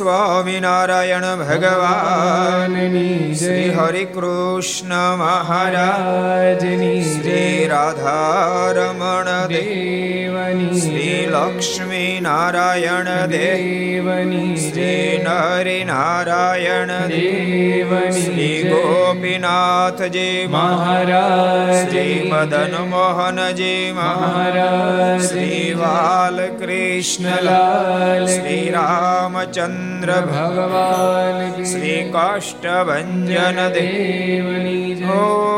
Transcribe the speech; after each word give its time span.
સ્વામિનારાયણ 0.00 1.20
ભગવાનની 1.20 3.34
શ્રી 3.34 3.70
હરિ 3.70 4.04
કૃષ્ણ 4.04 5.16
મહારાજની 5.16 7.02
શ્રી 7.02 7.68
રાધારમણ 7.70 9.46
દેવની 9.46 10.80
શ્રી 10.80 11.28
લક્ષ્મી 11.30 12.18
નારાયણ 12.22 13.26
દેવની 13.26 14.56
શ્રી 14.56 15.24
નરિ 15.24 15.84
નારાયણ 15.84 16.86
દેવની 16.86 18.22
શ્રી 18.22 18.62
ગોપીનાથજી 18.62 20.48
મહારાજ. 20.50 21.88
શ્રી 21.88 22.30
મદન 22.32 22.90
મોહનજી 22.90 23.92
મહારાજ. 23.92 25.28
શ્રી 25.28 25.74
બાલકૃષ્ણલાલ 25.74 28.26
શ્રી 28.26 28.70
રામચંદ્ર 28.70 29.89
રામચંદ્ર 30.00 30.26
ભગવાન 30.26 31.64
શ્રી 31.64 32.12
કાષ્ટભન 32.12 33.26
દેવની 33.74 35.04
ઓ 35.14 35.49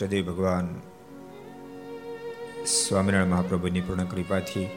ઈષ્ટદેવ 0.00 0.24
ભગવાન 0.26 0.68
સ્વામિનારાયણ 2.66 3.32
મહાપ્રભુની 3.32 3.82
પૂર્ણ 3.82 4.06
કૃપાથી 4.06 4.68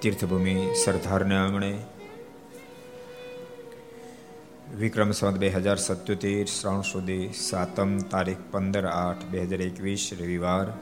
તીર્થભૂમિ 0.00 0.54
સરદારના 0.76 1.40
આંગણે 1.40 1.70
વિક્રમ 4.74 5.12
સંવત 5.12 5.42
બે 5.42 5.50
હજાર 5.56 5.78
સત્યોતેર 5.78 6.46
શ્રાવણ 6.48 6.86
સુધી 6.86 7.26
સાતમ 7.40 7.92
તારીખ 8.10 8.46
પંદર 8.50 8.88
આઠ 8.92 9.26
બે 9.30 9.42
હજાર 9.44 9.62
એકવીસ 9.62 10.06
રવિવાર 10.14 10.72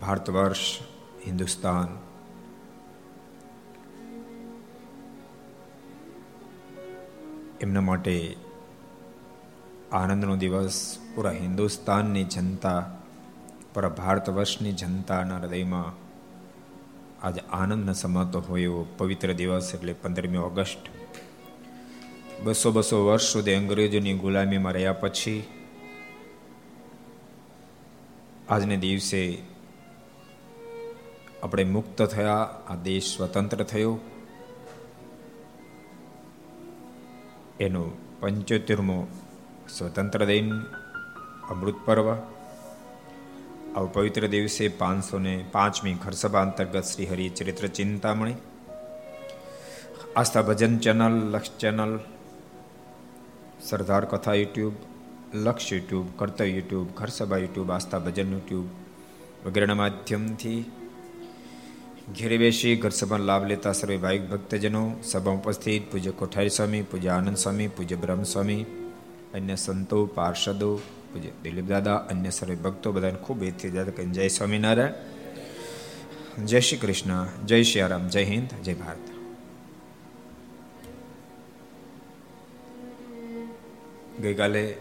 ભારત 0.00 0.28
વર્ષ 0.30 0.68
હિન્દુસ્તાન 1.24 1.96
એમના 7.60 7.80
માટે 7.80 8.36
આનંદનો 9.92 10.36
દિવસ, 10.36 10.98
પૂરા 11.14 11.30
હિન્દુસ્તાનની 11.30 12.24
જનતા, 12.24 12.80
પૂરા 13.74 13.88
ભારત 13.88 14.28
વર્ષની 14.28 14.72
જનતાના 14.72 15.38
હૃદયમાં 15.38 15.92
આજે 17.22 17.40
આનંદનો 17.52 17.92
સમાતો 17.92 18.40
હોય 18.40 18.62
એવો 18.62 18.86
પવિત્ર 18.98 19.32
દિવસ 19.32 19.74
એટલે 19.74 19.92
પંદરમી 19.92 20.36
ઓગસ્ટ. 20.38 20.84
બસો 22.44 22.72
બસો 22.72 23.06
વર્ષ 23.06 23.22
સુધી 23.22 23.54
અંગ્રેજોની 23.54 24.14
ગુલામીમાં 24.14 24.72
રહ્યા 24.72 24.92
પછી 24.92 25.42
આજને 28.48 28.76
દિવસે 28.76 29.22
આપણે 31.42 31.64
મુક્ત 31.64 32.02
થયા, 32.02 32.44
આ 32.68 32.76
દેશ 32.84 33.16
સ્વતંત્ર 33.16 33.62
થયો. 33.62 33.94
એનો 37.58 37.82
પંચોતેરમો 38.20 38.98
સ્વતંત્ર 39.66 40.22
દિન 40.26 40.48
અમૃત 41.50 41.78
પર્વ 41.86 42.08
આવો 43.72 43.86
પવિત્ર 43.88 44.24
દિવસે 44.28 44.64
પાંચસો 44.74 45.16
ને 45.18 45.34
પાંચમી 45.52 45.96
ઘરસભા 45.96 46.42
અંતર્ગત 46.42 46.76
Shri 46.82 47.08
Haricharitra 47.08 47.66
Chintamani 47.70 48.36
Aastha 50.16 50.42
Bhajan 50.42 50.74
channel 50.78 51.16
Laksh 51.32 51.56
channel 51.58 51.94
Sardar 53.60 54.04
Katha 54.06 54.36
YouTube 54.36 54.76
Laksh 55.36 55.72
YouTube 55.72 56.06
Kartavya 56.14 56.46
YouTube 56.50 56.88
Gharsabha 56.94 57.38
YouTube 57.38 57.70
Aastha 57.70 58.00
Bhajan 58.00 58.30
YouTube 58.32 58.68
વગેરેના 59.44 59.80
માધ્યમથી 59.80 60.60
ઘેરે 62.14 62.38
બેસી 62.38 62.76
ઘર 62.76 62.88
સભાનો 62.88 63.24
લાભ 63.24 63.46
લેતા 63.46 63.72
સર્વે 63.72 63.96
ભાવિક 63.96 64.30
ભક્તજનો. 64.30 64.94
સભા 65.04 65.30
ઉપસ્થિત, 65.30 65.92
પૂજ્ય 65.92 66.10
કોઠારી 66.10 66.48
સ્વામી, 66.48 66.82
પૂજ્ય 66.82 67.08
આનંદ 67.08 67.36
સ્વામી, 67.36 67.68
પૂજ્ય 67.68 67.96
બ્રહ્મ 67.96 68.22
સ્વામી, 68.22 68.64
અન્ય 69.34 69.56
સંતો, 69.56 70.06
પાર્ષદો, 70.06 70.76
પૂજ્ય 71.12 71.28
દિલીપ 71.42 71.64
દાદા, 71.64 71.94
અન્ય 71.94 72.30
સર્વે 72.30 72.56
ભક્તો 72.56 72.92
બધાને 72.92 73.14
ખૂબ 73.14 73.42
એથી 73.42 73.70
દાદા 73.70 74.02
જય 74.02 74.28
સ્વામિનારાયણ. 74.28 74.92
જય 76.44 76.60
શ્રી 76.60 76.78
કૃષ્ણ. 76.78 77.28
જય 77.46 77.62
શ્રી 77.62 77.80
રામ. 77.80 78.08
જય 78.08 78.24
હિન્દ. 78.24 78.62
જય 78.62 78.74
ભારત. 78.74 78.98
ગઈકાલે 84.20 84.76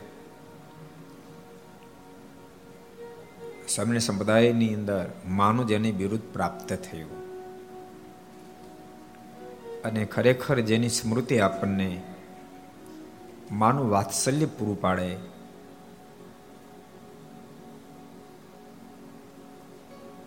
સ્વામિનારાયણ 3.68 4.00
સંપ્રદાયની 4.00 4.76
અંદર 4.76 5.12
માનું 5.28 5.68
જેની 5.68 5.92
બિરુદ 5.92 6.22
પ્રાપ્ત 6.34 6.74
થયું. 6.74 7.26
અને 9.84 10.06
ખરેખર 10.06 10.60
જેની 10.60 10.90
સ્મૃતિ 10.90 11.40
આપણને 11.40 12.04
માનું 13.52 13.90
વાત્સલ્ય 13.90 14.46
પૂરું 14.46 14.82
પાડે, 14.82 15.18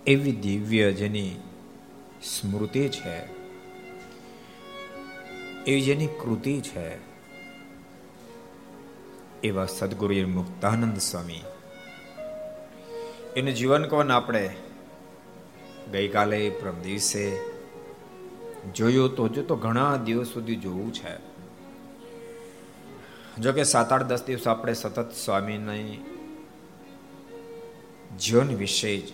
એવી 0.07 0.33
દિવ્ય 0.33 0.93
જેની 0.93 1.35
સ્મૃતિ 2.23 2.89
છે, 2.89 3.27
એવી 5.65 5.81
જેની 5.81 6.07
કૃતિ 6.07 6.61
છે, 6.61 7.09
એવા 9.43 9.67
સદગુરુ 9.67 10.29
મુક્તાનંદ 10.29 10.99
સ્વામી 10.99 11.43
એનું 13.39 13.55
જીવન 13.55 13.85
કોણ 13.85 14.11
આપણે? 14.11 14.57
ગઈકાલે 15.93 16.51
પ્રમ 16.51 16.79
દિવસે 16.83 17.25
જોયું 18.75 19.17
તો 19.17 19.25
હજુ 19.25 19.43
તો 19.43 19.57
ઘણા 19.57 19.97
દિવસ 19.97 20.27
સુધી 20.27 20.57
જોવું 20.57 20.93
છે. 20.93 21.13
જો 23.39 23.53
કે 23.53 23.63
સાત 23.63 23.93
આઠ 23.93 24.03
દસ 24.03 24.25
દિવસ 24.25 24.49
આપણે 24.49 24.73
સતત 24.73 25.13
સ્વામીની 25.25 26.05
જીવન 28.21 28.57
વિશે 28.57 28.97
જ 28.97 29.13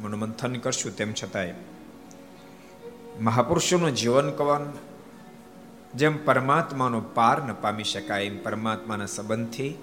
મનોમંથન 0.00 0.54
કરશું, 0.54 0.96
તેમ 0.96 1.12
છતાંય 1.12 1.54
મહાપુરુષોનું 3.20 3.94
જીવન 3.94 4.30
કવન 4.30 4.72
જેમ 5.94 6.24
પરમાત્માનો 6.24 7.00
પાર 7.00 7.42
ન 7.42 7.52
પામી 7.60 7.84
શકાય, 7.84 8.24
એમ 8.24 8.42
પરમાત્માના 8.42 9.06
સંબંધથી 9.06 9.74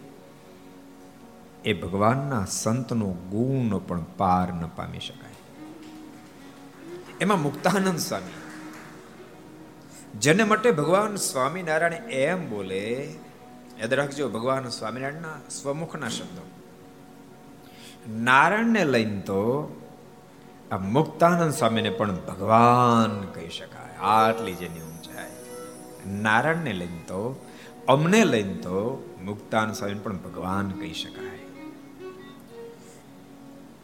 એ 1.65 1.73
ભગવાનના 1.73 2.45
સંતનો 2.45 3.05
ગુણ 3.05 3.77
પણ 3.77 4.03
પાર 4.17 4.53
ન 4.53 4.67
પામી 4.75 4.99
શકાય. 4.99 5.31
એમાં 7.21 7.41
મુક્તાનંદ 7.41 7.99
સ્વામી. 7.99 8.31
જેને 10.19 10.43
માટે 10.43 10.71
ભગવાન 10.71 11.15
સ્વામિનારાયણ 11.15 11.93
એમ 11.93 12.49
બોલે, 12.49 13.15
યાદ 13.79 13.93
રાખજો 13.93 14.29
ભગવાન 14.29 14.69
સ્વામિનારાયણના 14.69 15.49
સ્વમુખના 15.49 16.09
શબ્દો. 16.09 16.49
નારાયણને 18.09 18.85
લઈને 18.85 19.19
તો 19.19 19.75
આ 20.71 20.77
મુક્તાનંદ 20.77 21.53
સ્વામીને 21.53 21.89
પણ 21.89 22.15
ભગવાન 22.15 23.21
કહી 23.21 23.49
શકાય, 23.49 23.95
આટલી 23.95 24.53
જેની 24.53 24.79
ઊંચાઈ 24.79 25.31
નારાયણને 26.21 26.73
લઈને 26.73 26.97
તો, 26.97 27.45
અમને 27.87 28.25
લઈને 28.25 28.53
તો 28.53 29.09
મુક્તાનંદ 29.23 29.75
સ્વામીને 29.75 29.99
પણ 29.99 30.17
ભગવાન 30.17 30.69
કહી 30.69 30.93
શકાય. 30.93 31.30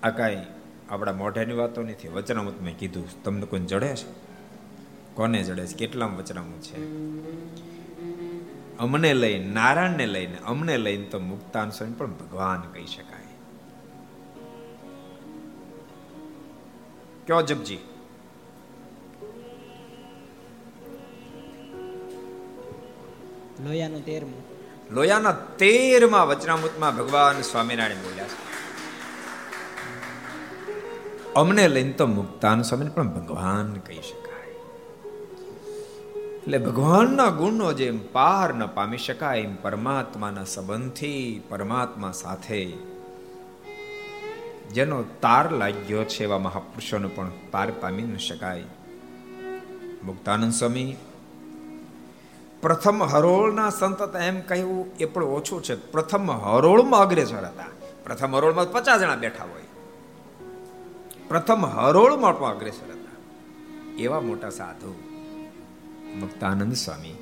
આ 0.04 0.10
કાંઈ 0.10 0.46
આપણા 0.90 1.14
મોઢાની 1.14 1.54
વાતો 1.54 1.82
નથી 1.82 2.08
વચનામૃત 2.08 2.62
મેં 2.62 2.78
કીધું. 2.78 3.24
તમને 3.24 3.46
કોઈ 3.46 3.60
જડે 3.60 3.96
છે? 3.96 4.28
કોને 5.16 5.44
જડે 5.44 5.68
છે? 5.68 5.76
કેટલામ 5.76 6.16
વચનામૃત 6.16 6.62
છે? 6.62 6.78
અમને 8.78 9.14
લઈને 9.14 9.46
નારાયણને 9.46 10.06
લઈને 10.06 10.38
અમને 10.46 10.78
લઈને 10.78 11.06
તો 11.06 11.20
મુક્તાન 11.20 11.70
સ્વામી 11.70 11.94
પણ 11.94 12.08
ભગવાન 12.08 12.62
કહી 12.74 12.86
શકાય. 12.86 13.24
કયો 17.28 17.42
જપજી 17.42 17.78
લોયાનું 23.64 24.06
તેરમું. 24.06 24.44
લોયાના 24.92 25.32
તેરમાં 25.32 26.28
વચનામૃતમાં 26.28 26.96
ભગવાન 26.96 27.42
સ્વામિનારાયણ 27.42 27.98
બોલ્યા 27.98 28.28
છે. 28.28 28.57
અમને 31.38 31.68
લઈને 31.68 31.92
તો 31.92 32.06
મુક્તાન 32.08 32.62
સ્વામી 32.62 32.90
પણ 32.90 33.08
ભગવાન 33.08 33.74
કહી 33.74 33.96
શકાય. 33.96 34.52
એટલે 36.38 36.58
ભગવાનના 36.58 37.30
ગુણનો 37.30 37.74
જેમ 37.74 38.00
પાર 38.12 38.54
ન 38.54 38.66
પામી 38.66 38.98
શકાય, 38.98 39.40
એમ 39.40 39.56
પરમાત્માના 39.56 40.44
સંબંધથી 40.44 41.44
પરમાત્મા 41.50 42.12
સાથે 42.12 42.66
જેનો 44.74 45.04
તાર 45.22 45.52
લાગ્યો 45.52 46.04
છે 46.04 46.24
એવા 46.24 46.40
મહાપુરુષોનો 46.40 47.10
પણ 47.16 47.32
પાર 47.52 47.72
પામી 47.82 48.02
ન 48.02 48.18
શકાય. 48.18 48.64
મુક્તાનંદ 50.06 50.54
સ્વામી, 50.54 50.96
પ્રથમ 52.62 53.04
હરોળના 53.04 53.70
સંત 53.70 54.16
એમ 54.16 54.42
કહ્યું, 54.42 54.98
એ 55.00 55.06
પણ 55.06 55.24
ઓછું 55.24 55.64
છે. 55.64 55.76
પ્રથમ 55.92 56.32
હરોળમાં 56.32 57.00
અગ્રેસર 57.00 57.46
હતા. 57.46 57.66
પ્રથમ 58.04 58.36
હરોળમાં 58.36 58.72
પચાસ 58.72 59.00
જણા 59.00 59.16
બેઠા 59.16 59.44
હોય. 59.44 59.67
પ્રથમ 61.30 61.66
હરોળમાં 61.66 62.40
પણ 62.40 62.52
અગ્રેસર 62.52 62.92
હતા. 62.92 63.16
એવા 64.00 64.22
મોટા 64.22 64.50
સાધુ, 64.50 64.96
મુક્તાનંદ 66.20 66.74
સ્વામી. 66.74 67.14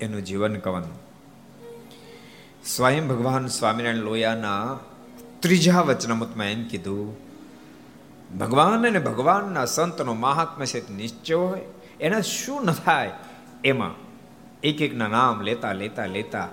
એનું 0.00 0.24
જીવન 0.24 0.56
કવન. 0.56 0.84
સ્વયં 2.64 3.08
ભગવાન 3.08 3.46
સ્વામિનારાયણ 3.46 3.96
લોયાના 3.96 4.78
ત્રીજા 5.40 5.80
વચનામૃતમાં 5.80 6.46
એમ 6.46 6.68
કીધું, 6.68 7.16
ભગવાન 8.38 8.86
અને 8.86 8.98
ભગવાનના 8.98 9.64
સંતનો 9.64 10.14
મહાત્મા 10.14 10.64
છે 10.64 10.92
નિશ્ચય 10.92 11.34
હોય. 11.34 11.64
એના 12.00 12.20
શું 12.20 12.64
ન 12.64 12.72
થાય? 12.72 13.12
એમાં 13.64 13.90
એક 14.60 14.82
એકના 14.82 15.08
નામ 15.08 15.40
લેતા 15.40 15.72
લેતા 15.72 16.06
લેતા 16.06 16.48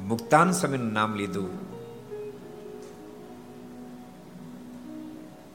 મુક્તાન 0.00 0.50
સ્વામીનું 0.50 0.92
નામ 0.92 1.14
લીધું. 1.14 1.75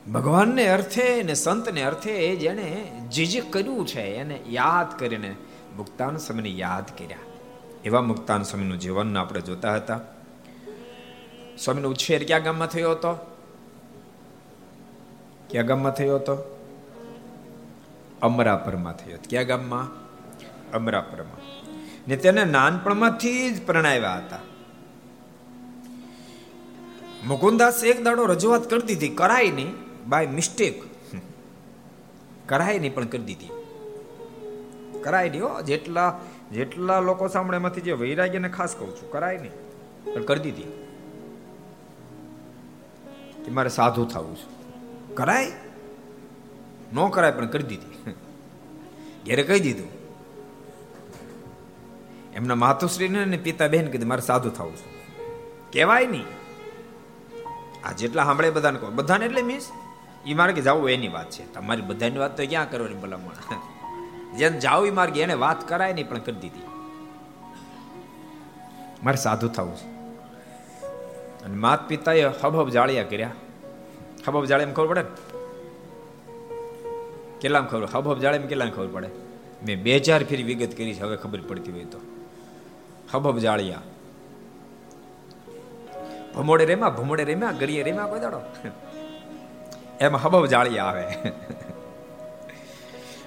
ભગવાનને 0.09 0.67
અર્થે 0.67 1.23
ને 1.23 1.33
સંતને 1.33 1.83
અર્થે 1.83 2.35
જેને 2.35 2.91
જે 3.11 3.25
જે 3.25 3.41
કર્યું 3.41 3.87
છે 3.87 4.01
એને 4.01 4.39
યાદ 4.47 4.99
કરીને 4.99 5.35
મુક્તાન 5.75 6.17
સ્વામીને 6.17 6.49
યાદ 6.49 6.83
કર્યા. 6.97 7.17
એવા 7.85 8.01
મુક્તાન 8.01 8.43
સ્વામીનું 8.43 8.79
જીવન 8.79 9.17
આપણે 9.17 9.41
જોતા 9.41 9.75
હતા. 9.75 9.99
સ્વામીનો 11.57 11.89
ઉછેર 11.89 12.27
ક્યાં 12.27 12.43
ગામમાં 12.43 12.67
થયો 12.67 12.91
હતો? 12.91 13.13
ક્યાં 15.49 15.65
ગામમાં 15.65 15.91
થયો 15.91 16.15
હતો? 16.15 16.57
અમરાપરમાં 18.21 18.93
થયો 18.93 19.13
હતો. 19.13 19.23
ક્યાં 19.29 19.45
ગામમાં? 19.45 19.83
અમરાપરમાં. 20.71 21.69
ને 22.07 22.15
તેને 22.15 22.45
નાનપણમાંથી 22.45 23.51
જ 23.51 23.65
પ્રણાવ્યા 23.65 24.13
હતા. 24.13 24.39
મુકુંદાસ 27.25 27.83
એક 27.83 28.03
દાડો 28.03 28.25
રજૂઆત 28.25 28.69
કરી 28.69 28.81
દીધી, 28.81 29.09
કરાય 29.09 29.51
નહીં. 29.51 29.90
બાય 30.07 30.27
મિસ્ટેક 30.27 30.83
કરાય 32.49 32.79
નહીં 32.79 32.95
પણ 32.95 33.05
કરી 33.05 33.23
દીધી. 33.23 33.49
કરાય 35.03 35.29
નહીં 35.29 35.43
હો. 35.43 35.61
જેટલા 35.61 36.19
જેટલા 36.51 36.99
લોકો 36.99 37.27
સાંભળે 37.27 37.57
એમાંથી 37.57 37.81
જે 37.81 37.91
વૈરાગ્યને 37.91 38.49
ખાસ 38.49 38.75
કહું 38.75 38.95
છું, 38.95 39.11
કરાય 39.11 39.37
નહીં, 39.37 39.51
પણ 40.13 40.23
કરી 40.23 40.39
દીધી. 40.39 40.63
મારે 43.51 43.69
સાધુ 43.69 44.05
થવું 44.05 44.35
છે. 44.35 44.47
કરાય? 45.15 45.51
ન 46.93 47.07
કરાય 47.07 47.31
પણ 47.31 47.47
કરી 47.47 47.63
દીધી. 47.63 48.15
ઘેરે 49.25 49.43
કહી 49.43 49.59
દીધું. 49.59 49.87
એમના 52.33 52.55
માતુશ્રીને 52.55 53.25
ને 53.25 53.37
પિતા 53.37 53.67
બેન 53.67 53.91
કીધું, 53.91 54.07
મારે 54.07 54.21
સાધુ 54.21 54.49
થવું 54.49 54.75
છે. 54.75 54.89
કહેવાય 55.73 56.07
નહીં. 56.07 56.25
આ 57.87 57.91
જેટલા 57.91 58.23
સાંભળે 58.23 58.49
બધાને 58.49 58.79
કહો. 58.79 58.89
બધાને 58.89 59.25
એટલે 59.25 59.41
મીન્સ 59.41 59.69
એ 60.25 60.33
માર્ગે 60.33 60.61
જવું 60.61 60.89
એની 60.89 61.07
વાત 61.07 61.29
છે. 61.29 61.53
તમારી 61.53 61.81
બધાની 61.81 62.17
વાત 62.17 62.37
તો 62.37 62.45
ક્યાં 62.45 62.71
કરવાની 62.71 62.93
ભલામણ? 62.93 63.55
જેમ 64.37 64.59
જાવ 64.59 64.85
એ 64.85 64.91
માર્ગે, 64.91 65.21
એને 65.21 65.33
વાત 65.33 65.69
કરાય 65.69 65.93
નહીં 65.93 66.09
પણ 66.09 66.17
કરી 66.17 66.35
દીધી. 66.35 66.61
મારે 69.03 69.17
સાધુ 69.17 69.47
થવું 69.47 69.75
છે. 69.75 69.85
અને 71.45 71.55
માત 71.55 71.87
પિતાએ 71.87 72.23
હબહબ 72.23 72.69
જાળિયા 72.69 73.03
કર્યા. 73.03 73.31
હબહબ 74.27 74.45
જાળે 74.45 74.63
એમ 74.63 74.73
ખબર 74.73 74.87
પડે 74.87 75.01
ને? 75.01 75.09
કેટલામ 77.41 77.65
ખબર? 77.65 77.85
હબહબ 77.85 78.19
જાળે 78.19 78.37
એમ 78.37 78.47
કેટલામ 78.47 78.69
ખબર 78.69 78.87
પડે? 78.87 79.09
મેં 79.65 79.83
બે 79.83 79.99
ચાર 79.99 80.23
ફેરી 80.23 80.43
વિગત 80.43 80.77
કરી 80.77 80.93
છે, 80.93 81.01
હવે 81.01 81.15
ખબર 81.15 81.41
પડતી 81.41 81.71
હોય 81.71 81.83
તો. 81.83 81.99
હબહબ 83.13 83.37
જાળિયા. 83.37 83.81
ભમોડે 86.35 86.65
રેમા 86.65 86.89
ભમોડે 86.89 87.23
રેમા 87.23 87.51
ગળીએ 87.51 87.83
રેમા 87.83 88.05
કોઈ 88.05 88.19
દાડો 88.19 88.41
એમાં 90.01 90.21
હબબ 90.21 90.45
જાળિયા 90.45 90.85
આવે. 90.85 91.07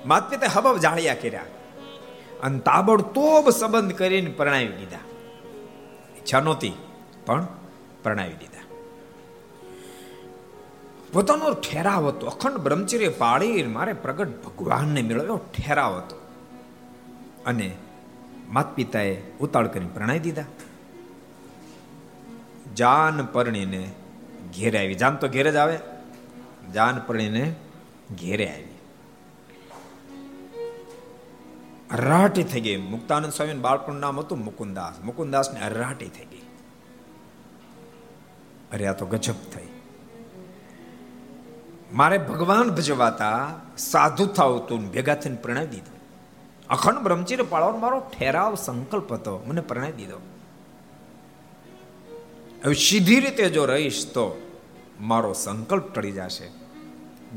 માત 0.06 0.30
પિતા 0.30 0.46
હબબ 0.46 0.76
જાળિયા 0.76 1.14
કર્યા. 1.14 1.40
અને 2.42 2.58
તાબડતોબ 2.58 3.50
સંબંધ 3.50 3.92
કરીને 3.92 4.30
પરણાવી 4.30 4.68
દીધા. 4.68 4.98
ઈચ્છા 6.18 6.40
નહોતી 6.40 6.72
પણ 7.26 7.46
પરણાવી 8.02 8.32
દીધા. 8.32 8.62
પોતાનો 11.12 11.50
ઠેરાવ 11.50 12.08
હતો. 12.08 12.26
અખંડ 12.26 12.56
બ્રહ્મચર્ય 12.56 13.08
પાળી 13.08 13.62
મારે 13.62 13.92
પ્રગટ 13.92 14.44
ભગવાનને 14.44 15.02
મેળવ્યો 15.02 15.36
ઠેરાવ 15.36 15.96
હતો. 15.96 16.20
અને 17.46 17.76
માત 18.48 18.74
પિતાએ 18.74 19.16
ઉતાળ 19.40 19.66
કરીને 19.66 19.88
પ્રણાવી 19.94 20.18
દીધા. 20.18 20.44
જાન 22.76 23.26
પરણીને 23.26 23.90
ઘેરે 24.56 24.78
આવી. 24.78 24.94
જાન 24.94 25.16
તો 25.16 25.28
ઘેરે 25.28 25.52
જ 25.52 25.56
આવે. 25.56 25.78
જાન 26.72 27.00
પરણીને 27.06 27.54
ઘેરે 28.20 28.48
આવી. 28.48 28.74
અરાટી 31.90 32.42
થઈ 32.42 32.60
ગઈ. 32.60 32.76
મુક્તાનંદ 32.76 33.32
સ્વામી 33.32 33.54
બાળપણ 33.54 33.94
નામ 33.94 34.20
હતું 34.20 34.44
મુકુંદાસ. 34.44 35.04
મુકુંદાસ 35.04 35.50
ને 35.50 35.60
અરાટી 35.60 36.08
થઈ 36.08 36.24
ગઈ. 36.24 36.42
અરે, 38.72 38.86
આ 38.86 38.92
તો 38.92 39.06
ગજબ 39.06 39.34
થઈ. 39.54 39.68
મારે 41.92 42.18
ભગવાન 42.18 42.70
ભજવાતા 42.70 43.60
સાધુ 43.78 44.26
થવું 44.26 44.90
ભેગા 44.90 45.14
થઈને 45.14 45.36
પ્રણય 45.36 45.66
દીધો. 45.66 45.96
અખંડ 46.70 46.98
બ્રહ્મચર્ય 46.98 47.42
પાળવાનો 47.42 47.78
મારો 47.78 48.00
ઠેરાવ 48.00 48.54
સંકલ્પ 48.54 49.12
હતો. 49.12 49.44
મને 49.46 49.60
પ્રણય 49.60 49.92
દીધો. 49.92 50.20
હવે 52.64 52.74
સીધી 52.74 53.20
રીતે 53.20 53.50
જો 53.50 53.66
રહીશ 53.66 54.06
તો 54.06 54.43
મારો 55.04 55.32
સંકલ્પ 55.32 55.94
ટળી 55.94 56.12
જશે. 56.12 56.50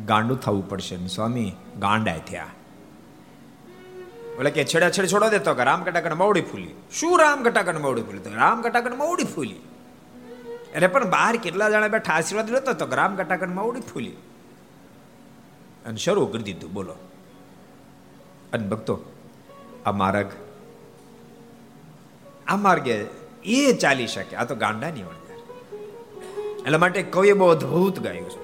ગાંડું 0.05 0.41
થવું 0.41 0.69
પડશે 0.69 1.07
સ્વામી 1.07 1.55
ગાંડા 1.79 2.17
થયા. 2.17 2.47
એટલે 4.37 4.51
કે 4.51 4.65
છેડા 4.65 4.89
છેડ 4.89 5.05
છોડો 5.05 5.29
દેતો 5.29 5.53
કે 5.53 5.63
રામ 5.63 5.83
કટાકણ 5.83 6.15
મવડી 6.15 6.41
ફૂલી. 6.41 6.73
શું 6.91 7.19
રામ 7.19 7.43
કટાકણ 7.43 7.79
મવડી 7.79 8.01
ફૂલી? 8.01 8.19
તો 8.19 8.29
રામ 8.33 8.61
કટાકણ 8.61 8.95
મવડી 8.95 9.23
ફૂલી. 9.23 9.55
એટલે 10.73 10.87
પણ 10.87 11.09
બહાર 11.09 11.35
કેટલા 11.35 11.69
જણા 11.69 11.87
બેઠા 11.87 12.13
આશીર્વાદ 12.13 12.51
લેતો 12.51 12.73
તો 12.73 12.95
રામ 12.95 13.15
કટાકણ 13.15 13.49
મવડી 13.49 13.79
ફૂલી. 13.79 14.11
અને 15.85 15.97
શરૂ 15.97 16.25
કરી 16.25 16.43
દીધું, 16.43 16.73
બોલો. 16.73 16.93
અને 18.53 18.67
ભક્તો, 18.67 18.99
આ 19.85 19.91
માર્ગ, 19.91 20.27
આ 22.47 22.55
માર્ગે 22.55 23.05
એ 23.45 23.73
ચાલી 23.73 24.07
શકે, 24.07 24.35
આ 24.35 24.45
તો 24.45 24.55
ગાંડા 24.55 24.87
વણજાર 24.87 25.16
એટલા 26.65 26.77
માટે 26.77 27.03
કવિએ 27.15 27.33
બહુ 27.33 27.47
અદભુત 27.47 27.99
ગાયું 27.99 28.29
છે. 28.29 28.39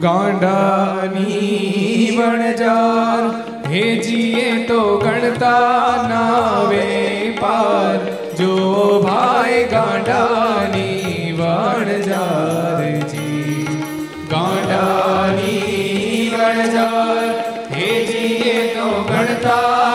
ગાંડાની 0.00 2.16
વણજાર 2.18 3.24
હેજીએ 3.72 4.66
તો 4.66 4.98
ગણતા 4.98 6.08
નાવે 6.08 6.86
પાર. 7.40 7.98
જો 8.38 8.52
ભાઈ 9.06 9.64
ગાંડાની 9.64 11.34
વણજાર 11.38 12.82
જી 13.12 13.66
ગાંડાની 14.30 16.30
વણજાર 16.34 17.26
હેજીએ 17.74 18.56
તો 18.74 18.86
ગણતા 19.10 19.87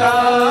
ગણતા 0.00 0.49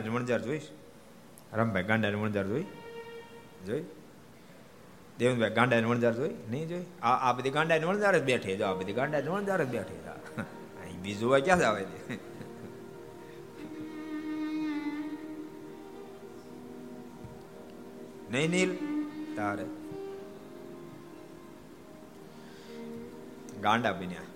ગાંડાની 0.00 0.16
વણજાર 0.16 0.42
જોઈશ? 0.42 0.62
રામભાઈ 1.52 1.82
ગાંડાની 1.82 2.16
વણજાર 2.16 2.46
જોઈ? 2.46 2.64
જોઈ? 3.66 3.84
દેવનભાઈ 5.18 5.50
ગાંડાની 5.50 5.84
વણઝાર 5.84 6.14
જોઈ? 6.14 6.34
નહીં 6.50 6.68
જોઈ? 6.68 6.84
આ 7.02 7.28
આ 7.28 7.32
બધી 7.32 7.50
ગાંડાની 7.50 7.84
વણઝાર 7.84 8.18
જ 8.18 8.22
બેઠી 8.22 8.56
જો, 8.56 8.66
આ 8.66 8.72
બધી 8.72 8.92
ગાંડાની 8.92 9.28
વણઝાર 9.28 9.64
જ 9.64 9.68
બેઠી 9.68 9.98
બીજું 11.02 11.30
હોય 11.30 11.40
ક્યાં 11.40 11.68
આવે 11.68 11.84
છે? 11.84 12.16
નહીં, 18.30 18.50
નીલ? 18.50 18.76
તારે. 19.36 19.64
ગાંડા 23.60 23.92
બન્યા. 23.92 24.27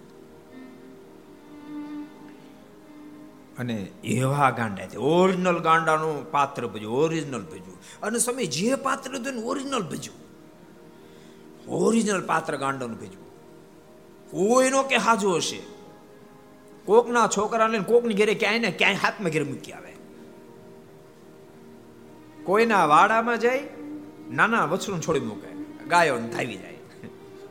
અને 3.58 3.74
એવા 4.04 4.50
ગાંડા 4.50 4.86
છે. 4.86 4.96
ઓરિજિનલ 4.96 5.58
ગાંડાનું 5.58 6.30
પાત્ર 6.30 6.66
ભજ્યું 6.66 6.94
ઓરિજિનલ 6.94 7.42
ભજ્યું. 7.42 8.00
અને 8.02 8.18
સમય 8.18 8.46
જે 8.46 8.74
પાત્ર 8.74 9.16
હતું 9.16 9.34
ને 9.34 9.42
ઓરિજિનલ 9.42 9.82
ભજ્યું. 9.82 10.22
ઓરિજિનલ 11.70 12.26
પાત્ર 12.26 12.56
ગાંડાનું 12.56 12.96
ભજ્યું. 12.96 13.22
કોઈનો 14.30 14.82
કે 14.82 14.96
હાજો 14.96 15.30
હશે. 15.30 15.62
કોકના 16.84 17.26
છોકરાને 17.36 17.78
કોકની 17.78 18.14
ઘેરે 18.14 18.34
ક્યાંય 18.34 18.58
ને 18.58 18.70
ક્યાંય 18.70 18.94
હાથમાં 18.94 19.30
ઘેર 19.30 19.44
મૂકી 19.44 19.72
આવે. 19.72 19.92
કોઈના 22.44 22.86
વાડામાં 22.86 23.38
જાય, 23.38 23.62
નાના 24.30 24.64
વછરું 24.64 25.00
છોડી 25.00 25.20
મૂકે. 25.20 25.52
ગાયો 25.84 26.18
ધાવી 26.18 26.56
જાય. 26.56 26.78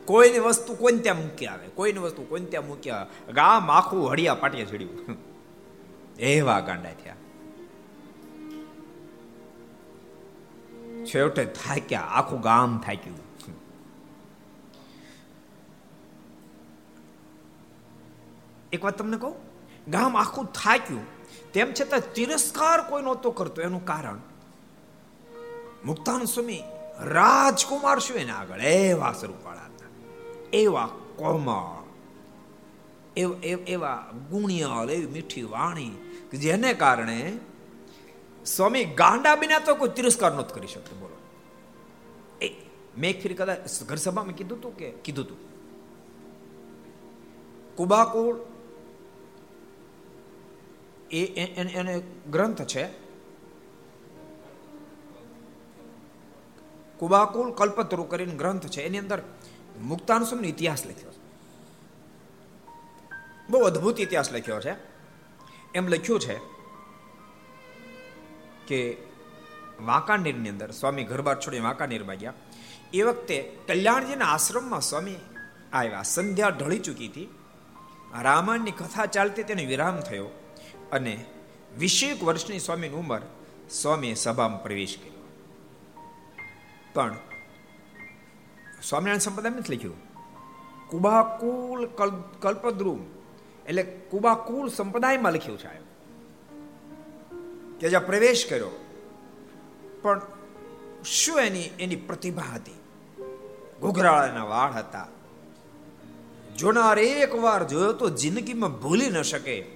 કોઈની 0.04 0.38
વસ્તુ 0.38 0.74
કોઈને 0.74 0.98
ત્યાં 0.98 1.16
મૂકી 1.16 1.46
આવે. 1.46 1.66
કોઈની 1.66 1.98
વસ્તુ 1.98 2.22
કોઈને 2.22 2.46
ત્યાં 2.46 2.66
મૂકી 2.66 2.90
આવે. 2.90 3.32
ગામ 3.32 3.70
આખું 3.70 4.10
હળિયા 4.10 4.34
પાટિયા 4.34 4.64
ચડ્યું 4.64 5.31
એવા 6.22 6.60
ગાંડા 6.60 6.92
થયા. 6.92 7.16
છેવટે 11.04 11.44
થાક્યા, 11.44 12.00
આખું 12.00 12.40
ગામ 12.40 12.78
થાક્યું. 12.78 13.18
એક 18.72 18.84
વાત 18.84 18.98
તમને 18.98 19.16
કહું, 19.16 19.34
ગામ 19.88 20.16
આખું 20.16 20.46
થાક્યું, 20.52 21.04
તેમ 21.52 21.72
છતાં 21.80 22.00
તિરસ્કાર 22.14 22.78
કોઈ 22.88 23.02
નહોતો 23.02 23.30
કરતો, 23.30 23.62
એનું 23.62 23.84
કારણ 23.84 24.18
મુક્તાન 25.84 26.24
સ્વામી 26.24 26.62
રાજકુમાર 27.00 27.98
શું 27.98 28.16
એના 28.16 28.36
આગળ? 28.36 28.60
એવા 28.60 29.12
સ્વરૂપવાળા 29.12 29.60
હતા. 29.60 29.88
એવા 30.52 30.86
કોમળ, 31.16 31.82
એવા 33.66 33.94
ગુણિયલ 34.30 34.90
એવી 34.90 35.06
મીઠી 35.06 35.42
વાણી 35.42 35.90
જેને 36.38 36.74
કારણે 36.74 37.38
સ્વામી 38.46 38.84
ગાંડા 38.84 39.34
બિના 39.34 39.58
તો 39.58 39.74
કોઈ 39.74 39.88
તિરસ્કાર 39.88 40.32
નહોતું 40.32 40.54
કરી 40.54 40.66
શકતો, 40.66 40.96
બોલો. 40.96 41.16
એ, 42.46 42.66
મેં 42.98 43.22
ફેરી 43.22 43.34
કદાચ 43.34 43.82
ઘર 43.82 43.96
સભામાં 43.96 44.34
કીધું 44.34 44.58
હતું 44.58 44.76
કે, 44.76 44.90
કીધું 44.90 45.24
હતું 45.24 45.52
કુબાકુળ 47.76 48.36
એ 51.10 51.26
એને 51.44 52.02
ગ્રંથ 52.30 52.62
છે. 52.62 52.88
કુબાકુલ 56.98 57.52
કલ્પતરુ 57.52 58.04
કરીને 58.04 58.34
ગ્રંથ 58.34 58.66
છે. 58.66 58.82
એની 58.82 58.98
અંદર 58.98 59.22
મુક્તાનુસમનો 59.80 60.42
ઇતિહાસ 60.42 60.86
લખ્યો 60.86 61.10
છે. 61.10 61.22
બહુ 63.50 63.60
અદ્ભુત 63.60 64.00
ઇતિહાસ 64.00 64.32
લખ્યો 64.32 64.60
છે. 64.60 64.91
એમ 65.74 65.88
લખ્યું 65.88 66.20
છે 66.20 66.38
કે 68.66 68.96
વાંકાનેરની 69.80 70.48
અંદર, 70.48 70.70
સ્વામી 70.70 71.04
ઘરબાર 71.04 71.40
છોડી 71.40 71.60
વાંકાનેરમાં 71.60 72.16
ગયા. 72.16 72.32
એ 72.92 73.02
વખતે 73.02 73.58
કલ્યાણજીના 73.68 74.24
આશ્રમમાં 74.24 74.80
સ્વામી 74.80 75.16
આવ્યા. 75.72 76.02
સંધ્યા 76.02 76.48
ઢળી 76.48 76.78
ચૂકી 76.78 77.06
હતી. 77.08 77.28
રામાયણની 78.22 78.70
કથા 78.70 79.06
ચાલતી 79.06 79.42
તેને 79.42 79.64
વિરામ 79.66 80.00
થયો 80.00 80.28
અને 80.92 81.24
વીસેક 81.78 82.24
વર્ષની 82.24 82.58
સ્વામીની 82.58 82.94
ઉંમર 82.94 83.20
સ્વામીએ 83.70 84.14
સભામાં 84.14 84.62
પ્રવેશ 84.62 84.98
કર્યો. 84.98 85.22
પણ 86.94 87.16
સ્વામિનારાયણ 88.82 89.18
સંપ્રદાય 89.18 89.52
નથી 89.52 89.76
લખ્યું. 89.76 89.96
કુબાકુલ 90.88 91.86
કલ્પદ્રુમ 92.40 93.21
એટલે 93.68 93.82
કુબાકુલ 93.82 94.68
સંપ્રદાયમાં 94.68 95.32
લખ્યું 95.32 95.58
છે 95.58 95.82
કે 97.80 97.88
જ્યાં 97.88 98.06
પ્રવેશ 98.06 98.46
કર્યો. 98.50 98.84
પણ 100.02 100.20
શું 101.04 101.40
એની 101.40 101.62
એની 101.62 101.96
પ્રતિભા 101.96 102.42
હતી? 102.42 102.74
ઘોઘરાળાના 103.80 104.44
વાળ 104.44 104.72
હતા. 104.72 105.08
જોનાર 106.58 106.98
એક 106.98 107.34
વાર 107.34 107.66
જોયો 107.66 107.92
તો 107.92 108.08
જિંદગીમાં 108.08 108.80
ભૂલી 108.80 109.10
ન 109.10 109.22
શકે 109.22 109.66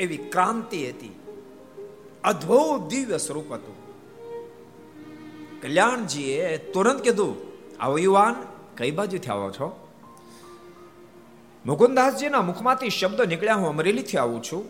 એવી 0.00 0.16
ક્રાંતિ 0.16 0.88
હતી. 0.88 1.20
અદ્ભુત 2.24 2.90
દિવ્ય 2.90 3.18
સ્વરૂપ 3.18 3.52
હતું. 3.52 3.88
કલ્યાણજીએ 5.62 6.58
તુરંત 6.58 7.00
કીધું, 7.00 7.36
આવો 7.80 7.98
યુવાન, 7.98 8.34
કઈ 8.76 8.90
બાજુથી 8.90 9.28
આવો 9.28 9.50
છો? 9.50 9.87
મુકુંદાસજીના 11.68 12.42
મુખમાંથી 12.42 12.90
શબ્દ 12.90 13.20
નીકળ્યા 13.20 13.54
હું 13.54 13.68
અમરેલીથી 13.68 14.18
આવું 14.18 14.42
છું. 14.42 14.64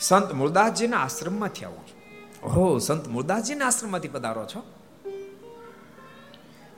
સંત 0.00 0.32
મૂળદાસજીના 0.32 0.96
આશ્રમમાંથી 0.96 1.64
આવું 1.64 1.86
છું. 1.86 1.98
ઓહો, 2.46 2.78
સંત 2.78 3.08
મૂળદાસજીના 3.08 3.66
આશ્રમમાંથી 3.66 4.08
પધારો 4.08 4.44
છો? 4.44 4.62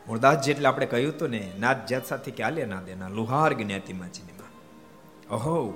મૂળદાસજી 0.06 0.50
એટલે 0.50 0.68
આપણે 0.68 0.86
કહ્યું 0.86 1.14
હતું 1.14 1.30
ને 1.30 1.52
નાદ 1.58 1.86
જાત 1.86 2.06
સાથે 2.06 2.30
ક્યાં 2.30 2.52
ના 2.52 2.82
દેના? 2.82 3.08
લુહાર 3.08 3.52
જ્ઞાતિમાં 3.52 4.12
જીનીમાં 4.12 4.50
ઓહો, 5.34 5.74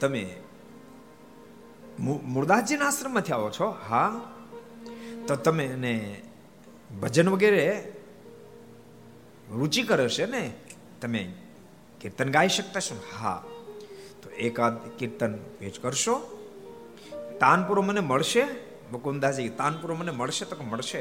તમે 0.00 0.36
મૂળદાસજીના 2.00 2.86
આશ્રમમાંથી 2.86 3.32
આવો 3.32 3.50
છો? 3.50 3.76
હા. 3.88 4.20
તો 5.28 5.36
તમે 5.36 5.64
એને 5.64 6.22
ભજન 7.00 7.28
વગેરે 7.28 7.92
રુચિ 9.50 9.82
કરે 9.82 10.08
છે 10.08 10.26
ને? 10.26 10.54
તમે 11.00 11.32
કીર્તન 12.00 12.30
ગાઈ 12.30 12.48
શકતા 12.48 12.80
છો 12.80 13.02
હા. 13.18 13.44
તો 14.22 14.30
એકાદ 14.30 14.88
કીર્તન 14.88 15.38
ભેજ 15.60 15.80
કરશો. 15.80 16.44
તાનપુરો 17.40 17.82
મને 17.82 18.00
મળશે? 18.00 18.42
મુકુંદાજી 18.92 19.48
તાનપુરો 19.48 19.94
મને 19.94 20.10
મળશે 20.10 20.44
તો 20.44 20.56
મળશે? 20.64 21.00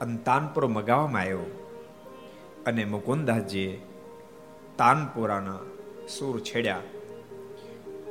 અને 0.00 0.16
તાનપુરો 0.16 0.68
મગાવવામાં 0.68 1.20
આવ્યો. 1.20 1.68
અને 2.66 2.84
મુકુંદાસજીએ 2.84 3.82
તાનપુરાના 4.78 5.58
સૂર 6.18 6.40
છેડ્યા. 6.40 6.82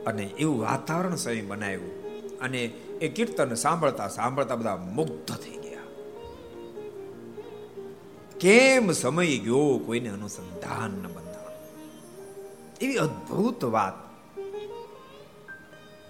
અને 0.07 0.23
એવું 0.23 0.61
વાતાવરણ 0.61 1.15
સમય 1.15 1.41
બનાવ્યું 1.41 2.05
અને 2.39 2.63
એ 3.01 3.07
કીર્તન 3.07 3.53
સાંભળતા 3.53 4.07
સાંભળતા 4.07 4.55
બધા 4.55 4.75
મુગ્ધ 4.75 5.35
થઈ 5.35 5.57
ગયા. 5.57 5.81
કેમ 8.39 8.91
સમય 8.91 9.37
ગયો 9.37 9.81
કોઈને 9.85 10.09
અનુસંધાન 10.09 10.91
ન 10.91 11.07
બંધાણ 11.07 11.34
એવી 12.81 12.97
અદ્ભુત 12.97 13.63
વાત. 13.75 13.95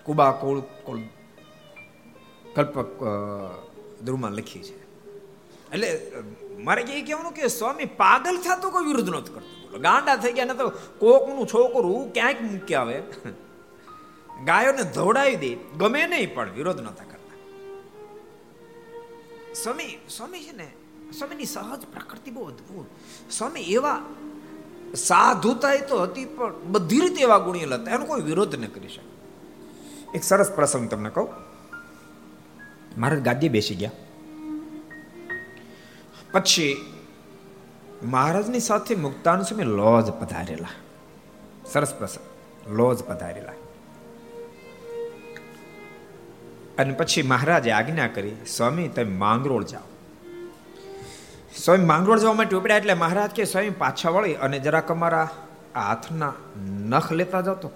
કુબા 0.06 0.32
કોળ 0.42 0.60
કલ્પક 2.56 2.90
ધ્રુવમાં 4.04 4.32
લખી 4.32 4.64
છે. 4.64 4.76
એટલે 5.74 5.90
મારે 6.60 6.82
એ 6.82 7.02
કહેવાનું 7.02 7.34
કે 7.34 7.48
સ્વામી 7.48 7.86
પાગલ 7.86 8.36
થતો 8.38 8.68
કોઈ 8.70 8.86
વિરોધ 8.86 9.10
નથી 9.10 9.34
કરતો. 9.34 9.54
બોલો, 9.62 9.78
ગાંડા 9.80 10.18
થઈ 10.18 10.34
ગયા 10.34 10.46
ને 10.46 10.54
તો 10.54 10.70
કોકનું 11.00 11.48
છોકરું 11.48 12.14
ક્યાંક 12.14 12.40
મૂકી 12.42 12.76
આવે. 12.76 12.98
ગાયોને 14.46 14.84
ધોડાવી 14.92 15.36
દે, 15.36 15.52
ગમે 15.78 16.02
નહીં 16.08 16.34
પણ 16.36 16.52
વિરોધ 16.52 16.82
નતા 16.82 17.06
કરતા. 17.12 17.38
સ્વામી 19.54 19.92
સ્વામી 20.10 20.44
છે 20.44 20.54
ને, 20.58 20.68
સ્વામીની 21.18 21.46
સહજ 21.46 21.82
પ્રકૃતિ 21.94 22.32
બહુ 22.32 22.44
અદ્ભુત. 22.46 22.88
સ્વામી 23.32 23.66
એવા 23.74 23.98
સાધુતા 24.96 25.76
તો 25.76 26.02
હતી, 26.02 26.26
પણ 26.26 26.54
બધી 26.72 27.00
રીતે 27.00 27.22
એવા 27.22 27.38
ગુણિયલ 27.38 27.74
હતા 27.74 27.92
એનો 27.92 28.06
કોઈ 28.06 28.22
વિરોધ 28.22 28.56
ન 28.56 28.66
કરી 28.66 28.88
શકે. 28.88 29.16
એક 30.16 30.24
સરસ 30.24 30.52
પ્રસંગ 30.52 30.90
તમને 30.90 31.10
કહું. 31.10 31.30
મહારાજ 32.98 33.22
ગાદી 33.22 33.50
બેસી 33.50 33.76
ગયા. 33.76 33.92
પછી 36.32 36.86
મહારાજની 38.04 38.60
સાથે 38.60 38.96
મુક્તાન 38.96 39.42
સમય 39.42 39.64
લોજ 39.64 40.12
પધારેલા. 40.12 40.68
સરસ 41.72 41.94
પ્રસંગ. 41.94 42.26
લોજ 42.78 43.04
પધારેલા. 43.04 43.52
અને 46.78 46.94
પછી 46.94 47.22
મહારાજે 47.22 47.72
આજ્ઞા 47.72 48.08
કરી, 48.08 48.32
સ્વામી, 48.48 48.88
તમે 48.88 49.04
માંગરોળ 49.04 49.64
જાઓ. 49.64 49.95
સ્વામી 51.64 51.86
માંગરોળ 51.86 52.20
જવા 52.20 52.34
માટે 52.34 52.56
ઉપડ્યા 52.56 52.78
એટલે 52.78 52.94
મહારાજ 52.94 53.30
કે, 53.30 53.44
સ્વામી, 53.44 53.70
પાછા 53.70 54.10
વળી 54.10 54.36
અને 54.36 54.60
જરાક 54.60 54.92
અમારા 54.92 55.30
હાથના 55.76 56.34
નખ 56.68 57.12
લેતા 57.12 57.42
જાવ 57.42 57.56
તો. 57.56 57.72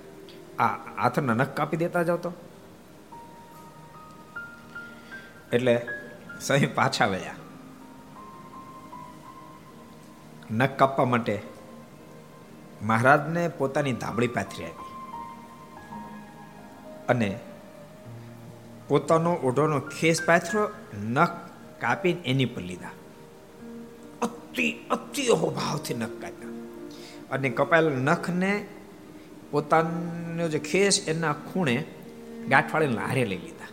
આ 0.59 0.65
હાથના 1.01 1.33
નખ 1.33 1.47
કાપી 1.47 1.77
દેતા 1.77 2.03
જાવ 2.03 2.17
તો. 2.17 2.33
એટલે 5.53 5.87
સ્વામી 6.41 6.65
પાછા 6.65 7.05
વળ્યા. 7.05 7.35
નખ 10.51 10.69
કાપવા 10.69 11.05
માટે 11.05 11.41
મહારાજને 12.81 13.47
પોતાની 13.47 13.93
ધાબળી 13.93 14.27
પાથરી 14.27 14.65
આપી. 14.65 14.89
અને 17.09 17.39
પોતાનો 18.87 19.33
ઓઢોનો 19.33 19.79
ખેસ 19.79 20.25
પાથરો 20.25 20.69
નખ 21.07 21.29
કાપીને 21.79 22.21
એની 22.21 22.45
પર 22.45 22.61
લીધા. 22.61 22.89
અતિ 24.21 24.75
અતિ 24.89 25.27
અહોભાવથી 25.27 25.93
નખ 25.93 26.09
કાપ્યા 26.21 26.49
અને 27.31 27.49
કપાયેલા 27.49 27.89
નખને 27.89 28.65
પોતાનો 29.51 30.47
જે 30.47 30.59
ખેસ 30.59 31.05
એના 31.07 31.33
ખૂણે 31.33 31.83
ગાંઠવાળીને 32.49 32.97
હારે 32.97 33.25
લઈ 33.25 33.37
લીધા. 33.37 33.67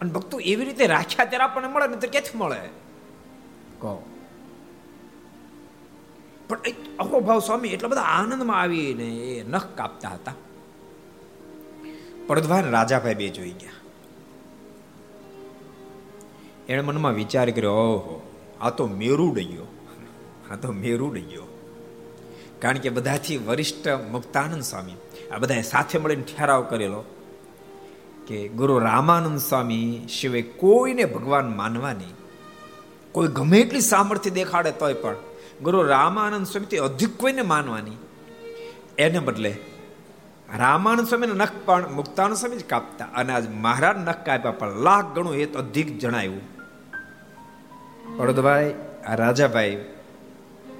અને 0.00 0.12
ભક્તો 0.12 0.40
એવી 0.40 0.64
રીતે 0.64 0.86
રાખ્યા 0.86 1.24
ત્યારે 1.24 1.44
આપણને 1.44 1.68
મળે 1.68 1.86
ને 1.86 1.96
તો 1.96 2.08
ક્યાંથી 2.08 2.38
મળે? 2.38 2.68
કહો. 3.78 4.06
પણ 6.48 6.58
અહોભાવ 6.98 7.38
સ્વામી 7.38 7.68
એટલા 7.68 7.88
બધા 7.88 8.00
આનંદમાં 8.00 8.60
આવીને 8.60 9.04
એ 9.04 9.42
નખ 9.42 9.66
કાપતા 9.74 10.08
હતા. 10.08 10.34
પડધવાન 12.26 12.70
રાજાભાઈ 12.70 13.14
બે 13.14 13.28
જોઈ 13.28 13.50
ગયા. 13.50 13.70
એણે 16.68 16.80
મનમાં 16.80 17.12
વિચાર 17.12 17.50
કર્યો, 17.50 17.72
ઓહો 17.72 18.25
આ 18.60 18.70
તો 18.70 18.86
મેરુ 18.86 19.30
ગયો 19.30 19.66
આ 20.52 20.56
તો 20.56 20.72
મેરુડ 20.72 21.14
ગયો 21.14 21.42
કારણ 22.62 22.78
કે 22.78 22.88
બધાથી 22.88 23.36
વરિષ્ઠ 23.36 23.88
મુક્તાનંદ 24.10 24.62
સ્વામી, 24.62 24.92
આ 25.30 25.38
બધાએ 25.38 25.62
સાથે 25.62 25.98
મળીને 25.98 26.22
ઠેરાવ 26.22 26.62
કરેલો 26.62 27.04
કે 28.26 28.48
ગુરુ 28.48 28.78
રામાનંદ 28.78 29.38
સ્વામી 29.38 30.06
સિવાય 30.20 30.42
કોઈને 30.42 31.04
ભગવાન 31.04 31.56
માનવાની 31.56 32.14
કોઈ 33.12 33.28
ગમે 33.28 33.58
એટલી 33.58 33.80
સામર્થ્ય 33.80 34.30
દેખાડે 34.30 34.70
તોય 34.70 34.94
પણ 34.94 35.14
ગુરુ 35.62 35.82
રામાનંદ 35.82 36.46
સ્વામીથી 36.46 36.76
અધિક 36.76 37.18
કોઈને 37.18 37.42
માનવાની 37.42 37.96
એને 38.98 39.18
બદલે 39.18 39.56
રામાનંદ 40.58 41.08
સ્વામીને 41.08 41.32
નખ 41.32 41.48
પણ 41.64 41.92
મુક્તાનંદ 41.92 42.36
સ્વામી 42.36 42.56
જ 42.56 42.64
કાપતા 42.64 43.04
અને 43.04 43.32
આજ 43.32 43.50
મહારાજ 43.50 43.96
નખ 43.98 44.26
કાપ્યા 44.26 44.52
પણ 44.52 44.68
લાખ 44.68 45.14
ગણું 45.14 45.34
એ 45.34 45.46
તો 45.46 45.58
અધિક 45.58 45.98
જણાયું. 45.98 46.55
પડદભાઈ 48.16 48.74
આ 49.06 49.14
રાજાભાઈ 49.14 49.84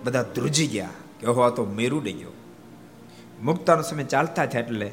બધા 0.04 0.22
ધ્રુજી 0.22 0.66
ગયા 0.66 0.88
કે, 1.20 1.26
ઓહો, 1.26 1.40
આ 1.40 1.48
તો 1.48 1.64
મેરું 1.64 2.04
ડઈ 2.04 2.12
ગયો. 2.12 2.30
મુક્તાનો 3.42 3.82
સમય 3.82 4.04
ચાલતા 4.04 4.46
થયા 4.46 4.62
એટલે 4.62 4.92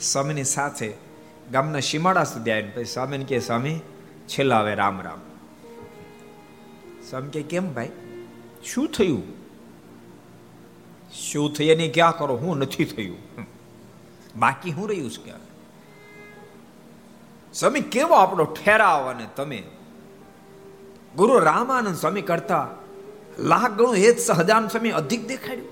સ્વામીની 0.00 0.44
સાથે 0.44 0.94
ગામના 1.52 1.80
સીમાડા 1.80 2.24
સુધી 2.24 2.50
આવીને 2.50 2.70
પછી 2.70 2.84
સ્વામીને 2.84 3.24
કે 3.24 3.40
સ્વામી, 3.40 3.80
છેલ્લા 4.28 4.60
હવે 4.60 4.74
રામ 4.74 5.00
રામ. 5.00 5.18
સ્વામી 7.10 7.28
કે 7.28 7.42
કેમ 7.42 7.74
ભાઈ? 7.74 7.88
શું 8.64 8.88
થયું? 8.88 9.22
શું 11.12 11.54
થઈ 11.54 11.64
એની 11.64 11.88
ક્યાં 11.88 12.18
કરો? 12.18 12.36
હું 12.36 12.56
નથી 12.56 12.84
થયું. 12.84 13.16
બાકી 14.36 14.70
હું 14.70 14.88
રહ્યું 14.88 15.10
છે 15.10 15.24
ક્યાં? 15.24 15.38
સ્વામી, 17.54 17.80
કેવો 17.80 18.14
આપણો 18.14 18.44
ઠેરાવ 18.44 19.10
અને 19.10 19.26
તમે? 19.36 19.62
ગુરુ 21.16 21.38
રામાનંદ 21.38 21.96
સ્વામી 21.96 22.22
કરતા 22.22 22.68
લાખ 23.38 23.70
ગણું 23.70 23.96
એ 23.96 24.12
જ 24.12 24.18
સહજાન 24.18 24.68
સ્વામી 24.68 24.90
અધિક 24.90 25.28
દેખાડ્યું. 25.28 25.68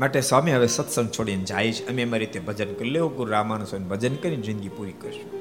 માટે 0.00 0.20
સ્વામી 0.20 0.52
હવે 0.52 0.66
સત્સંગ 0.66 1.08
છોડીને 1.08 1.44
જાય 1.44 1.72
છે. 1.72 1.88
અમે 1.88 2.02
અમારી 2.02 2.24
રીતે 2.24 2.40
ભજન 2.40 2.74
કરી 2.74 2.90
લેવું, 2.90 3.16
ગુરુ 3.16 3.30
રામાનંદ 3.30 3.66
સ્વામી 3.66 3.84
ભજન 3.84 4.14
કરીને 4.14 4.42
જિંદગી 4.42 4.68
પૂરી 4.68 4.92
કરશું. 4.92 5.40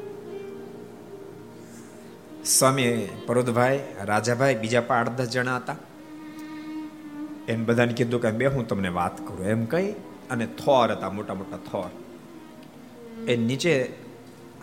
સ્વામી 2.46 3.10
પરોદભાઈ 3.26 3.84
રાજાભાઈ 4.04 4.56
બીજા 4.56 4.82
પણ 4.82 4.96
આઠ 4.96 5.10
દસ 5.10 5.30
જણા 5.30 5.56
હતા. 5.56 5.76
એમ 7.48 7.66
બધાને 7.66 7.94
કીધું 7.94 8.22
કે 8.22 8.32
બે 8.32 8.46
હું 8.46 8.68
તમને 8.68 8.90
વાત 8.90 9.28
કરું, 9.28 9.48
એમ 9.48 9.66
કહી 9.66 9.92
અને 10.32 10.46
થોર 10.46 10.92
હતા, 10.92 11.10
મોટા 11.10 11.34
મોટા 11.34 11.58
થોર. 11.58 11.90
એ 13.28 13.36
નીચે 13.36 13.90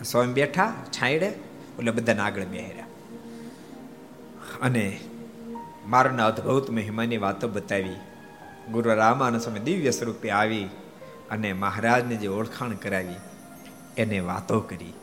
સ્વામી 0.05 0.33
બેઠા, 0.33 0.73
છાંયડે 0.91 1.27
એટલે 1.27 1.91
બધાને 1.91 2.21
આગળ 2.21 2.45
બેહર્યા. 2.45 2.86
અને 4.63 5.01
મારના 5.87 6.27
અદભુત 6.27 6.71
મહિમાની 6.71 7.17
વાતો 7.17 7.49
બતાવી. 7.49 7.97
ગુરુ 8.73 8.95
રામાનંદ 8.95 9.41
સ્વામી 9.41 9.61
દિવ્ય 9.61 9.91
સ્વરૂપે 9.91 10.31
આવી 10.31 10.65
અને 11.31 11.53
મહારાજને 11.53 12.17
જે 12.17 12.29
ઓળખાણ 12.29 12.73
કરાવી, 12.75 13.17
એને 13.97 14.21
વાતો 14.21 14.61
કરી 14.61 14.95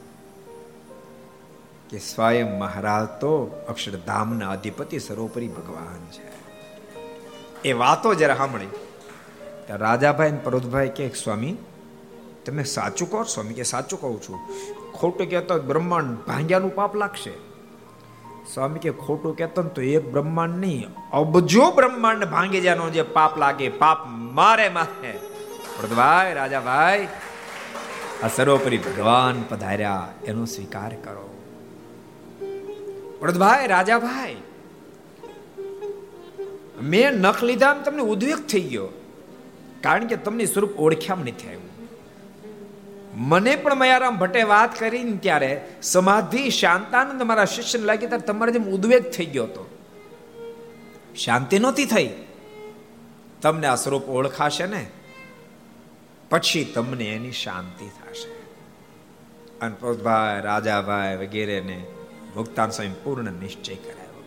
કે 1.90 1.98
સ્વયં 2.00 2.60
મહારાજ 2.60 3.08
તો 3.22 3.32
અક્ષરધામના 3.70 4.50
અધિપતિ 4.50 5.00
સર્વોપરી 5.00 5.48
ભગવાન 5.48 6.12
છે. 6.12 6.26
એ 7.70 7.74
વાતો 7.74 8.14
જ્યારે 8.14 8.36
સાંભળી 8.36 8.68
રાજાભાઈ 9.70 10.38
પરોતભાઈ 10.44 10.90
કે 10.90 11.10
સ્વામી, 11.10 11.56
તમે 12.46 12.64
સાચું 12.64 13.12
કહો 13.12 13.24
સ્વામી, 13.24 13.54
કે 13.54 13.64
સાચું 13.64 14.02
કહું 14.02 14.22
છું. 14.22 14.40
ખોટું 14.94 15.30
કહેતો 15.30 15.62
બ્રહ્માંડ 15.62 16.18
ભાંગ્યાનું 16.18 16.76
પાપ 16.76 16.96
લાગશે. 16.96 17.53
સ્વામી 18.54 18.80
કે 18.80 18.92
ખોટું 18.92 19.38
કહેતો 19.38 19.64
તો 19.64 19.82
એક 19.82 20.12
બ્રહ્માંડ 20.12 20.58
નહીં. 20.58 20.88
અબજો 21.12 21.72
બ્રહ્માંડ 21.72 22.26
ભાંગે 22.26 22.62
જાનો 22.62 22.90
જે 22.90 23.02
પાપ 23.02 23.38
લાગે, 23.38 23.70
પાપ 23.70 23.98
મારે 24.08 24.70
માથે. 24.70 25.12
પ્રદભાઈ 25.80 26.34
રાજાભાઈ, 26.34 27.08
આ 28.24 28.28
સર્વોપરી 28.28 28.78
ભગવાન 28.78 29.44
પધાર્યા, 29.50 30.08
એનો 30.26 30.46
સ્વીકાર 30.46 30.96
કરો. 30.96 31.28
પ્રદભાઈ 33.20 33.68
રાજાભાઈ, 33.68 34.36
મેં 36.82 37.12
નખ 37.12 37.44
લીધા 37.44 37.74
તમને 37.74 38.02
ઉદ્વેગ 38.02 38.36
થઈ 38.36 38.62
ગયો. 38.62 38.88
કારણ 39.82 40.08
કે 40.08 40.16
તમને 40.16 40.46
સ્વરૂપ 40.46 40.80
ઓળખ્યામ 40.80 41.20
નથી 41.20 41.48
આવ્યું. 41.48 41.73
મને 43.16 43.56
પણ 43.56 43.76
મયારામ 43.76 44.18
ભટ્ટે 44.18 44.44
વાત 44.44 44.80
કરી 44.80 45.18
ત્યારે 45.18 45.66
સમાધિ, 45.82 46.50
શાંતાનંદ 46.50 47.22
મારા 47.22 47.46
શિષ્યને 47.46 47.86
લાગી 47.86 48.08
ત્યારે 48.08 48.28
તમારે 48.28 48.52
જેમ 48.52 48.64
ઉદ્વેગ 48.64 49.12
થઈ 49.12 49.26
ગયો 49.26 49.44
હતો. 49.44 49.70
શાંતિ 51.16 51.60
નહોતી 51.60 51.86
થઈ. 51.86 52.10
તમને 53.42 53.68
આ 53.68 53.76
સ્વરૂપ 53.76 54.10
ઓળખાશે 54.10 54.66
ને? 54.66 54.90
પછી 56.30 56.64
તમને 56.64 57.04
એની 57.04 57.32
શાંતિ 57.32 57.86
થશે. 57.86 58.44
અનપોતભાઈ 59.62 60.42
રાજાભાઈ 60.42 61.18
વગેરેને 61.18 61.86
ભુગતાન 62.36 62.70
સ્વયં 62.70 63.04
પૂર્ણ 63.04 63.32
નિશ્ચય 63.32 63.76
કરાયો. 63.76 64.24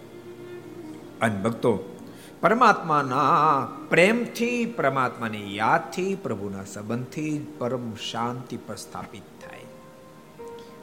અને 1.22 1.42
ભક્તો 1.42 1.95
પરમાત્માના 2.40 3.68
પ્રેમથી, 3.88 4.66
પરમાત્માની 4.66 5.56
યાદથી, 5.56 6.14
પ્રભુના 6.14 6.64
સંબંધથી 6.64 7.46
પરમ 7.58 7.94
શાંતિ 7.94 8.56
પર 8.56 8.74
સ્થાપિત 8.74 9.22
થાય. 9.22 9.60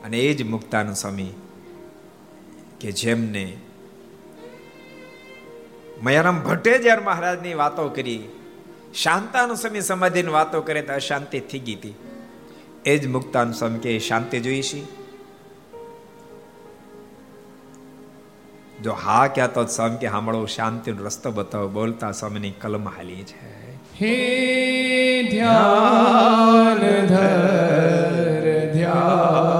અને 0.03 0.19
એ 0.19 0.33
જ 0.33 0.43
મુક્તાનંદ 0.43 0.95
સ્વામી 0.95 1.31
કે 2.79 2.91
જેમને 2.91 3.57
મયારામ 6.03 6.39
ભટ્ટે 6.39 6.79
જ્યારે 6.79 7.03
મહારાજની 7.03 7.53
વાતો 7.53 7.89
કરી 7.89 8.23
શાંતાનુ 8.93 9.55
સ્વામી 9.55 9.81
સમાધિની 9.81 10.29
વાતો 10.29 10.61
કરે 10.61 10.81
તો 10.81 10.93
અશાંતિ 10.93 11.39
થઈ 11.39 11.59
ગઈ 11.59 11.75
હતી. 11.75 11.95
એ 12.85 12.97
જ 12.97 13.07
મુક્તાનુ 13.07 13.53
સ્વામી 13.53 13.79
કે 13.79 13.99
શાંતિ 13.99 14.39
જોઈશી 14.39 14.87
જો 18.83 18.93
હા 18.97 19.27
ક્યાં 19.29 19.51
તો 19.51 19.63
સ્વામી 19.67 19.99
કે 19.99 20.09
સાંભળો 20.09 20.47
શાંતિનો 20.47 21.05
રસ્તો 21.05 21.31
બતાવો 21.31 21.69
બોલતા 21.69 22.11
સ્વામીની 22.13 22.53
કલમ 22.61 22.87
હાલી 22.89 23.23
છે 23.23 23.51
હે 23.97 24.13
ધ્યાન 25.29 26.85
ધર 27.07 28.47
ધ્યાન 28.73 29.52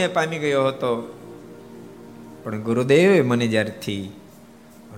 ઉત્પાતને 0.00 0.14
પામી 0.14 0.38
ગયો 0.38 0.66
હતો. 0.66 1.18
પણ 2.44 2.62
ગુરુદેવે 2.62 3.20
મને 3.20 3.46
જ્યારથી 3.46 4.12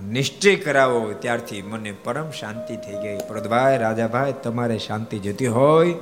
નિશ્ચય 0.03 0.55
કરાવો 0.55 1.13
ત્યારથી 1.19 1.61
મને 1.61 1.91
પરમ 1.91 2.31
શાંતિ 2.31 2.75
થઈ 2.75 2.95
ગઈ. 3.03 3.17
પ્રદભાઈ 3.27 3.77
રાજાભાઈ 3.77 4.33
તમારે 4.43 4.77
શાંતિ 4.77 5.19
જતી 5.19 5.47
હોય 5.47 5.93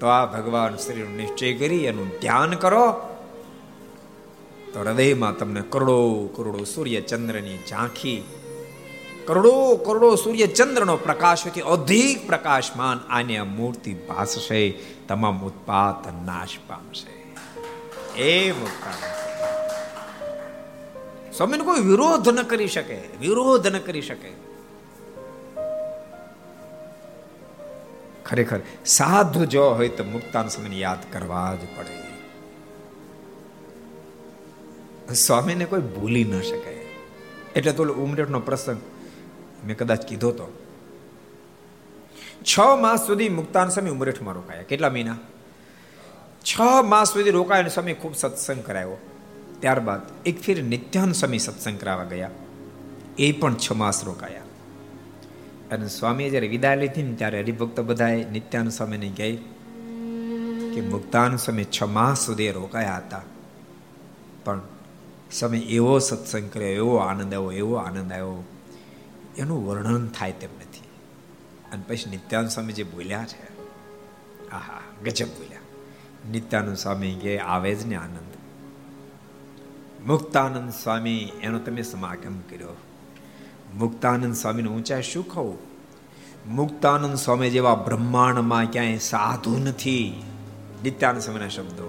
તો 0.00 0.06
આ 0.06 0.26
ભગવાન 0.26 0.76
શ્રીનો 0.76 1.16
નિશ્ચય 1.16 1.54
કરી 1.54 1.84
એનું 1.84 2.08
ધ્યાન 2.20 2.54
કરો. 2.54 3.00
તો 4.74 4.80
હૃદયમાં 4.80 5.36
તમને 5.36 5.62
કરોડો 5.70 6.26
કરોડો 6.36 6.64
સૂર્ય 6.64 7.00
ચંદ્રની 7.00 7.58
ઝાંખી, 7.68 8.24
કરોડો 9.26 9.76
કરોડો 9.76 10.14
સૂર્ય 10.14 10.46
ચંદ્રનો 10.46 10.96
પ્રકાશથી 10.96 11.60
અધિક 11.60 12.26
પ્રકાશમાન 12.26 12.98
આને 13.08 13.42
મૂર્તિ 13.42 13.94
ભાસશે. 13.94 14.74
તમામ 15.08 15.44
ઉત્પાત 15.44 16.26
નાશ 16.26 16.58
પામશે. 16.68 17.21
એ 18.16 18.52
મુક્તા 18.52 18.90
સ્વામીને 21.32 21.64
કોઈ 21.64 21.80
વિરોધ 21.80 22.28
ન 22.28 22.42
કરી 22.42 22.68
શકે, 22.68 23.00
વિરોધ 23.20 23.66
ન 23.66 23.78
કરી 23.78 24.02
શકે. 24.02 24.32
ખરેખર, 28.24 28.60
સાધુ 28.86 29.44
જો 29.44 29.70
હોય 29.70 29.88
તો 29.88 30.04
મુક્તાન 30.04 30.48
સ્વામીને 30.48 30.76
યાદ 30.76 31.12
કરવા 31.12 31.54
જ 31.54 31.78
પડે. 31.78 32.02
સ્વામીને 35.14 35.64
કોઈ 35.64 35.80
ભૂલી 35.80 36.24
ન 36.24 36.40
શકે. 36.40 36.86
એટલે 37.56 37.72
તો 37.72 37.84
ઉમરેઠનો 37.84 38.40
પ્રસંગ 38.40 38.80
મેં 39.66 39.76
કદાચ 39.76 40.06
કીધો 40.06 40.30
તો. 40.30 40.58
છ 42.44 42.58
માસ 42.80 43.06
સુધી 43.06 43.28
મુક્તાન 43.28 43.68
સ્વામી 43.68 43.90
ઉમરેઠમાં 43.90 44.34
રોકાયા. 44.34 44.62
કેટલા 44.62 44.90
મહિના? 44.90 45.16
છ 46.42 46.60
માસ 46.84 47.12
સુધી 47.12 47.30
રોકાયો 47.30 47.68
સ્વામી 47.68 47.92
ખૂબ 47.92 48.14
સત્સંગ 48.14 48.62
કરાયો. 48.62 48.96
ત્યારબાદ 49.60 50.00
એક 50.26 50.40
ફેર 50.40 50.62
નિત્યાન 50.62 51.12
સ્વામી 51.12 51.38
સત્સંગ 51.38 51.80
કરાવવા 51.80 52.04
ગયા. 52.04 52.30
એ 53.18 53.32
પણ 53.32 53.54
છ 53.54 53.72
માસ 53.72 54.04
રોકાયા. 54.04 54.42
અને 55.70 55.88
સ્વામીએ 55.88 56.30
જ્યારે 56.30 56.48
વિદાય 56.48 56.76
લીધી 56.76 57.02
ને 57.02 57.14
ત્યારે 57.14 57.42
હરિભક્તો 57.42 57.82
બધાએ 57.82 58.30
નિત્યાન 58.30 58.68
સ્વામીને 58.68 59.12
કહે 59.16 59.36
કે 60.74 60.80
મુક્તાન 60.80 61.36
સ્વામી 61.36 61.64
છ 61.64 61.82
માસ 61.82 62.26
સુધી 62.26 62.50
રોકાયા 62.50 62.96
હતા. 62.96 63.22
પણ 64.44 64.60
સમય 65.30 65.58
એવો 65.58 65.98
સત્સંગ 65.98 66.50
કર્યો, 66.50 66.68
એવો 66.68 66.96
આનંદ 66.96 67.34
આવ્યો, 67.34 67.52
એવો 67.52 67.74
આનંદ 67.74 68.12
આવ્યો. 68.12 68.44
એનું 69.38 69.66
વર્ણન 69.66 70.08
થાય 70.08 70.32
તેમ 70.32 70.50
નથી. 70.60 70.80
અને 71.72 71.82
પછી 71.88 72.10
નિત્યાન 72.10 72.48
સ્વામી 72.48 72.72
જે 72.72 72.82
બોલ્યા 72.82 73.24
છે. 73.24 73.60
આહા, 74.50 74.80
ગજબ 75.04 75.26
બોલ્યા. 75.26 75.61
નિત્યાનંદ 76.30 76.76
સ્વામી 76.76 77.14
કે 77.14 77.38
આવે 77.38 77.74
જ 77.74 77.86
ને 77.86 77.96
આનંદ 77.96 78.32
મુક્તાનંદ 80.06 80.72
સ્વામી 80.72 81.32
એનો 81.42 81.58
તમે 81.58 81.82
સમાગમ 81.82 82.36
કર્યો 82.50 82.76
મુક્તાનંદ 83.74 84.34
સ્વામીને 84.34 84.68
ઊંચાઈ 84.68 85.02
શું 85.02 85.24
કહું 85.28 85.56
મુક્તાનંદ 86.46 87.16
સ્વામી 87.16 87.50
જેવા 87.50 87.76
બ્રહ્માંડમાં 87.76 88.70
ક્યાંય 88.70 88.98
સાધુ 88.98 89.56
નથી 89.58 90.06
નિત્યાનંદ 90.84 91.22
સ્વામીના 91.22 91.48
શબ્દો 91.48 91.88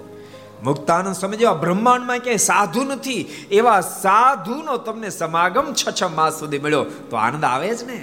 મુક્તાનંદ 0.62 1.14
સ્વામી 1.14 1.36
જેવા 1.36 1.54
બ્રહ્માંડમાં 1.54 2.18
ક્યાંય 2.18 2.38
સાધુ 2.38 2.84
નથી 2.84 3.22
એવા 3.50 3.80
સાધુનો 3.82 4.76
તમને 4.78 5.10
સમાગમ 5.10 5.72
છ 5.72 5.84
છ 5.92 6.02
માસ 6.02 6.38
સુધી 6.38 6.58
મળ્યો 6.58 6.84
તો 7.10 7.16
આનંદ 7.16 7.44
આવે 7.44 7.70
જ 7.74 7.82
ને 7.82 8.00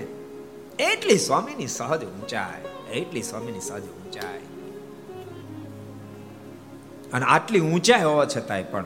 એટલી 0.79 1.17
સ્વામીની 1.17 1.67
સહજ 1.67 2.01
ઊંચાઈ 2.03 2.63
એટલી 2.91 3.21
સ્વામીની 3.21 3.61
સહજ 3.61 3.85
ઊંચાઈ 3.91 4.60
અને 7.13 7.25
આટલી 7.25 7.59
ઊંચાઈ 7.59 8.03
હોવા 8.03 8.25
છતાંય 8.25 8.63
પણ 8.63 8.85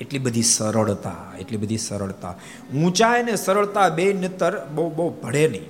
એટલી 0.00 0.18
બધી 0.18 0.42
સરળતા, 0.42 1.16
એટલી 1.38 1.56
બધી 1.56 1.78
સરળતા. 1.78 2.34
ઊંચાઈ 2.74 3.22
અને 3.22 3.36
સરળતા 3.36 3.88
બે 3.88 4.12
નતર 4.12 4.64
બહુ 4.64 4.90
બહુ 4.90 5.10
ભળે 5.10 5.48
નહીં. 5.48 5.66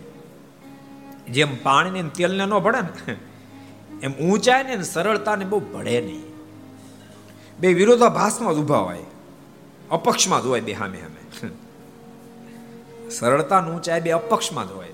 જેમ 1.32 1.56
પાણીને 1.62 2.08
તેલને 2.08 2.44
ન 2.46 2.58
ભળે 2.58 2.80
ને, 2.80 3.16
એમ 4.02 4.12
ઊંચાઈ 4.12 4.64
ને 4.64 4.82
સરળતાને 4.82 5.44
બહુ 5.44 5.60
ભળે 5.60 6.00
નહીં. 6.00 6.24
બે 7.60 7.72
વિરોધાભાસમાં 7.72 8.54
જ 8.54 8.58
ઊભા 8.58 8.78
હોય, 8.78 9.04
અપક્ષમાં 9.90 10.42
જ 10.42 10.46
હોય 10.46 10.60
બે 10.60 10.72
સામે 10.74 10.98
હામે. 10.98 11.22
સરળતા 13.10 13.60
ઊંચાઈ 13.66 14.00
બે 14.00 14.10
અપક્ષમાં 14.10 14.68
જ 14.68 14.72
હોય. 14.72 14.92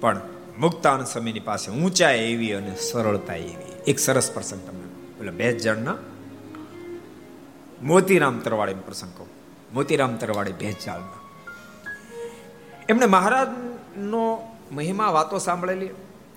પણ 0.00 0.20
મુક્તાન 0.58 1.04
સમયની 1.04 1.40
પાસે 1.40 1.68
ઊંચાઈ 1.72 2.18
એવી 2.18 2.52
અને 2.52 2.74
સરળતા 2.76 3.34
એવી. 3.34 3.72
એક 3.86 3.98
સરસ 3.98 4.30
પ્રસંગ 4.34 4.62
તમને 4.66 4.77
એટલે 5.18 5.30
બે 5.30 5.52
જણના. 5.52 5.94
મોતીરામ 7.82 8.38
તરવાડે 8.38 8.74
પ્રસંગ 8.74 9.12
કહું. 9.16 9.28
મોતીરામ 9.74 10.16
તરવાડે 10.16 10.52
ભેજાળના 10.52 11.18
એમણે 12.88 13.06
મહારાજનો 13.06 14.56
મહિમા 14.72 15.10
વાતો 15.10 15.38
સાંભળેલી, 15.38 15.88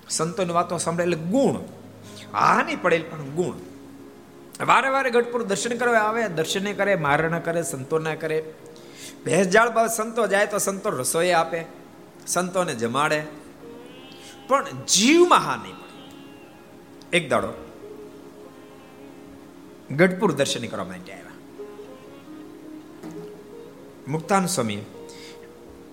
સંતોની 0.08 0.52
વાતો 0.52 0.78
સાંભળેલી 0.78 1.16
ગુણ, 1.16 1.56
હાની 2.36 2.76
પડેલી 2.76 3.02
પણ 3.02 3.18
ગુણ. 3.18 3.54
વારે 4.64 4.88
વારે 4.88 5.10
ગઢપુર 5.10 5.42
દર્શન 5.42 5.76
કરવા 5.76 5.98
આવે, 5.98 6.28
દર્શન 6.28 6.72
કરે, 6.72 6.94
મારણ 6.94 7.38
કરે 7.38 7.62
સંતો 7.62 7.98
ના 7.98 8.14
કરે 8.14 8.44
ભેંસજાળ 9.24 9.70
બાદ 9.70 9.90
સંતો 9.90 10.26
જાય 10.26 10.46
તો 10.46 10.58
સંતો 10.58 10.90
રસોઈ 10.90 11.30
આપે, 11.30 11.64
સંતોને 12.26 12.74
જમાડે. 12.74 13.22
પણ 14.48 14.64
જીવમાં 14.64 15.38
હા 15.38 15.56
નહીં 15.56 15.72
પડે. 15.72 17.16
એક 17.16 17.30
દાડો 17.30 17.71
ગઢપુર 19.96 20.32
દર્શન 20.32 20.66
કરવા 20.66 20.84
માટે 20.84 21.12
આવ્યા. 21.12 21.24
મુક્તાન 24.08 24.46
સ્વામી, 24.46 24.78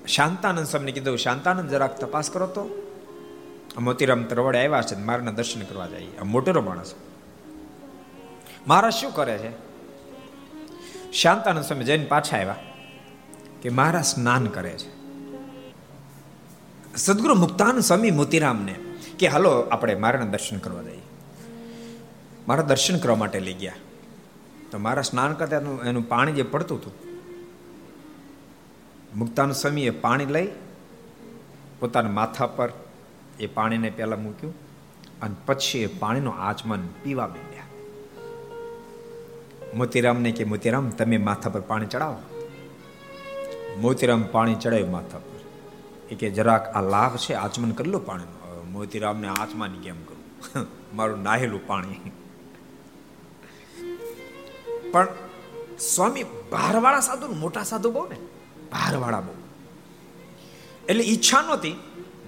શાંતાનંદ 0.08 0.68
સ્વામીને 0.68 0.92
કીધું, 0.92 1.18
શાંતાનંદ 1.18 1.70
જરાક 1.70 2.00
તપાસ 2.00 2.30
કરો 2.30 2.48
તો. 2.48 2.86
મોતીરામ 3.80 4.24
તરવડે 4.24 4.58
આવ્યા 4.58 4.82
છે 4.82 4.96
મારના 4.96 5.32
દર્શન 5.32 5.62
કરવા 5.62 5.88
જાય. 5.88 6.08
મોટેરો 6.24 6.62
માણસ. 6.62 6.94
મહારાજ 8.68 8.94
શું 8.94 9.14
કરે 9.14 9.38
છે? 9.38 9.52
શાંતાનંદ 11.12 11.64
સ્વામી 11.64 11.84
જઈને 11.84 12.06
પાછા 12.06 12.38
આવ્યા 12.38 12.56
કે 13.62 13.70
મહારાજ 13.70 14.06
સ્નાન 14.06 14.46
કરે 14.46 14.70
છે. 14.70 15.00
સદગુરુ 16.96 17.36
મુક્તાન 17.36 17.80
સ્વામી 17.80 18.12
મોતીરામને 18.12 18.76
કે, 19.20 19.28
હાલો, 19.28 19.50
આપણે 19.50 19.95
મારાના 19.95 20.26
દર્શન 20.26 20.58
કરવા 20.58 20.84
જઈએ. 20.84 21.02
મારા 22.47 22.64
દર્શન 22.64 23.00
કરવા 23.00 23.16
માટે 23.16 23.39
લઈ 23.39 23.54
ગયા. 23.54 23.74
તો 24.72 24.78
મારા 24.78 25.01
સ્નાન 25.01 25.34
કરતા 25.34 25.57
એનું 25.86 26.09
પાણી 26.09 26.32
જે 26.32 26.43
પડતું 26.43 26.78
હતું 26.78 26.93
મુક્તાનંદ 29.15 29.55
સ્વામીએ 29.55 29.89
પાણી 29.89 30.26
લઈ 30.26 30.49
પોતાના 31.80 32.09
માથા 32.09 32.47
પર 32.47 32.70
એ 33.39 33.47
પાણીને 33.47 33.89
પહેલાં 33.89 34.24
મૂક્યું 34.24 34.53
અને 35.22 35.36
પછી 35.45 35.80
એ 35.80 35.88
પાણીનો 35.88 36.32
આચમન 36.32 36.88
પીવા 37.03 37.28
માંડ્યા. 37.28 37.63
મોતીરામને 39.76 40.32
કે, 40.32 40.43
મોતીરામ, 40.43 40.89
તમે 40.89 41.17
માથા 41.17 41.49
પર 41.49 41.61
પાણી 41.61 41.86
ચડાવો. 41.86 42.22
મોતીરામ 43.78 44.24
પાણી 44.24 44.55
ચડાવ્યું 44.55 44.91
માથા 44.91 45.17
પર. 45.17 45.39
એ 46.11 46.15
કે, 46.15 46.30
જરાક 46.30 46.67
આ 46.67 46.82
લાભ 46.82 47.17
છે, 47.17 47.34
આચમન 47.34 47.72
કરી 47.72 47.89
લો 47.89 47.99
પાણીનો. 47.99 48.65
મોતીરામને 48.72 49.28
આચમાની 49.28 49.78
કેમ 49.78 49.95
કરું? 50.03 50.67
મારું 50.95 51.24
નાહેલું 51.24 51.67
પાણી. 51.67 52.11
પણ 54.92 55.08
સ્વામી 55.80 56.24
ભારવાળા 56.52 57.00
સાધુ 57.00 57.28
મોટા 57.28 57.64
સાધુ 57.64 57.92
બહુ 57.92 58.08
ને? 58.08 58.16
ભારવાળા 58.72 59.20
બહુ. 59.20 59.34
એટલે 60.90 61.04
ઈચ્છા 61.04 61.42
નહોતી, 61.42 61.76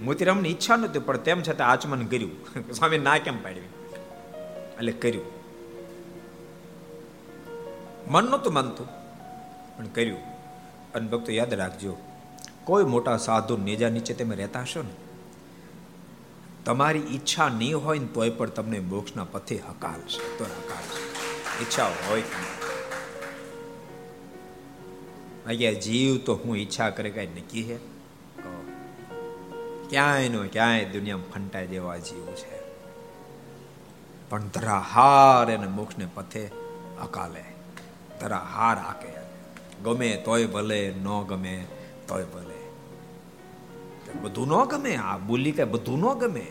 મોતીરામની 0.02 0.48
ઈચ્છા 0.48 0.76
નહોતી, 0.76 0.98
પણ 0.98 1.16
તેમ 1.16 1.42
છતાં 1.42 1.68
આચમન 1.68 2.06
કર્યું. 2.06 2.30
સ્વામી 2.72 2.98
ના 2.98 3.18
કેમ 3.18 3.42
પાડવી 3.42 3.60
એટલે 3.60 4.92
કર્યું. 4.92 5.24
મન 8.10 8.24
નહોતું 8.24 8.52
માનતું, 8.52 8.86
પણ 9.78 9.86
કર્યું. 9.86 10.18
અને 10.92 11.08
ભક્તો 11.08 11.32
યાદ 11.32 11.54
રાખજો, 11.54 11.96
કોઈ 12.64 12.84
મોટા 12.84 13.16
સાધુ 13.16 13.56
નેજા 13.56 13.88
નીચે 13.88 14.14
તમે 14.14 14.36
રહેતા 14.36 14.60
હશો 14.60 14.82
ને, 14.82 14.90
તમારી 16.64 16.98
ઈચ્છા 16.98 17.48
નહીં 17.48 17.76
હોય 17.76 17.98
ને 17.98 18.06
તોય 18.06 18.30
પણ 18.30 18.48
તમને 18.48 18.80
મોક્ષના 18.80 19.24
પથે 19.24 19.56
હકાલશે 19.56 20.36
તો 20.38 20.44
હકાલશે. 20.44 21.11
ઈચ્છા 21.62 21.86
હોય. 21.86 22.22
અહીંયા 25.46 25.72
જીવ 25.72 26.18
તો 26.18 26.34
હું 26.34 26.56
ઈચ્છા 26.56 26.90
કરે 26.90 27.10
કઈ 27.10 27.26
નક્કી 27.26 27.64
છે? 27.64 27.76
ક્યાંય 29.90 30.28
નો 30.28 30.44
ક્યાંય 30.52 30.84
દુનિયામાં 30.84 31.32
ફંટાઈ 31.32 31.66
દેવા 31.66 31.96
જીવ 31.96 32.26
છે. 32.26 32.62
પણ 34.30 34.42
ધરાહાર 34.42 35.50
એને 35.50 35.66
મોક્ષને 35.66 36.08
પથે 36.14 36.50
અકાલે. 37.00 37.44
ધરાહાર 38.20 38.78
હાકે 38.78 39.22
ગમે 39.84 40.22
તોય 40.24 40.46
ભલે, 40.46 40.94
ન 41.02 41.22
ગમે 41.28 41.66
તોય 42.08 42.24
ભલે. 42.24 42.62
બધું 44.22 44.48
ન 44.48 44.64
ગમે, 44.64 44.96
આ 44.96 45.18
બોલી 45.18 45.52
કે 45.52 45.64
બધું 45.64 45.98
ન 45.98 46.18
ગમે. 46.18 46.46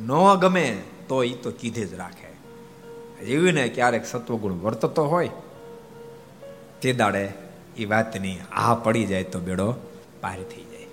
ન 0.00 0.34
ગમે 0.34 0.82
તો 1.08 1.24
એ 1.24 1.34
તો 1.34 1.50
કીધે 1.50 1.86
જ 1.86 1.94
રાખે. 1.94 2.25
જીવને 3.26 3.68
ક્યારેક 3.68 4.06
સત્વગુણ 4.06 4.52
વર્તતો 4.52 5.04
હોય, 5.04 5.30
તે 6.82 6.92
દાડે 6.92 7.32
એ 7.76 7.84
વાતની 7.84 8.38
આ 8.52 8.74
પડી 8.74 9.06
જાય 9.06 9.24
તો 9.24 9.40
બેડો 9.40 9.74
પાર 10.20 10.36
થઈ 10.36 10.62
જાય. 10.62 10.86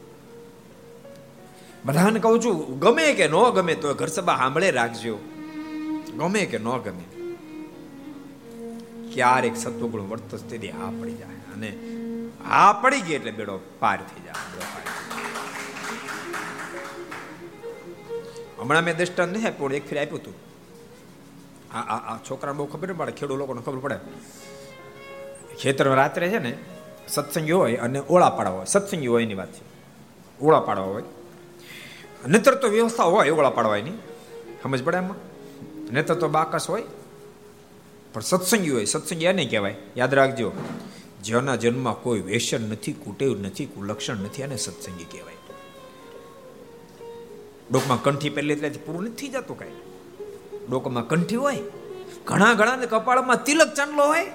બધાને 1.85 2.19
કહું 2.19 2.43
છું, 2.43 2.79
ગમે 2.79 3.13
કે 3.13 3.27
ન 3.27 3.35
ગમે 3.55 3.75
તો 3.75 3.93
ઘર 3.93 4.07
સભા 4.07 4.35
સાંભળે 4.37 4.71
રાખજો. 4.71 5.17
ગમે 6.17 6.45
કે 6.45 6.57
ન 6.57 6.69
ગમે. 6.77 7.05
ક્યારેક 9.13 9.57
સત્વગુણ 9.57 10.01
વર્તસ 10.01 10.39
તેથી 10.41 10.69
આ 10.69 10.89
પડી 11.01 11.13
જાય. 11.13 11.53
અને 11.53 11.77
આ 12.49 12.73
પડી 12.73 13.01
ગઈ 13.01 13.13
એટલે 13.13 13.31
બેડો 13.31 13.59
પાર 13.79 13.97
થઈ 13.97 14.21
જાય. 14.25 14.33
હમણાં 18.61 18.83
મેં 18.83 18.97
દ્રષ્ટાંત 18.97 19.33
નહીં 19.33 19.47
આપ્યું 19.47 19.71
એક 19.71 19.89
ફેર 19.89 20.01
આપ્યું 20.01 20.19
હતું. 20.19 20.52
આ 21.77 22.13
આ 22.13 22.17
છોકરાને 22.17 22.57
બહુ 22.57 22.65
ખબર 22.65 22.93
પડે 22.93 23.11
ખેડૂત 23.11 23.37
લોકોને 23.37 23.61
ખબર 23.61 23.77
પડે. 23.77 23.95
ખેતર 25.59 25.95
રાત્રે 25.95 26.29
છે 26.29 26.39
ને 26.39 26.57
સત્સંગી 27.07 27.51
હોય 27.51 27.75
અને 27.75 27.99
ઓળા 27.99 28.29
પાડવા 28.29 28.57
હોય. 28.57 28.65
સત્સંગી 28.65 29.07
હોય 29.07 29.23
એની 29.23 29.33
વાત 29.33 29.53
છે. 29.53 29.61
ઓળા 30.41 30.59
પાડવા 30.59 30.85
હોય. 30.85 31.03
નતર 32.27 32.55
તો 32.55 32.67
વ્યવસ્થા 32.67 33.03
હોય 33.03 33.29
ઓળા 33.29 33.49
પાડવાની 33.49 33.91
સમજ 34.63 34.83
પડે 34.83 34.97
એમાં 34.97 35.15
નતર 35.93 36.15
તો 36.15 36.27
બાકસ 36.27 36.69
હોય. 36.69 36.83
પણ 38.13 38.21
સત્સંગી 38.21 38.69
હોય. 38.69 38.85
સત્સંગી 38.85 39.25
એને 39.25 39.45
કહેવાય. 39.45 39.75
યાદ 39.97 40.13
રાખજો. 40.13 40.51
જેના 41.23 41.55
જન્મમાં 41.55 42.01
કોઈ 42.01 42.19
વેસન 42.19 42.69
નથી, 42.69 42.93
કુટેવ 42.93 43.39
નથી, 43.39 43.65
કુલક્ષણ 43.65 44.15
નથી 44.15 44.43
અને 44.43 44.57
સત્સંગી 44.57 45.03
કહેવાય. 45.03 45.33
ડોકમાં 47.71 48.03
કંઠી 48.03 48.29
પહેલી 48.29 48.53
એટલે 48.53 48.69
પૂરું 48.69 49.03
નથી 49.03 49.27
જતું 49.27 49.59
કાંઈ. 49.59 49.71
ડોકમાં 50.69 51.07
કંઠી 51.07 51.35
હોય, 51.35 51.59
ઘણા 52.25 52.53
ઘણા 52.53 52.75
કપાળમાં 52.75 53.43
તિલક 53.43 53.73
ચાંદલો 53.73 54.05
હોય 54.05 54.25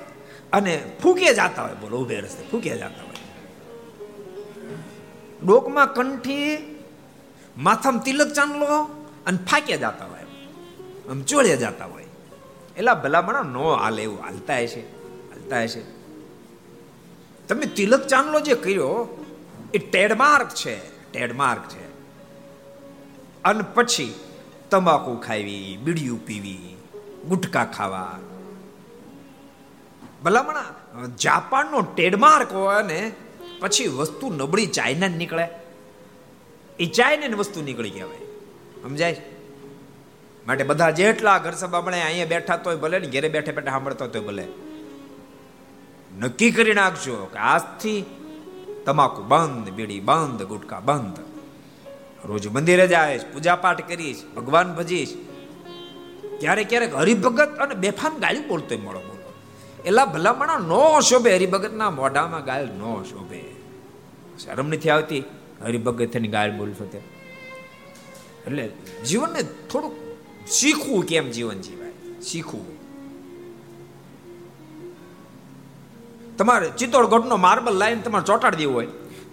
અને 0.52 0.92
ફૂકે 1.02 1.34
જતા 1.34 1.62
હોય, 1.62 1.74
બોલો, 1.80 1.96
ઉભે 1.96 2.20
રસ્તે 2.20 2.42
ફૂકે 2.50 2.76
જતા 2.76 3.04
હોય. 3.06 3.20
ડોકમાં 5.46 5.94
કંઠી, 5.94 6.40
માથામાં 7.58 8.02
તિલક 8.02 8.32
ચાંદલો 8.32 8.82
અને 9.26 9.38
ફાકે 9.50 9.76
જતા 9.76 10.06
હોય, 10.06 10.26
આમ 11.10 11.22
ચોળે 11.22 11.56
જતા 11.56 11.84
હોય. 11.84 12.04
એટલે 12.76 12.92
ભલામણા 13.02 13.42
નો 13.42 13.72
હાલે 13.74 14.02
એવું 14.02 14.20
હાલતા 14.20 14.66
છે 14.66 14.82
હાલતા 15.30 15.66
છે 15.66 15.82
તમે 17.46 17.66
તિલક 17.66 18.06
ચાંદલો 18.06 18.40
જે 18.40 18.54
કર્યો, 18.54 19.24
એ 19.74 19.78
ટેડમાર્ક 19.78 20.48
છે 20.48 20.74
ટેડમાર્ક 21.12 21.68
છે. 21.68 21.88
અને 23.44 23.62
પછી 23.74 24.14
તમાકુ 24.70 25.16
ખાવી 25.16 25.78
બીડીયું 25.84 26.26
પીવી, 26.26 26.76
ગુટકા 27.28 27.64
ખાવા. 27.64 28.18
ભલામણા, 30.24 30.64
જાપાનનો 31.16 31.80
ટેડમાર્ક 31.80 32.52
હોય 32.52 32.82
ને 32.82 33.12
પછી 33.60 33.88
વસ્તુ 33.88 34.30
નબળી 34.30 34.66
ચાઇના 34.66 35.08
નીકળે. 35.08 35.48
એ 36.78 36.86
ચાઇના 36.86 37.36
વસ્તુ 37.36 37.62
નીકળી 37.62 37.90
કહેવાય 37.90 38.24
સમજાય? 38.82 39.22
માટે 40.46 40.64
બધા 40.64 40.90
જેટલા 40.90 41.38
ઘર 41.38 41.52
સભા 41.52 41.80
મળે, 41.80 42.02
અહીંયા 42.02 42.26
બેઠા 42.26 42.56
તોય 42.56 42.76
ભલે 42.76 42.98
ને 42.98 43.06
ઘેરે 43.06 43.28
બેઠે 43.28 43.52
બેઠા 43.52 43.70
સાંભળતા 43.70 44.06
તોય 44.06 44.22
ભલે. 44.22 44.46
નક્કી 46.18 46.50
કરી 46.50 46.74
નાખજો 46.74 47.16
કે 47.32 47.38
આજથી 47.38 48.04
તમાકુ 48.86 49.22
બંધ, 49.22 49.68
બીડી 49.68 50.00
બંધ, 50.00 50.42
ગુટકા 50.42 50.80
બંધ. 50.80 51.37
રોજ 52.28 52.46
મંદિરે 52.46 52.86
જાય 52.86 53.20
પૂજા 53.32 53.56
પાઠ 53.56 53.88
કરીશ, 53.88 54.22
ભગવાન 54.36 54.74
ભજીશ. 54.74 55.14
ક્યારેક 56.40 56.68
ક્યારેક 56.68 56.94
હરિભગત 56.94 57.56
અને 57.58 57.74
બેફામ 57.74 58.18
ગાયું 58.18 58.48
બોલતો 58.48 58.78
મળો 58.78 59.00
બોલો 59.00 59.32
એલા 59.84 60.04
ભલામણા 60.04 60.58
નો 60.58 61.00
શોભે 61.00 61.36
હરિભગત 61.36 61.72
ના 61.72 61.90
મોઢામાં 61.90 62.44
ગાળ 62.44 62.64
નો 62.64 63.04
શોભે. 63.10 63.44
શરમ 64.38 64.68
નથી 64.68 64.90
આવતી 64.90 65.24
હરિભગતની 65.64 66.28
ગાળ 66.28 66.50
બોલશો 66.52 66.84
તે 66.84 66.98
એટલે 68.46 68.68
જીવનને 69.06 69.42
થોડુંક 69.42 69.94
શીખવું 70.48 71.04
કેમ 71.04 71.30
જીવન 71.30 71.60
જીવાય? 71.60 72.20
શીખવું. 72.20 72.66
તમારે 76.36 76.70
ચિત્તોડગઢનો 76.70 77.36
માર્બલ 77.36 77.72
લાઈન 77.72 78.00
તમારે 78.00 78.24
ચોટાડી 78.24 78.56
દેવું 78.56 78.74
હોય. 78.74 78.86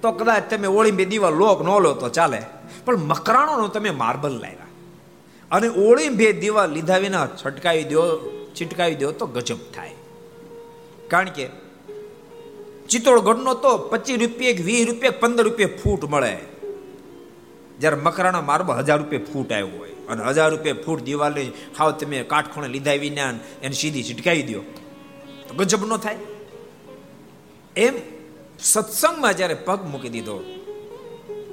તો 0.06 0.12
કદાચ 0.12 0.50
તમે 0.50 0.68
ઓળી 0.68 0.96
બે 1.00 1.06
દીવા 1.06 1.30
લોક 1.42 1.60
ન 1.64 1.70
લો 1.86 1.94
તો 1.94 2.10
ચાલે. 2.10 2.42
પણ 2.86 2.98
મકરાણોનો 3.12 3.68
તમે 3.68 3.90
માર્બલ 3.90 4.34
લાવ્યા. 4.40 4.72
અને 5.52 5.68
ઓળી 5.68 6.10
બે 6.10 6.32
દીવા 6.34 6.66
લીધા 6.66 6.98
વિના 6.98 7.28
છટકાવી 7.42 7.84
દો 7.84 8.02
છીટકાવી 8.56 8.96
દો 8.96 9.12
તો 9.12 9.26
ગજબ 9.26 9.62
થાય. 9.76 9.96
કારણ 11.08 11.30
કે 11.30 11.46
ચિત્તોડગઢનો 12.90 13.54
તો 13.54 13.78
પચીસ 13.78 14.20
રૂપિયા 14.20 14.66
વીસ 14.66 14.88
રૂપિયા 14.88 15.20
પંદર 15.20 15.44
રૂપિયા 15.44 15.78
ફૂટ 15.84 16.04
મળે. 16.04 16.34
જ્યારે 17.80 17.98
મકરાણો 18.04 18.42
માર્બલ 18.42 18.74
હજાર 18.74 19.00
રૂપિયા 19.00 19.32
ફૂટ 19.34 19.52
આવ્યો 19.52 19.78
હોય. 19.78 19.94
અને 20.10 20.22
હજાર 20.24 20.50
રૂપિયા 20.52 20.84
ફૂટ 20.86 21.02
દિવાલે 21.04 21.44
હાવ 21.78 21.92
તમે 21.92 22.24
કાટખૂણે 22.24 22.68
લીધા 22.68 22.98
વિના 23.06 23.32
એને 23.64 23.76
સીધી 23.82 24.04
છીટકાવી 24.04 24.44
દો 24.44 24.62
તો 25.48 25.54
ગજબ 25.60 25.82
ન 25.86 25.98
થાય. 25.98 26.18
એમ 27.78 27.96
સત્સંગમાં 28.60 29.34
જ્યારે 29.34 29.54
પગ 29.54 29.80
મૂકી 29.84 30.10
દીધો, 30.10 30.44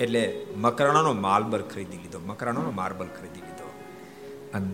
એટલે 0.00 0.46
મકરાણાનો 0.56 1.12
માર્બલ 1.12 1.62
ખરીદી 1.62 1.96
લીધો, 1.96 2.18
મકરાણાનો 2.26 2.70
માર્બલ 2.70 3.06
ખરીદી 3.06 3.40
લીધો. 3.40 3.72
અને 4.54 4.66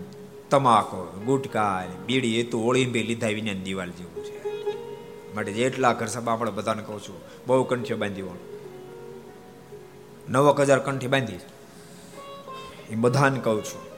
તમાકો, 0.50 1.22
ગુટકા 1.26 1.84
બીડી, 2.06 2.40
એ 2.40 2.42
તો 2.42 2.60
ઓળીંબે 2.60 3.02
લીધા 3.02 3.26
વિના 3.26 3.52
દિવાલ 3.52 3.90
જેવું 3.90 4.24
છે. 4.24 4.38
માટે 5.34 5.52
જેટલા 5.52 5.92
ઘર 5.92 6.06
સભા 6.06 6.32
આપણે 6.32 6.50
બધાને 6.50 6.82
કહું 6.82 7.02
છું, 7.02 7.20
બહુ 7.46 7.64
કંઠીઓ 7.64 7.96
બાંધી 7.96 8.22
નવક 10.30 10.60
હજાર 10.60 10.78
કંઠી 10.78 11.06
બાંધી 11.06 11.34
એ 12.90 12.94
બધાને 12.94 13.40
કહું 13.40 13.64
છું 13.64 13.88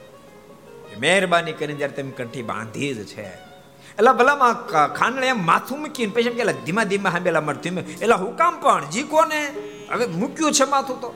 મહેરબાની 0.99 1.53
કરીને 1.53 1.77
જ્યારે 1.77 1.93
તમે 1.93 2.11
કંઠી 2.11 2.41
બાંધી 2.41 2.93
જ 2.93 3.05
છે 3.05 3.50
એટલે 3.91 4.17
ભલામાં 4.17 4.67
ખાંડણે 4.93 5.27
એમ 5.27 5.45
માથું 5.45 5.79
મૂકીને 5.79 6.11
પછી 6.11 6.21
એમ 6.21 6.35
કે 6.35 6.65
ધીમા 6.65 6.83
ધીમા 6.83 7.09
હાંબેલા 7.09 7.41
માર 7.41 7.55
ધીમે 7.55 7.81
એટલે 7.81 8.13
હું 8.13 8.37
કામ 8.37 8.61
પણ? 8.61 8.89
જી 8.89 9.03
કોને 9.03 9.53
હવે 9.89 10.05
મૂક્યું 10.05 10.51
છે 10.51 10.65
માથું 10.65 11.01
તો. 11.01 11.13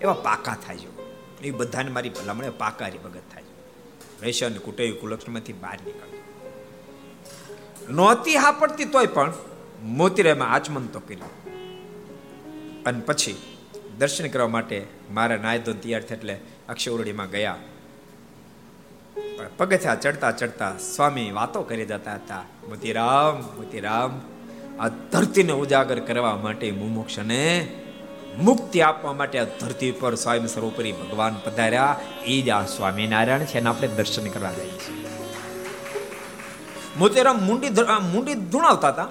એવા 0.00 0.12
પાકા 0.12 0.56
થાય 0.66 0.76
છે. 0.76 1.00
એ 1.40 1.50
બધાને 1.50 1.90
મારી 1.90 2.08
ભલામણે 2.08 2.50
પાકારી 2.50 2.98
ભગત 2.98 3.20
થાય 3.32 3.42
છે. 4.32 4.44
અને 4.44 4.58
કુટેય 4.58 4.92
કુલક્ષણમાંથી 4.92 5.52
બહાર 5.52 5.78
નીકળે. 5.84 6.20
નહોતી 7.92 8.36
હા 8.36 8.52
પડતી 8.52 8.84
તોય 8.84 9.06
પણ 9.06 9.32
મોતીરામાં 9.82 10.48
આચમન 10.48 10.86
તો 10.86 11.00
કર્યું. 11.00 11.40
અને 12.84 13.00
પછી 13.00 13.36
દર્શન 13.98 14.28
કરવા 14.28 14.48
માટે 14.48 14.86
મારા 15.10 15.36
નાયદો 15.36 15.72
તૈયાર 15.72 16.02
થયા 16.02 16.16
એટલે 16.16 16.40
અક્ષયવરડીમાં 16.68 17.30
ગયા. 17.30 17.58
પગથિયા 19.56 19.94
ચડતા 19.94 20.30
ચડતા 20.30 20.72
સ્વામી 20.78 21.30
વાતો 21.30 21.62
કરી 21.62 21.86
જતા 21.86 22.14
હતા, 22.14 22.42
મોતીરામ 22.68 23.36
મોતીરામ, 23.56 24.20
આ 24.80 24.88
ધરતીને 24.88 25.52
ઉજાગર 25.52 26.00
કરવા 26.00 26.36
માટે 26.36 26.70
મુમુક્ષને 26.70 27.42
મુક્તિ 28.38 28.80
આપવા 28.80 29.12
માટે 29.12 29.38
આ 29.38 29.44
ધરતી 29.44 29.92
પર 29.92 30.14
સ્વયં 30.14 30.46
સર્વોપરી 30.46 30.92
ભગવાન 30.92 31.34
પધાર્યા. 31.44 31.96
એ 32.24 32.42
જ 32.42 32.50
આ 32.50 32.64
સ્વામિનારાયણ 32.66 33.44
છે, 33.44 33.58
એને 33.58 33.68
આપણે 33.68 33.88
દર્શન 33.88 34.28
કરવા 34.28 34.52
જઈએ 34.52 34.78
છીએ. 34.78 35.08
મોતીરામ 36.98 37.46
મુંડી 37.46 37.68
મુંડી 38.12 38.34
ધૂણાવતા 38.34 38.88
હતા, 38.88 39.06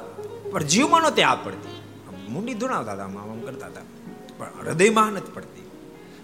પણ 0.52 0.64
જીવમાં 0.64 1.02
નહોતી 1.02 1.24
આ 1.24 1.36
પડતી. 1.36 1.76
મુંડી 2.30 2.54
ધૂણાવતા 2.54 2.94
હતા, 2.94 3.04
આમ 3.04 3.18
આમ 3.18 3.40
કરતા 3.40 3.66
હતા. 3.66 3.82
પણ 4.38 4.50
હૃદયમાં 4.60 5.12
નથી 5.12 5.32
પડતી. 5.34 5.70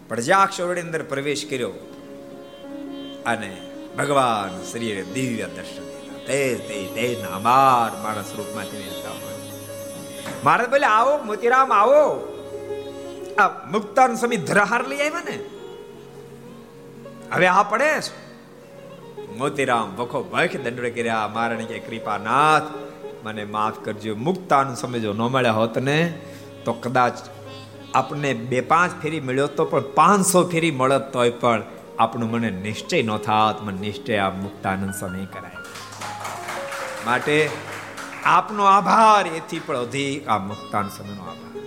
પણ 0.07 0.19
જ્યાં 0.19 0.43
અક્ષરોની 0.43 0.81
અંદર 0.81 1.03
પ્રવેશ 1.03 1.45
કર્યો, 1.49 1.71
અને 3.25 3.57
ભગવાન 3.97 4.63
શ્રીએ 4.63 5.03
દિવ્ય 5.03 5.45
દર્શન 5.45 5.83
દીધા. 5.83 6.25
તેજ 6.27 6.67
તેજ 6.67 6.95
તેજ 6.95 7.25
અમાર 7.25 8.01
મારા 10.43 10.87
આવો, 10.87 11.23
મોતીરામ, 11.23 11.73
આવો. 11.73 12.31
આ 13.37 13.47
મુક્તાન 13.47 14.15
સ્વામી 14.15 14.37
ધરાહાર 14.37 14.87
લઈ 14.87 14.97
આવ્યા 14.97 15.21
ને? 15.29 15.39
હવે 17.33 17.47
આ 17.47 17.63
મોતીરામ 19.37 19.95
વખો 19.95 20.23
ભખ 20.23 20.55
દંડ 20.55 20.79
કર્યા 20.79 21.29
મારાને 21.33 21.63
કે 21.63 21.79
કૃપાનાથ, 21.79 22.63
મને 23.23 23.45
માફ 23.45 23.85
કરજો. 23.85 24.15
મુક્તાન 24.15 24.75
સમય 24.75 24.99
જો 24.99 25.13
ન 25.13 25.17
મળ્યા 25.17 25.51
હોત 25.51 25.77
ને, 25.77 26.19
તો 26.65 26.73
કદાચ 26.73 27.13
આપણને 27.93 28.33
બે 28.33 28.61
પાંચ 28.61 29.01
ફેરી 29.01 29.19
મળ્યો 29.19 29.47
તો 29.47 29.65
પણ 29.65 29.81
પાંચસો 29.81 30.43
ફેરી 30.43 30.71
મળત 30.71 31.13
તોય 31.13 31.29
પણ 31.29 31.63
આપણું 31.99 32.31
મને 32.31 32.49
નિશ્ચય 32.49 33.03
ન 33.03 33.17
થાત, 33.17 33.61
મને 33.61 33.79
નિશ્ચય 33.79 34.17
આ 34.17 34.29
મુક્તાનંદ 34.29 34.93
સમય 34.93 35.25
કરાય. 35.25 35.51
માટે 37.05 37.49
આપનો 38.25 38.63
આભાર, 38.63 39.27
એથી 39.27 39.59
પણ 39.59 39.77
અધિક 39.77 40.27
આ 40.27 40.37
મુક્તાન 40.37 40.89
સમયનો 40.89 41.21
આભાર. 41.21 41.61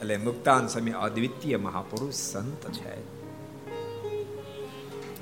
એટલે 0.00 0.16
મુક્તાન 0.16 0.66
સમય 0.66 0.90
અદ્વિતીય 0.90 1.56
મહાપુરુષ 1.56 2.14
સંત 2.14 2.70
છે. 2.70 3.22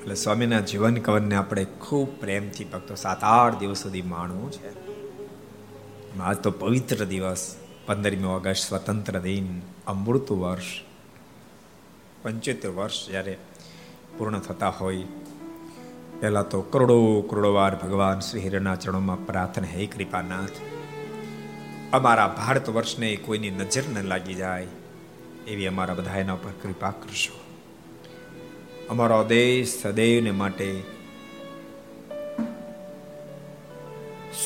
એટલે 0.01 0.15
સ્વામીના 0.15 0.59
જીવન 0.59 0.95
કવનને 0.95 1.35
આપણે 1.35 1.65
ખૂબ 1.65 2.19
પ્રેમથી 2.19 2.63
ભક્તો 2.63 2.95
સાત 2.95 3.23
આઠ 3.23 3.57
દિવસ 3.57 3.83
સુધી 3.83 4.01
માણવું 4.01 4.51
છે. 4.51 4.81
આજ 6.19 6.37
તો 6.37 6.51
પવિત્ર 6.51 7.05
દિવસ, 7.05 7.55
પંદરમી 7.85 8.23
ઓગસ્ટ, 8.23 8.69
સ્વતંત્ર 8.69 9.19
દિન, 9.19 9.61
અમૃત 9.87 10.31
વર્ષ. 10.31 10.90
પંચોતેર 12.23 12.69
વર્ષ 12.69 13.09
જ્યારે 13.09 13.37
પૂર્ણ 14.17 14.39
થતા 14.39 14.69
હોય, 14.69 15.03
પહેલાં 16.19 16.49
તો 16.49 16.61
કરોડો 16.61 17.21
કરોડો 17.21 17.53
વાર 17.53 17.75
ભગવાન 17.75 18.19
શ્રી 18.19 18.41
હિરના 18.41 18.75
ચરણોમાં 18.75 19.25
પ્રાર્થના, 19.25 19.67
હે 19.67 19.85
કૃપાનાથ, 19.85 20.57
અમારા 21.93 22.27
ભારત 22.27 22.69
વર્ષને 22.69 23.15
કોઈની 23.15 23.49
નજર 23.49 23.83
ન 23.93 24.07
લાગી 24.07 24.33
જાય, 24.33 24.67
એવી 25.47 25.67
અમારા 25.67 25.93
બધા 25.93 26.17
એના 26.17 26.35
પર 26.35 26.51
કૃપા 26.61 26.91
કરશો. 26.91 27.37
અમારો 28.89 29.23
દેશ 29.23 29.67
સદૈવને 29.81 30.31
માટે 30.31 30.83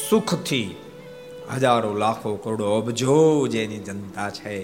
સુખથી 0.10 0.76
હજારો, 1.56 1.94
લાખો, 1.94 2.36
કરોડો 2.36 2.78
અબજો 2.78 3.48
જેની 3.48 3.78
જનતા 3.78 4.30
છે, 4.30 4.56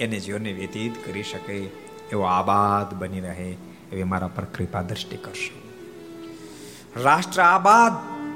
એને 0.00 0.18
જીવનને 0.20 0.52
વ્યતીત 0.52 0.92
કરી 1.06 1.22
શકે. 1.22 1.89
એવો 2.12 2.22
આબાદ 2.22 2.94
બની 2.94 3.20
રહે 3.20 3.56
એવી 3.92 4.02
મારા 4.02 4.28
પર 4.28 4.44
કૃપા 4.44 4.82
દ્રષ્ટિ 4.82 5.16
કરશો. 5.16 5.56
રાષ્ટ્ર 7.02 7.40
આબાદ 7.40 7.92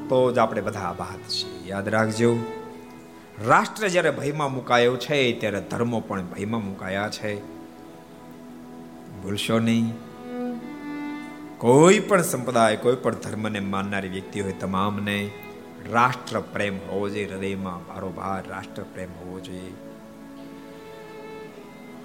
તો 0.08 0.32
જ 0.32 0.38
આપણે 0.38 0.60
બધા 0.60 0.80
આબાદ 0.80 1.20
છે 1.28 1.68
યાદ 1.68 1.88
રાખજો, 1.88 2.36
રાષ્ટ્ર 3.46 3.88
જ્યારે 3.88 4.10
ભયમાં 4.10 4.52
મુકાયો 4.52 4.96
છે, 4.96 5.32
ત્યારે 5.32 5.60
ધર્મો 5.60 6.00
પણ 6.00 6.22
ભયમાં 6.22 6.64
મુકાયા 6.64 7.08
છે. 7.08 7.40
ભૂલશો 9.22 9.58
નહીં. 9.58 9.92
કોઈ 11.58 12.00
પણ 12.00 12.22
સંપ્રદાય, 12.22 12.76
કોઈ 12.76 12.96
પણ 12.96 13.14
ધર્મને 13.14 13.60
માનનારી 13.60 14.08
વ્યક્તિ 14.08 14.40
હોય 14.40 14.52
તમામને 14.52 15.30
રાષ્ટ્ર 15.92 16.40
પ્રેમ 16.40 16.76
હોવો 16.76 17.08
જોઈએ, 17.08 17.26
હૃદયમાં 17.32 17.86
ભારોભાર 17.86 18.48
રાષ્ટ્ર 18.48 18.82
પ્રેમ 18.82 19.08
હોવો 19.08 19.40
જોઈએ. 19.40 19.72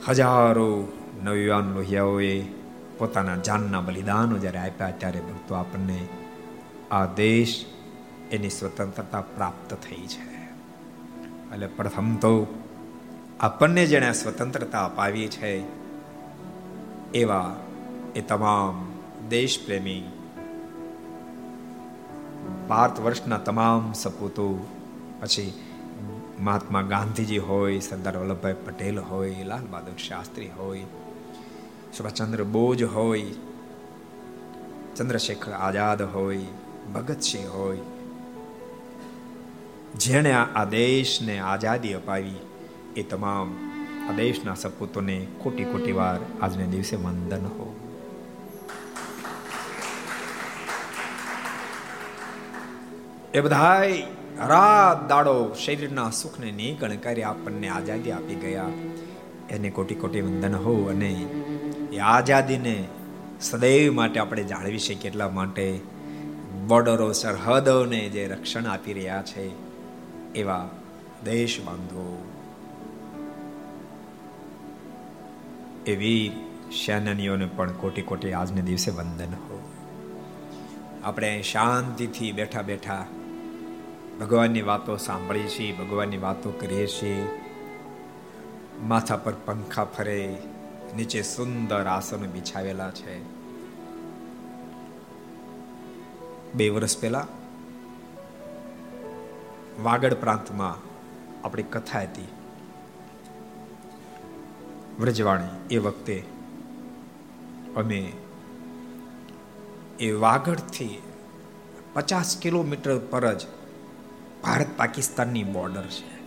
હજારો 0.07 0.87
નવયુવાન 1.23 1.73
લોહિયાઓએ 1.73 2.45
પોતાના 2.97 3.35
જાનના 3.35 3.81
બલિદાનો 3.81 4.37
જ્યારે 4.37 4.59
આપ્યા 4.59 4.91
ત્યારે 4.91 5.19
ભક્તો 5.19 5.55
આપણને 5.55 6.07
આ 6.91 7.05
દેશ 7.05 7.65
એની 8.31 8.49
સ્વતંત્રતા 8.49 9.21
પ્રાપ્ત 9.21 9.73
થઈ 9.73 10.07
છે. 10.07 10.29
એટલે 11.53 11.67
પ્રથમ 11.67 12.15
તો 12.15 12.47
આપણને 13.39 13.85
જેણે 13.85 14.13
સ્વતંત્રતા 14.13 14.85
અપાવી 14.85 15.27
છે, 15.27 15.63
એવા 17.13 17.55
એ 18.15 18.21
તમામ 18.21 18.91
દેશપ્રેમી 19.29 20.03
ભારત 22.69 22.99
વર્ષના 22.99 23.37
તમામ 23.37 23.93
સપૂતો, 23.93 24.67
પછી 25.21 25.53
મહાત્મા 26.39 26.81
ગાંધીજી 26.81 27.37
હોય, 27.37 27.79
સરદાર 27.79 28.17
વલ્લભભાઈ 28.17 28.53
પટેલ 28.53 28.99
હોય, 28.99 29.43
લાલ 29.43 29.65
બહાદુર 29.71 29.97
શાસ્ત્રી 29.97 30.49
હોય 30.57 30.83
સુભાષચંદ્ર 31.97 32.43
બોઝ 32.43 32.83
હોય, 32.83 33.25
ચંદ્રશેખર 34.95 35.51
આઝાદ 35.51 36.01
હોય 36.01 36.39
ભગતસિંહ 36.93 37.49
હોય, 37.49 37.77
જેણે 39.97 40.31
આ 40.31 40.65
દેશને 40.65 41.39
આઝાદી 41.39 41.93
અપાવી, 41.93 42.35
એ 42.95 43.03
તમામ 43.03 43.57
આ 44.09 44.13
દેશના 44.13 44.53
સપૂતોને 44.53 45.27
કોટી 45.37 45.63
કોટી 45.63 45.91
વાર 45.91 46.19
આજને 46.41 46.65
દિવસે 46.65 46.95
વંદન 46.95 47.45
હો. 47.45 47.75
એ 53.33 53.41
બધાય 53.41 54.03
રાત 54.47 55.09
દાડો 55.09 55.53
શરીરના 55.65 56.09
સુખને 56.09 56.51
નિગણ 56.51 56.95
કરી 56.95 57.23
આપણને 57.23 57.67
આઝાદી 57.67 58.11
આપી 58.11 58.35
ગયા. 58.35 58.65
એને 59.49 59.69
કોટી 59.69 59.95
કોટી 59.95 60.21
વંદન 60.21 60.55
હો 60.55 60.85
અને 60.85 61.25
એ 61.91 61.97
આઝાદીને 61.97 62.87
સદૈવ 63.41 63.93
માટે 63.93 64.19
આપણે 64.19 64.43
જાળવી 64.43 64.77
શકીએ 64.77 65.11
એટલા 65.11 65.29
માટે 65.29 65.79
બોર્ડરો, 66.67 67.11
સરહદોને 67.11 68.09
જે 68.09 68.27
રક્ષણ 68.27 68.65
આપી 68.65 68.93
રહ્યા 68.93 69.23
છે 69.23 69.51
એવા 70.33 70.69
દેશ 71.23 71.61
બાંધો 71.65 72.25
એવી 75.87 76.31
સેનાનીઓને 76.85 77.45
પણ 77.45 77.71
કોટી 77.71 78.01
કોટી 78.01 78.33
આજને 78.33 78.61
દિવસે 78.61 78.91
વંદન 78.91 79.33
હો. 79.33 79.69
આપણે 81.03 81.41
શાંતિથી 81.41 82.31
બેઠા 82.31 82.61
બેઠા 82.61 83.05
ભગવાનની 84.19 84.61
વાતો 84.61 84.97
સાંભળીએ 84.97 85.47
છીએ, 85.47 85.71
ભગવાનની 85.71 86.17
વાતો 86.17 86.51
કરીએ 86.51 86.87
છીએ. 86.87 87.27
માથા 88.81 89.17
પર 89.17 89.31
પંખા 89.31 89.83
ફરે 89.83 90.37
નીચે 90.95 91.21
સુંદર 91.21 91.87
આસન 91.87 92.25
બિછાવેલા 92.25 92.91
છે. 92.91 93.39
બે 96.53 96.69
વર્ષ 96.69 96.97
પહેલા 96.97 97.27
વાગડ 99.83 100.13
પ્રાંતમાં 100.13 100.89
આપણી 101.45 101.63
કથા 101.63 102.01
હતી. 102.01 102.27
વ્રજવાણી, 104.99 105.75
એ 105.75 105.77
વખતે 105.77 106.23
અમે 107.75 108.13
એ 109.99 110.11
વાગડથી 110.11 111.01
પચાસ 111.93 112.37
કિલોમીટર 112.37 112.97
પર 112.97 113.33
જ 113.33 113.47
ભારત 114.43 114.67
પાકિસ્તાનની 114.77 115.43
બોર્ડર 115.43 115.85
છે. 115.85 116.18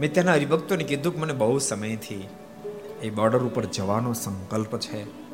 મેં 0.00 0.12
તેના 0.12 0.32
હરિભક્તોને 0.32 0.84
કીધું 0.84 1.14
કે 1.14 1.20
મને 1.20 1.32
બહુ 1.32 1.58
સમયથી 1.58 2.28
એ 3.02 3.10
બોર્ડર 3.10 3.38
ઉપર 3.38 3.64
જવાનો 3.64 4.12
સંકલ્પ 4.12 4.78
છે. 4.78 5.28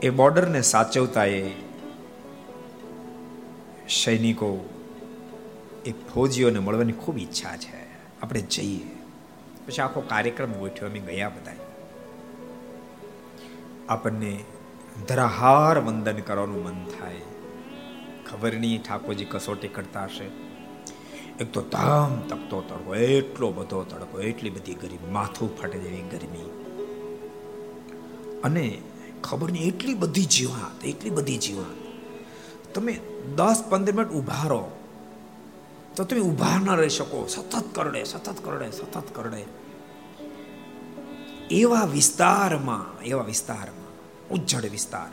એ 0.00 0.10
બોર્ડરને 0.10 0.62
સાચવતા 0.62 1.24
એ 1.24 1.50
સૈનિકો, 3.88 4.68
એ 5.86 5.92
ફૌજીઓને 5.92 6.58
મળવાની 6.58 6.92
ખૂબ 6.92 7.18
ઈચ્છા 7.18 7.56
છે. 7.56 7.84
આપણે 8.20 8.40
જઈએ. 8.40 8.86
પછી 9.66 9.82
આખો 9.82 10.00
કાર્યક્રમ 10.00 10.52
ગોઠ્યો 10.52 10.88
અમે 10.88 10.98
ગયા 10.98 11.28
બધા 11.28 11.52
આપણને 13.88 14.44
ધરાહાર 15.08 15.78
વંદન 15.78 16.18
કરવાનું 16.18 16.64
મન 16.64 16.84
થાય. 16.84 17.16
ખબર 18.30 18.52
નહીં 18.52 18.82
ઠાકોરજી 18.82 19.24
કસોટી 19.24 19.68
કરતા 19.68 20.04
હશે. 20.04 20.43
એક 21.40 21.52
તો 21.52 21.60
ધામ 21.62 22.20
તકતો 22.28 22.60
તડકો, 22.60 22.94
એટલો 22.94 23.52
બધો 23.52 23.84
તડકો, 23.84 24.20
એટલી 24.20 24.50
બધી 24.50 24.74
ગરમી 24.74 25.10
માથું 25.10 25.50
ફાટે 25.58 25.78
જેવી 25.78 26.02
ગરમી. 26.02 26.50
અને 28.44 28.82
ખબર 29.22 29.52
નહીં, 29.52 29.66
એટલી 29.68 29.94
બધી 29.94 30.24
જીવાત, 30.24 30.84
એટલી 30.84 31.10
બધી 31.10 31.38
જીવાત. 31.38 31.78
તમે 32.74 33.00
દસ 33.36 33.64
પંદર 33.70 33.92
મિનિટ 33.92 34.12
ઊભા 34.12 34.46
રહો, 34.48 34.62
તો 35.96 36.04
તમે 36.04 36.20
ઊભા 36.20 36.58
ન 36.58 36.70
રહી 36.70 36.88
શકો. 36.88 37.26
સતત 37.26 37.64
કરડે 37.72 38.04
સતત 38.04 38.44
કરડે 38.44 38.70
સતત 38.70 39.06
કરડે. 39.12 39.42
એવા 41.50 41.84
વિસ્તારમાં 41.84 43.02
એવા 43.02 43.22
વિસ્તારમાં, 43.22 43.92
ઉજ્જડ 44.30 44.70
વિસ્તાર. 44.70 45.10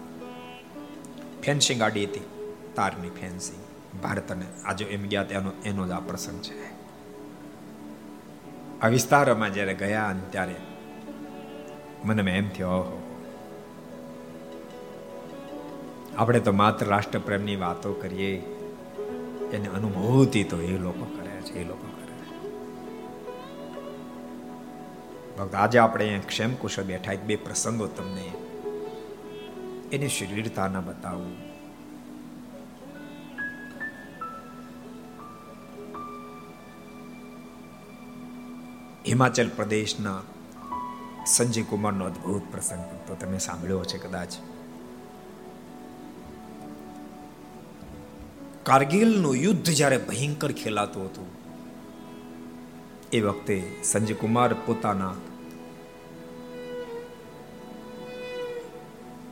ફેન્સિંગ 1.41 1.80
ગાડી 1.80 2.05
હતી, 2.05 2.28
તારની 2.76 3.09
ફેન્સિંગ 3.09 3.63
ભારત 4.04 4.32
અને 4.32 4.46
આજે 4.66 4.86
એમ 4.86 5.08
ગયા 5.08 5.24
ત્યાંનો 5.24 5.52
એનો 5.66 5.88
જ 5.88 5.92
આ 5.92 6.00
પ્રસંગ 6.00 6.42
છે. 6.42 6.82
આ 8.80 8.88
વિસ્તારમાં 8.88 9.54
જ્યારે 9.54 9.74
ગયા 9.74 10.16
ત્યારે 10.32 10.56
મને 12.06 12.32
એમ 12.32 12.50
થયો 12.50 12.98
આપણે 16.18 16.39
તો 16.39 16.52
માત્ર 16.52 16.86
રાષ્ટ્રપ્રેમની 16.86 17.56
વાતો 17.56 17.94
કરીએ. 17.94 18.38
એને 19.54 19.68
અનુભૂતિ 19.68 20.44
તો 20.44 20.62
એ 20.62 20.78
લોકો 20.78 21.06
કરે 21.06 21.42
છે, 21.42 21.60
એ 21.60 21.64
લોકો 21.64 21.88
કરે 21.88 22.16
છે. 22.16 22.38
ભક્ત, 25.38 25.56
આજે 25.56 25.80
આપણે 25.80 26.06
અહીંયા 26.06 26.28
ક્ષેમ 26.28 26.56
બેઠા 26.88 27.12
એક 27.12 27.24
બે 27.24 27.36
પ્રસંગો 27.36 27.88
તમને 27.88 28.32
એની 29.92 30.08
શરીરતાના 30.08 30.80
બતાવું. 30.80 31.51
હિમાચલ 39.08 39.49
પ્રદેશના 39.49 40.22
સંજય 41.28 41.64
કુમારનો 41.64 42.06
અદ્ભુત 42.06 42.41
પ્રસંગ 42.52 42.84
તો 43.08 43.16
તમે 43.16 43.38
સાંભળ્યો 43.38 43.84
છે 43.84 43.97
કદાચ. 43.97 44.34
કારગિલનું 48.64 49.36
યુદ્ધ 49.36 49.70
જ્યારે 49.70 49.97
ભયંકર 49.97 50.52
ખેલાતું 50.52 51.06
હતું, 51.06 51.30
એ 53.12 53.22
વખતે 53.22 53.58
સંજય 53.84 54.14
કુમાર 54.14 54.54
પોતાના 54.54 55.16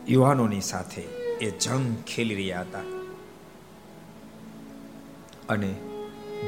યુવાનોની 0.07 0.61
સાથે 0.61 1.01
એ 1.41 1.51
જંગ 1.59 1.95
ખેલી 2.07 2.35
રહ્યા 2.35 2.61
હતા. 2.61 2.85
અને 5.49 5.75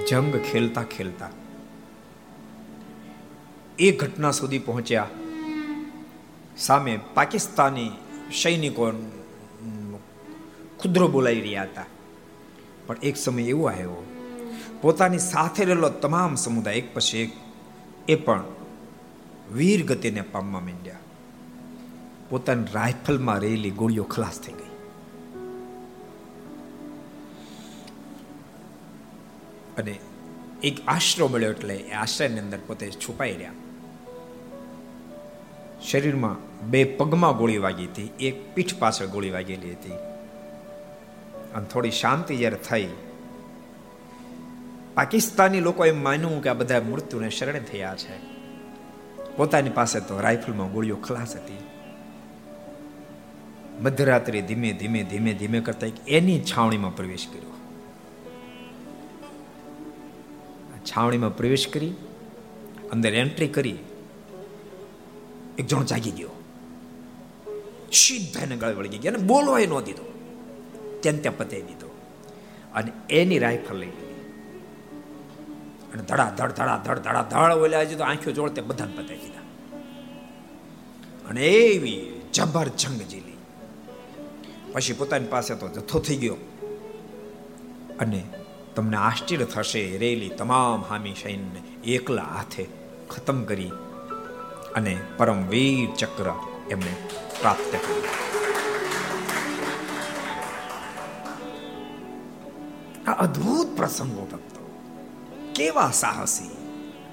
જંગ 0.09 0.35
ખેલતા 0.51 0.83
ખેલતા 0.83 1.29
એ 3.79 3.91
ઘટના 3.91 4.31
સુધી 4.31 4.59
પહોંચ્યા. 4.59 5.09
સામે 6.57 6.99
પાકિસ્તાની 7.13 7.91
સૈનિકો 8.43 8.91
ખુદરો 10.79 11.07
બોલાવી 11.07 11.41
રહ્યા 11.41 11.63
હતા. 11.63 11.85
પણ 12.87 12.97
એક 13.03 13.17
સમય 13.17 13.43
એવો 13.43 13.65
આવ્યો. 13.65 14.07
પોતાની 14.81 15.19
સાથે 15.19 15.65
રહેલો 15.65 15.89
તમામ 15.89 16.35
સમુદાય 16.35 16.75
એક 16.75 16.93
પછી 16.93 17.17
એક 17.17 17.31
એ 18.07 18.15
પણ 18.15 18.43
વીર 19.53 19.85
ગતિને 19.85 20.21
પામવા 20.21 20.59
માંડ્યા. 20.59 20.95
પોતાની 22.29 22.63
રાઇફલમાં 22.73 23.39
રહેલી 23.39 23.69
ગોળીઓ 23.69 24.03
ખલાસ 24.03 24.39
થઈ 24.39 24.53
ગઈ. 24.53 24.71
અને 29.77 29.99
એક 30.63 30.77
આશરો 30.87 31.27
મળ્યો 31.27 31.51
એટલે 31.51 31.75
એ 31.75 31.91
આશ્રયની 31.91 32.39
અંદર 32.39 32.59
પોતે 32.67 32.91
છુપાઈ 32.91 33.33
રહ્યા. 33.33 33.51
શરીરમાં 35.83 36.35
બે 36.69 36.83
પગમાં 36.83 37.37
ગોળી 37.37 37.57
વાગી 37.57 37.85
હતી, 37.85 38.09
એક 38.19 38.55
પીઠ 38.55 38.75
પાછળ 38.79 39.05
ગોળી 39.05 39.29
વાગેલી 39.29 39.71
હતી. 39.71 39.97
અને 41.55 41.65
થોડી 41.65 41.91
શાંતિ 41.91 42.37
જ્યારે 42.37 42.57
થઈ, 42.69 42.87
પાકિસ્તાની 44.93 45.59
લોકો 45.59 45.85
એમ 45.85 46.03
માન્યું 46.03 46.43
કે 46.43 46.49
આ 46.49 46.53
બધા 46.53 46.81
મૃત્યુને 46.81 47.29
શરણે 47.29 47.59
થયા 47.59 47.95
છે. 47.95 48.15
પોતાની 49.35 49.69
પાસે 49.69 49.99
તો 49.99 50.19
રાઇફલમાં 50.19 50.71
ગોળીઓ 50.71 50.95
ખલાસ 50.95 51.35
હતી. 51.35 51.59
મધ્યરાત્રે 53.81 54.41
ધીમે 54.41 54.73
ધીમે 54.73 55.03
ધીમે 55.03 55.33
ધીમે 55.33 55.59
કરતા 55.59 55.87
એની 56.07 56.39
છાવણીમાં 56.41 56.95
પ્રવેશ 56.95 57.27
કર્યો. 57.33 57.53
છાવણીમાં 60.85 61.37
પ્રવેશ 61.37 61.67
કરી, 61.67 61.93
અંદર 62.91 63.13
એન્ટ્રી 63.13 63.47
કરી 63.47 63.77
એક 65.57 65.67
જણો 65.67 65.83
જાગી 65.83 66.11
ગયો. 66.11 66.29
સીધા 67.93 68.41
એને 68.41 68.55
ગળે 68.55 68.73
વળી 68.73 68.89
ગયા 68.89 69.13
અને 69.13 69.23
બોલવાય 69.23 69.65
ન 69.65 69.79
દીધો. 69.79 70.03
ત્યાં 71.01 71.21
ત્યાં 71.21 71.37
પતાવી 71.37 71.61
દીધો. 71.61 71.97
અને 72.73 72.91
એની 73.09 73.39
રાઇફલ 73.39 73.75
લઈ 73.75 73.85
લીધી. 73.85 74.11
અને 75.93 76.03
ધડા 76.03 76.33
ધડ 76.37 76.51
ધડા 76.51 76.77
ધડ 76.85 76.99
ધડા 76.99 77.21
ધડ 77.21 77.51
ઓલા 77.51 77.81
હજી 77.81 77.95
તો 77.95 78.03
આંખો 78.03 78.31
જોડતે 78.31 78.61
બધાને 78.61 78.93
પતાવી 78.93 79.19
દીધા. 79.19 79.41
અને 81.29 81.47
એવી 81.47 82.21
જબર 82.33 82.67
જંગ 82.67 83.01
જીલી 83.01 83.37
પછી 84.71 84.93
પોતાની 84.93 85.27
પાસે 85.27 85.55
તો 85.55 85.67
જથ્થો 85.67 85.99
થઈ 85.99 86.15
ગયો. 86.15 86.35
અને 87.99 88.23
તમને 88.75 88.97
આશ્ચર્ય 88.97 89.45
થશે, 89.45 89.97
રેલી 89.97 90.29
તમામ 90.29 90.81
હામી 90.81 91.13
સૈન્યને 91.13 91.81
એકલા 91.83 92.23
હાથે 92.23 92.67
ખતમ 93.09 93.43
કરી 93.43 93.71
અને 94.75 94.97
પરમવીર 95.17 95.95
ચક્ર 95.95 96.31
એમને 96.71 96.95
પ્રાપ્ત 97.41 97.71
કર્યું. 97.71 98.21
આ 103.09 103.13
અદ્ભુત 103.13 103.77
પ્રસંગો, 103.77 104.21
ભક્તો. 104.31 104.81
કેવા 105.55 105.91
સાહસી, 105.91 106.49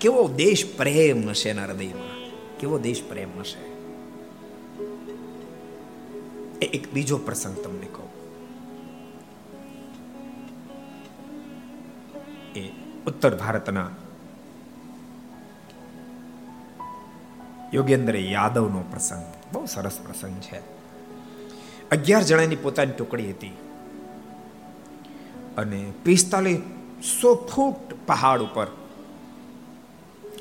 કેવો 0.00 0.28
દેશ 0.28 0.76
પ્રેમ 0.76 1.28
હશે 1.28 1.48
એના 1.48 1.64
હૃદયમાં. 1.64 2.30
કેવો 2.58 2.78
દેશ 2.78 3.02
પ્રેમ 3.08 3.40
હશે. 3.40 3.68
એક 6.66 6.92
બીજો 6.92 7.18
પ્રસંગ 7.18 7.56
તમને 7.56 7.86
કહું. 7.86 8.18
એ 12.54 12.72
ઉત્તર 13.06 13.36
ભારતના 13.36 13.90
યોગેન્દ્ર 17.74 18.16
યાદવનો 18.16 18.84
પ્રસંગ. 18.90 19.34
બહુ 19.52 19.66
સરસ 19.66 19.98
પ્રસંગ 20.06 20.40
છે. 20.40 20.58
અગિયાર 21.90 22.22
જણાની 22.22 22.56
પોતાની 22.56 22.92
ટુકડી 22.92 23.30
હતી. 23.30 23.56
અને 25.56 25.92
પિસ્તાલીસો 26.04 27.48
ફૂટ 27.54 27.94
પહાડ 28.06 28.40
ઉપર 28.40 28.66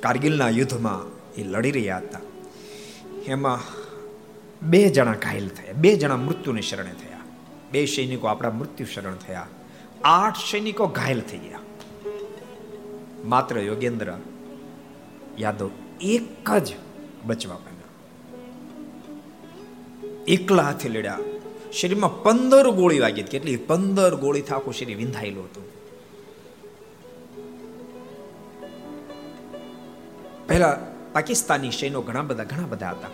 કારગિલના 0.03 0.49
યુદ્ધમાં 0.49 1.17
એ 1.33 1.43
લડી 1.43 1.71
રહ્યા 1.71 1.97
હતા. 1.97 2.19
એમાં 3.25 3.59
બે 4.69 4.89
જણા 4.89 5.13
ઘાયલ 5.13 5.47
થયા. 5.47 5.73
બે 5.73 5.95
જણા 5.95 6.17
મૃત્યુને 6.17 6.61
શરણે 6.61 6.91
થયા. 6.91 7.17
બે 7.71 7.85
સૈનિકો 7.85 8.27
આપણા 8.27 8.49
મૃત્યુ 8.49 8.87
શરણ 8.87 9.15
થયા. 9.15 9.47
આઠ 10.03 10.37
સૈનિકો 10.51 10.87
ઘાયલ 10.87 11.21
થઈ 11.21 11.37
ગયા. 11.37 11.59
માત્ર 13.25 13.59
યોગેન્દ્ર, 13.59 14.13
યાદવ 15.39 15.69
એક 16.01 16.57
જ 16.57 16.73
બચવા 17.27 17.55
પામ્યા 17.55 17.87
એકલા 20.27 20.63
હાથે 20.63 20.89
લડ્યા. 20.89 21.19
શરીરમાં 21.73 22.23
પંદર 22.23 22.69
ગોળી 22.69 22.99
વાગી 22.99 23.23
કેટલી? 23.23 23.57
પંદર 23.57 24.15
ગોળી 24.15 24.41
આખું 24.41 24.73
શરીર 24.73 24.97
વિંધાયેલું 24.97 25.43
હતું. 25.43 25.63
પહેલા 30.47 30.79
પાકિસ્તાની 31.13 31.71
સૈનો 31.71 32.01
ઘણા 32.01 32.21
બધા 32.21 32.43
ઘણા 32.43 32.67
બધા 32.67 32.89
હતા. 32.89 33.07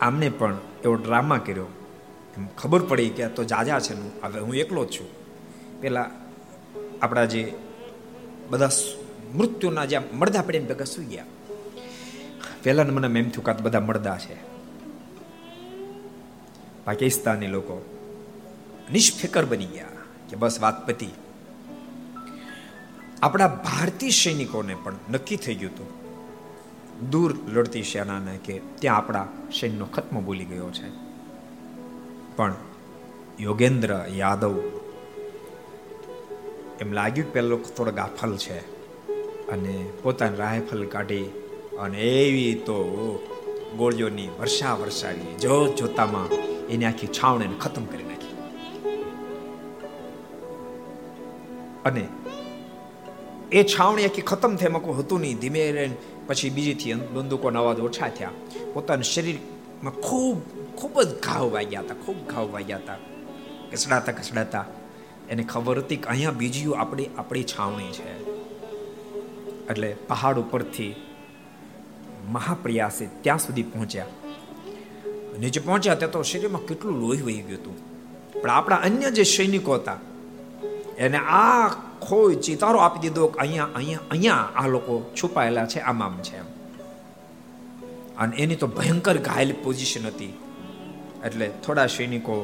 આમને 0.00 0.28
પણ 0.28 0.56
એવો 0.84 0.94
ડ્રામા 0.94 1.38
કર્યો. 1.38 1.66
એમ 2.36 2.46
ખબર 2.46 2.82
પડી 2.82 3.08
કે 3.08 3.28
તો 3.28 3.44
જાજા 3.44 3.80
છે 3.80 4.22
હવે 4.22 4.40
હું 4.40 4.54
એકલો 4.54 4.84
જ 4.84 4.90
છું. 4.90 5.06
પેલા 5.80 6.10
આપણા 7.02 7.24
જે 7.24 7.54
બધા 8.50 8.68
મૃત્યુના 9.34 9.84
જ્યાં 9.84 10.18
મળદા 10.18 10.42
પડીને 10.42 10.66
ભેગા 10.66 10.84
સુઈ 10.84 11.04
ગયા. 11.04 11.24
પહેલા 12.66 12.84
મને 12.84 13.20
એમ 13.20 13.30
થયું 13.30 13.44
કે 13.44 13.62
બધા 13.62 13.80
મળદા 13.80 14.18
છે. 14.18 14.34
પાકિસ્તાની 16.84 17.46
લોકો 17.46 17.84
નિષ્ફિકર 18.92 19.44
બની 19.44 19.66
ગયા 19.66 19.86
કે 20.30 20.36
બસ 20.36 20.60
વાત 20.60 20.86
પતી. 20.86 21.08
આપણા 23.22 23.48
ભારતીય 23.48 24.10
સૈનિકોને 24.10 24.74
પણ 24.74 24.94
નક્કી 25.10 25.36
થઈ 25.36 25.54
ગયું 25.54 25.72
હતું. 25.72 25.86
દૂર 27.10 27.38
લડતી 27.52 27.82
સેનાને 27.82 28.38
કે 28.44 28.60
ત્યાં 28.80 28.96
આપણા 28.96 29.28
સૈન્યનો 29.60 29.84
ખત્મ 29.84 30.24
બોલી 30.24 30.44
ગયો 30.44 30.70
છે. 30.70 30.90
પણ 32.36 32.54
યોગેન્દ્ર 33.40 34.04
યાદવ 34.08 34.58
એમ 36.80 36.92
લાગ્યું 36.92 37.32
પેલો 37.32 37.56
થોડો 37.56 37.92
ગાફલ 37.92 38.36
છે 38.36 38.58
અને 39.48 39.88
પોતાની 40.02 40.36
રાયફલ 40.36 40.86
કાઢી 40.86 41.42
અને 41.80 41.98
એવી 41.98 42.54
તો 42.54 42.76
ગોળીઓની 43.78 44.28
વર્ષા 44.40 44.74
વર્ષાવી 44.74 45.34
જો 45.42 45.54
જોતામાં 45.78 46.28
એની 46.66 46.84
આખી 46.84 47.06
છાવણીને 47.06 47.56
ખતમ 47.58 47.84
કરી 47.84 48.04
નાખી. 48.04 48.34
અને 51.84 52.08
એ 53.52 53.64
છાવણી 53.64 54.04
આખી 54.04 54.22
ખતમ 54.22 54.56
થઈ 54.56 54.66
એમાં 54.66 54.98
હતું 54.98 55.20
નહીં. 55.20 55.38
ધીમે 55.38 55.90
પછી 56.26 56.50
બીજીથી 56.50 56.94
બંદૂકોના 56.94 57.60
અવાજ 57.60 57.80
ઓછા 57.80 58.08
થયા. 58.08 58.30
પોતાના 58.74 59.02
શરીરમાં 59.02 59.94
ખૂબ 59.94 60.38
ખૂબ 60.76 61.02
જ 61.02 61.20
ઘાવ 61.20 61.50
વાગ્યા 61.52 61.80
હતા, 61.80 61.94
ખૂબ 61.94 62.18
ઘાવ 62.26 62.52
વાગ્યા 62.52 62.76
હતા. 62.76 62.98
કસડાતા 63.72 64.12
કસડાતા 64.12 64.64
એને 65.30 65.42
ખબર 65.42 65.78
હતી 65.78 65.96
કે 65.96 66.08
અહીંયા 66.08 66.30
બીજી 66.30 66.74
આપણી 66.76 67.08
આપણી 67.18 67.42
છાવણી 67.42 67.92
છે. 67.98 68.12
એટલે 69.70 69.96
પહાડ 70.08 70.38
ઉપરથી 70.38 70.94
મહાપ્રયાસે 72.34 73.04
ત્યાં 73.22 73.42
સુધી 73.44 73.66
પહોંચ્યા. 73.72 74.10
નીચે 75.40 75.60
પહોંચ્યા 75.66 75.98
ત્યાં 76.00 76.14
તો 76.14 76.22
શરીરમાં 76.30 76.64
કેટલું 76.68 76.96
લોહી 77.02 77.24
વહી 77.26 77.42
ગયું 77.48 77.60
હતું. 77.60 77.76
પણ 78.42 78.50
આપણા 78.50 78.80
અન્ય 78.88 79.08
જે 79.16 79.24
સૈનિકો 79.34 79.70
હતા, 79.78 79.98
એને 81.04 81.18
આ 81.40 81.66
ખોઈ 82.06 82.36
ચિતારો 82.46 82.78
આપી 82.84 83.02
દીધો 83.04 83.28
કે 83.34 83.38
અહીંયા 83.44 83.70
અહીંયા 83.78 84.06
અહીંયા 84.14 84.46
આ 84.60 84.66
લોકો 84.74 84.94
છુપાયેલા 85.18 85.66
છે, 85.72 85.80
આમ 85.90 86.02
આમ 86.06 86.16
છે 86.26 86.36
અને 88.18 88.34
એની 88.42 88.58
તો 88.62 88.66
ભયંકર 88.78 89.16
ઘાયલ 89.28 89.52
પોઝિશન 89.64 90.06
હતી. 90.10 90.34
એટલે 91.26 91.46
થોડા 91.64 91.88
સૈનિકો 91.96 92.34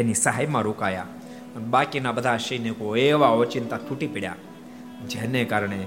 એની 0.00 0.18
સહાયમાં 0.24 0.64
રોકાયા. 0.68 1.10
બાકીના 1.72 2.14
બધા 2.18 2.38
સૈનિકો 2.48 2.96
એવા 3.06 3.32
ઓચિંતા 3.42 3.80
તૂટી 3.86 4.10
પડ્યા, 4.14 4.40
જેને 5.10 5.40
કારણે 5.52 5.78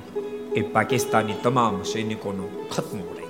એ 0.60 0.62
પાકિસ્તાની 0.76 1.38
તમામ 1.44 1.76
સૈનિકોનો 1.92 2.46
ખતમ 2.74 3.00
એક 3.24 3.25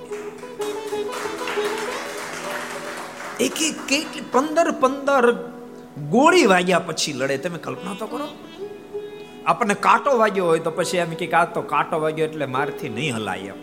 એક 3.40 3.52
કેટલી 3.88 4.24
પંદર 4.32 4.70
પંદર 4.70 5.32
ગોળી 6.10 6.46
વાગ્યા 6.46 6.78
પછી 6.78 7.12
લડે 7.12 7.38
તમે 7.38 7.58
કલ્પના 7.58 7.94
તો 7.94 8.06
કરો 8.06 8.28
આપણને 9.46 9.74
કાંટો 9.74 10.18
વાગ્યો 10.18 10.46
હોય 10.46 10.58
તો 10.58 10.70
પછી 10.70 10.96
એમ 10.96 11.10
કે 11.10 11.30
આ 11.30 11.44
તો 11.44 11.62
કાંટો 11.62 12.00
વાગ્યો 12.00 12.26
એટલે 12.26 12.46
મારથી 12.46 12.88
નહીં 12.88 13.16
હલાય 13.16 13.38
એમ. 13.38 13.54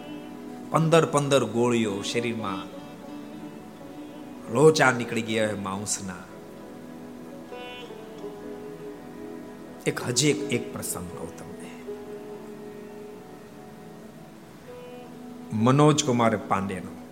પંદર 0.72 1.06
પંદર 1.06 1.46
ગોળીઓ 1.46 2.02
શરીરમાં 2.02 2.64
લોચા 4.54 4.92
નીકળી 4.92 5.22
ગયા 5.22 5.50
માંસના। 5.64 6.24
એક 9.86 10.02
હજી 10.02 10.30
એક 10.30 10.54
એક 10.54 10.74
પ્રસંગ 10.74 11.08
કહું 11.08 11.38
તમને. 11.38 11.72
મનોજ 15.54 16.06
કુમાર 16.06 16.38
પાંડેનો 16.38 17.03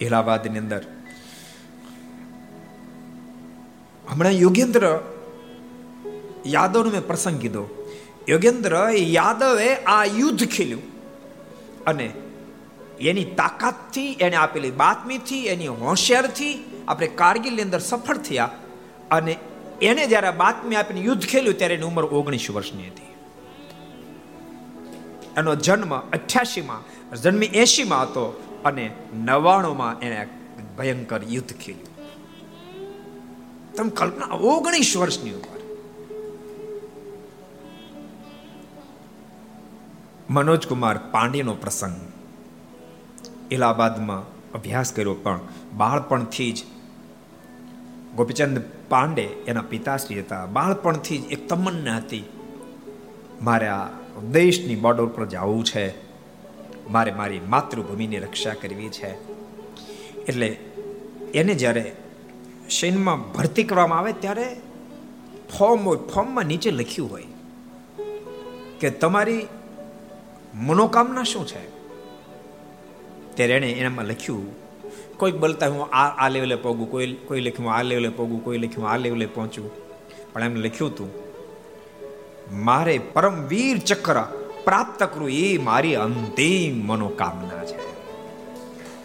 ની 0.00 0.58
અંદર. 0.58 0.82
હમણાં 4.10 4.32
યોગેન્દ્ર 4.32 5.00
યાદવનો 6.46 6.90
મેં 6.90 7.06
પ્રસંગ 7.06 7.40
કીધો. 7.40 7.92
યોગેન્દ્ર 8.28 8.90
યાદવે 8.90 9.74
આ 9.74 10.04
યુદ્ધ 10.04 10.46
ખેલ્યું. 10.46 10.82
અને 11.84 12.12
એની 13.00 13.24
તાકાતથી 13.24 14.12
એને 14.12 14.36
આપેલી 14.36 14.70
બાતમીથી, 14.70 15.46
એની 15.46 15.66
હોશિયારથી 15.66 16.82
આપણે 16.88 17.06
કારગિલની 17.06 17.62
અંદર 17.62 17.78
સફળ 17.78 18.16
થયા. 18.16 18.50
અને 19.10 19.36
એને 19.82 20.06
જ્યારે 20.06 20.30
બાતમી 20.30 20.74
આપીને 20.74 21.00
યુદ્ધ 21.00 21.26
ખેલ્યું 21.26 21.58
ત્યારે 21.58 21.74
એની 21.74 21.84
ઉંમર 21.84 22.04
ઓગણીસ 22.04 22.50
વર્ષની 22.50 22.86
હતી. 22.88 23.14
એનો 25.36 25.54
જન્મ 25.54 25.98
અઠ્યાસીમાં, 25.98 27.16
જન્મ 27.16 27.42
એસીમાં 27.42 28.02
હતો. 28.02 28.49
અને 28.64 28.84
નવાણુંમાં 29.24 30.00
એને 30.00 30.28
ભયંકર 30.78 31.22
યુદ્ધ 31.28 31.52
ખેલ્યું 31.52 31.88
તમે 33.74 33.90
કલ્પના 33.90 34.26
ઓગણીસ 34.26 34.96
વર્ષની 34.96 35.30
ઉંમર. 35.30 35.60
મનોજ 40.30 40.66
કુમાર 40.66 40.96
પાંડેનો 41.10 41.54
પ્રસંગ. 41.54 42.00
ઇલાહાબાદમાં 43.50 44.22
અભ્યાસ 44.52 44.92
કર્યો, 44.92 45.14
પણ 45.14 45.40
બાળપણથી 45.76 46.52
જ 46.52 46.58
ગોપીચંદ 48.16 48.56
પાંડે 48.88 49.22
એના 49.22 49.60
પિતાશ્રી 49.62 50.20
હતા. 50.20 50.46
બાળપણથી 50.46 51.18
જ 51.18 51.32
એક 51.32 51.48
તમન્ના 51.48 51.96
હતી, 51.96 52.24
મારે 53.42 53.68
આ 53.68 53.88
દેશની 54.32 54.76
બોર્ડર 54.76 55.06
પર 55.06 55.26
જવું 55.26 55.64
છે. 55.64 56.09
મારે 56.90 57.12
મારી 57.12 57.40
માતૃભૂમિની 57.40 58.18
રક્ષા 58.18 58.54
કરવી 58.54 58.88
છે. 58.88 59.10
એટલે 60.24 60.46
એને 61.34 61.54
જ્યારે 61.54 61.96
સૈન્યમાં 62.70 63.32
ભરતી 63.32 63.64
કરવામાં 63.64 63.98
આવે 63.98 64.12
ત્યારે 64.12 64.56
ફોર્મ 65.58 65.80
હોય, 65.84 65.96
ફોર્મમાં 65.96 66.44
નીચે 66.44 66.70
લખ્યું 66.70 67.10
હોય 67.10 67.26
કે 68.80 68.90
તમારી 68.90 69.46
મનોકામના 70.54 71.22
શું 71.22 71.46
છે? 71.46 71.62
ત્યારે 73.34 73.54
એણે 73.54 73.70
એનામાં 73.72 74.04
લખ્યું 74.04 74.54
કોઈ 75.16 75.32
બોલતા 75.32 75.68
હું 75.68 75.84
આ 75.84 76.26
આ 76.26 76.28
લેવલે 76.28 76.54
પહોંચું 76.54 76.90
કોઈ 76.90 77.12
કોઈ 77.12 77.40
લખ્યું 77.40 77.72
આ 77.72 77.82
લેવલે 77.82 78.08
પહોંચું 78.08 78.44
કોઈ 78.44 78.58
લખ્યું 78.58 78.90
આ 78.90 78.96
લેવલે 78.96 79.26
પહોંચું. 79.26 79.70
પણ 80.32 80.42
એમને 80.42 80.60
લખ્યું 80.60 80.90
હતું 80.90 81.10
મારે 82.52 82.98
પરમવીર 82.98 83.78
ચક્ર 83.78 84.39
પ્રાપ્ત 84.64 85.02
કરું 85.02 85.30
એ 85.30 85.58
મારી 85.58 85.94
અંતિમ 85.96 86.86
મનોકામના 86.86 87.64
છે. 87.64 87.78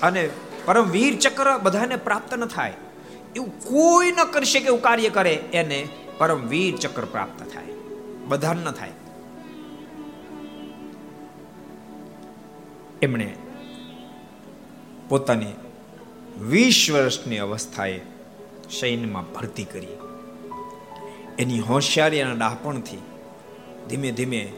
અને 0.01 0.29
પરમવીર 0.65 1.15
ચક્ર 1.15 1.57
બધાને 1.57 1.95
પ્રાપ્ત 1.95 2.33
ન 2.33 2.45
થાય, 2.45 2.73
એવું 3.35 3.63
કોઈ 3.63 4.11
ન 4.11 4.23
કરી 4.31 4.45
શકે 4.45 4.65
એવું 4.65 4.81
કાર્ય 4.81 5.09
કરે, 5.09 5.33
એને 5.33 5.87
પરમવીર 6.17 6.77
ચક્ર 6.77 7.05
પ્રાપ્ત 7.05 7.39
થાય. 7.53 7.73
બધાને 8.27 8.63
ન 8.63 8.71
થાય. 8.71 8.91
એમણે 13.01 13.35
પોતાની 15.09 15.53
વીસ 16.41 16.87
વર્ષની 16.93 17.37
અવસ્થાએ 17.37 18.01
સૈન્યમાં 18.79 19.33
ભરતી 19.33 19.63
કરી. 19.63 19.87
એની 21.39 21.59
હોશિયારી 21.59 22.21
અને 22.21 22.35
ડાપણથી 22.35 23.01
ધીમે 23.89 24.11
ધીમે 24.11 24.53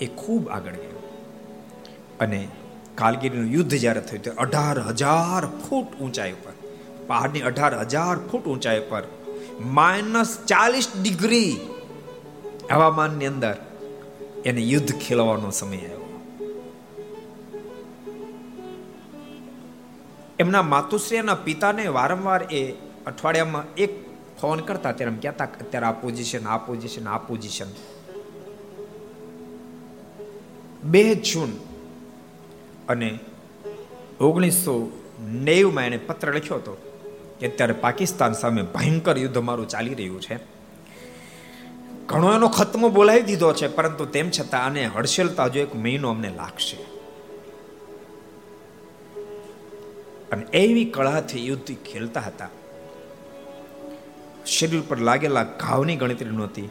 એ 0.00 0.06
ખૂબ 0.06 0.48
આગળ 0.48 0.72
ગયો. 0.72 1.02
અને 2.20 2.48
કાલગીરીનું 2.94 3.46
યુદ્ધ 3.46 3.74
જ્યારે 3.74 4.00
થયું 4.00 4.22
ત્યારે 4.22 4.40
અઢાર 4.40 4.80
હજાર 4.80 5.46
ફૂટ 5.46 6.00
ઊંચાઈ 6.00 6.32
ઉપર, 6.32 6.52
પહાડની 7.06 7.40
અઢાર 7.40 7.80
હજાર 7.80 8.16
ફૂટ 8.18 8.44
ઊંચાઈ 8.44 8.80
પર 8.80 9.02
માઇનસ 9.60 10.38
ચાલીસ 10.46 10.88
ડિગ્રી 11.02 11.60
હવામાનની 12.72 13.26
અંદર 13.26 13.54
એને 14.44 14.60
યુદ્ધ 14.60 14.92
ખેલવાનો 14.92 15.50
સમય 15.50 15.76
આવ્યો. 15.76 16.00
એમના 20.38 20.62
માતુશ્રી 20.62 21.20
પિતાને 21.44 21.86
વારંવાર 21.86 22.42
એ 22.42 22.72
અઠવાડિયામાં 23.06 23.74
એક 23.74 24.10
ફોન 24.40 24.58
કરતા 24.58 24.92
ત્યારે 24.92 25.12
એમ 25.12 25.18
કહેતા 25.18 25.44
અત્યારે 25.44 25.86
આ 25.86 25.92
પોઝિશન 25.92 26.46
આ 26.46 26.58
પોઝિશન 26.58 27.08
આ 27.08 27.18
પોઝિશન 27.18 27.66
બે 30.82 31.14
જૂન 31.14 31.50
અને 32.88 33.18
ઓગણીસો 34.20 35.02
નેવમાં 35.20 35.84
એને 35.84 35.96
પત્ર 35.96 36.34
લખ્યો 36.34 36.56
હતો 36.56 36.76
કે 37.40 37.48
અત્યારે 37.48 37.72
પાકિસ્તાન 37.72 38.32
સામે 38.32 38.62
ભયંકર 38.62 39.18
યુદ્ધ 39.18 39.38
મારું 39.38 39.68
ચાલી 39.68 39.94
રહ્યું 39.94 40.20
છે. 40.20 40.36
ઘણો 42.06 42.34
એનો 42.34 42.48
ખતમો 42.48 42.88
બોલાવી 42.88 43.20
દીધો 43.20 43.52
છે, 43.52 43.68
પરંતુ 43.68 44.04
તેમ 44.04 44.30
છતાં 44.30 44.64
આને 44.64 44.86
હડસેલતા 44.86 45.48
જો 45.48 45.60
એક 45.60 45.76
મહિનો 45.76 46.10
અમને 46.10 46.30
લાગશે. 46.30 46.76
અને 50.32 50.46
એવી 50.52 50.84
કળાથી 50.84 51.46
યુદ્ધ 51.46 51.74
ખેલતા 51.74 52.20
હતા. 52.20 52.48
શરીર 54.46 54.82
પર 54.88 54.98
લાગેલા 54.98 55.42
ઘાવની 55.42 55.96
ગણતરી 55.96 56.30
નહોતી. 56.30 56.68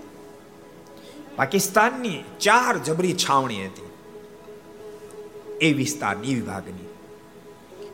પાકિસ્તાનની 1.36 2.24
ચાર 2.39 2.78
જબરી 2.78 3.14
છાવણી 3.14 3.66
હતી. 3.66 3.88
એ 5.62 5.74
વિસ્તારની 5.74 6.36
વિભાગની 6.36 6.89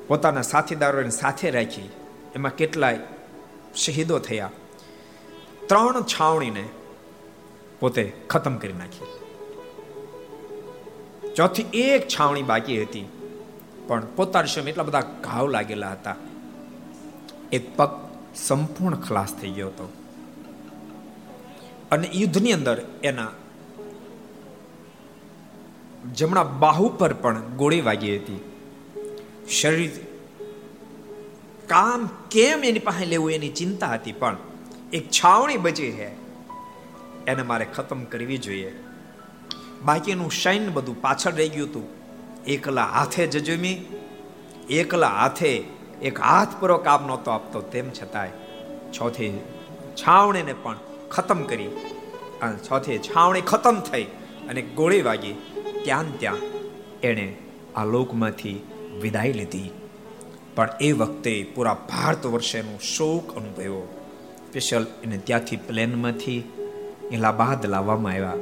પોતાના 0.07 0.41
સાથીદારોને 0.41 1.09
સાથે 1.09 1.51
રાખી 1.51 1.89
એમાં 2.36 2.55
કેટલાય 2.55 2.99
શહીદો 3.76 4.20
થયા. 4.20 4.51
ત્રણ 5.68 6.03
છાવણીને 6.03 6.70
પોતે 7.80 8.13
ખતમ 8.30 8.55
કરી 8.55 8.74
નાખી. 8.74 9.07
ચોથી 11.36 11.63
એક 11.74 12.07
છાવણી 12.07 12.43
બાકી 12.43 12.84
હતી, 12.84 13.05
પણ 13.88 14.05
પોતાના 14.16 14.45
સામે 14.45 14.72
એટલા 14.72 14.84
બધા 14.84 15.01
ઘાવ 15.01 15.47
લાગેલા 15.47 15.91
હતા. 15.91 16.16
એક 17.51 17.78
પગ 17.78 17.89
સંપૂર્ણ 18.36 18.95
ખલાસ 18.95 19.34
થઈ 19.34 19.49
ગયો 19.49 19.68
હતો. 19.68 19.93
અને 21.91 22.07
યુદ્ધની 22.13 22.53
અંદર 22.53 22.86
એના 23.03 23.28
જમણા 26.13 26.43
બાહુ 26.43 26.89
પર 26.89 27.13
પણ 27.13 27.41
ગોળી 27.41 27.81
વાગી 27.81 28.15
હતી. 28.17 28.39
શરીર 29.49 29.91
કામ 31.67 32.09
કેમ 32.31 32.63
એની 32.63 32.79
પાસે 32.79 33.05
લેવું 33.05 33.31
એની 33.31 33.49
ચિંતા 33.49 33.87
હતી 33.87 34.11
પણ 34.11 34.37
એક 34.93 35.11
છાવણી 35.11 35.57
બચી 35.57 35.91
છે 35.91 36.07
એને 37.25 37.41
મારે 37.41 37.65
ખતમ 37.65 38.03
કરવી 38.03 38.37
જોઈએ. 38.37 38.73
બાકીનું 39.85 40.31
શૈન 40.31 40.73
બધું 40.73 41.01
પાછળ 41.01 41.31
રહી 41.31 41.49
ગયું 41.49 41.69
હતું. 41.69 41.83
એકલા 42.43 42.85
હાથે 42.85 43.27
જજમી 43.27 43.85
એકલા 44.69 45.07
હાથે 45.07 45.63
એક 46.01 46.19
હાથ 46.19 46.47
પૂરો 46.59 46.77
કામ 46.77 47.07
નહોતો 47.07 47.31
આપતો 47.31 47.61
તેમ 47.61 47.89
છતાંય 47.89 48.29
છથી 48.91 49.39
છાવણીને 49.95 50.53
પણ 50.53 50.77
ખતમ 51.11 51.43
કરી. 51.43 51.67
અને 52.41 52.57
છથી 52.71 52.97
છાવણી 52.97 53.41
ખતમ 53.41 53.79
થઈ 53.79 54.03
અને 54.49 54.61
ગોળી 54.61 55.01
વાગી. 55.01 55.54
ત્યાં 55.86 56.19
ત્યાં 56.19 56.38
એણે 57.03 57.36
આ 57.75 57.86
લોકમાંથી 57.86 58.67
વિદાય 59.01 59.31
લીધી. 59.31 59.71
પણ 60.55 60.69
એ 60.81 60.91
વખતે 60.91 61.51
પૂરા 61.55 61.73
ભારત 61.73 62.25
વર્ષેનો 62.25 62.79
શોક 62.81 63.36
અનુભવ્યો. 63.36 64.03
સ્પેશિયલ 64.49 64.88
એને 65.03 65.17
ત્યાંથી 65.17 65.55
પ્લેનમાંથી 65.55 66.43
ઇલાહાબાદ 67.11 67.65
લાવવામાં 67.65 68.11
આવ્યા. 68.11 68.33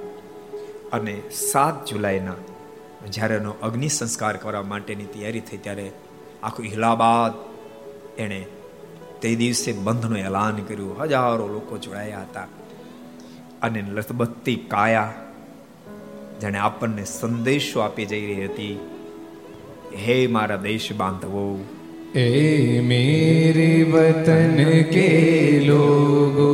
અને 0.94 1.22
સાત 1.52 1.86
જુલાઈના 1.86 2.34
જ્યારે 3.10 3.36
એનો 3.36 3.54
અગ્નિ 3.62 3.88
સંસ્કાર 3.88 4.38
કરવા 4.38 4.62
માટેની 4.62 5.06
તૈયારી 5.06 5.40
થઈ 5.40 5.58
ત્યારે 5.58 5.92
આખું 6.44 6.66
ઇલાહાબાદ 6.66 7.34
એણે 8.20 8.46
તે 9.22 9.36
દિવસે 9.36 9.72
બંધનું 9.72 10.18
એલાન 10.18 10.56
કર્યું. 10.56 11.02
હજારો 11.02 11.48
લોકો 11.48 11.78
જોડાયા 11.78 12.22
હતા. 12.22 12.48
અને 13.62 13.82
લથબત્તી, 13.82 14.56
કાયા 14.56 15.14
જેણે 16.42 16.60
આપણને 16.68 17.04
સંદેશો 17.12 17.78
આપી 17.86 18.08
જઈ 18.12 18.26
રહી 18.30 18.48
હતી, 18.48 18.76
હે 20.04 20.18
મારા 20.36 20.62
દેશ 20.66 20.90
બાંધવો 21.02 21.46
એ 22.22 22.26
મેરે 22.90 23.70
વતન 23.92 24.58
કે 24.94 25.10
લોગો, 25.68 26.50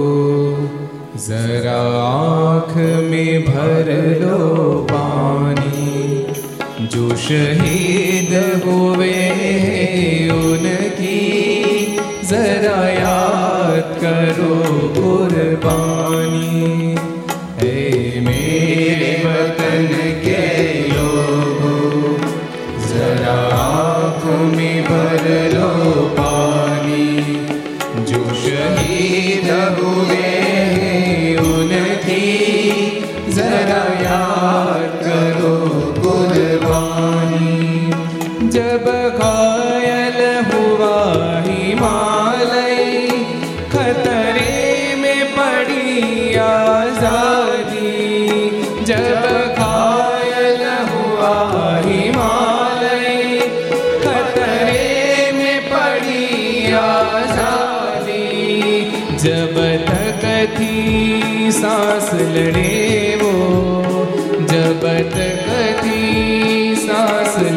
જરા 1.26 1.88
આંખ 2.04 2.78
મેં 3.10 3.48
ભર 3.48 3.90
લો 4.22 4.40
પાણી, 4.92 6.36
જો 6.94 7.06
શહીદ 7.26 8.32
હોવે 8.66 9.18
ઉનકી, 10.38 12.00
જરા 12.30 12.88
યાદ 13.00 13.90
કરો 14.04 14.54
કુરબાની. 15.00 16.89
मेरे 18.80 19.08
वतन 19.24 20.09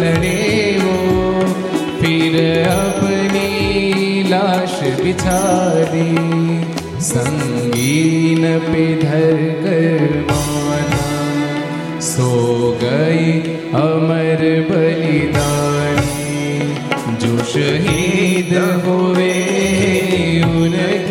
लड़े 0.01 0.39
वो 0.83 0.97
फिर 2.01 2.37
अपनी 2.68 3.49
लाश 4.28 4.78
बिछा 5.03 5.41
दी 5.93 6.11
संगीन 7.12 8.43
पे 8.66 8.85
धर 9.03 9.39
कर 9.62 10.03
माना 10.30 11.09
सो 12.11 12.30
गई 12.83 13.30
अमर 13.80 14.43
बलिदानी 14.70 16.20
जो 17.22 17.33
शहीद 17.53 18.53
हुए 18.87 19.33
उनके 20.45 21.01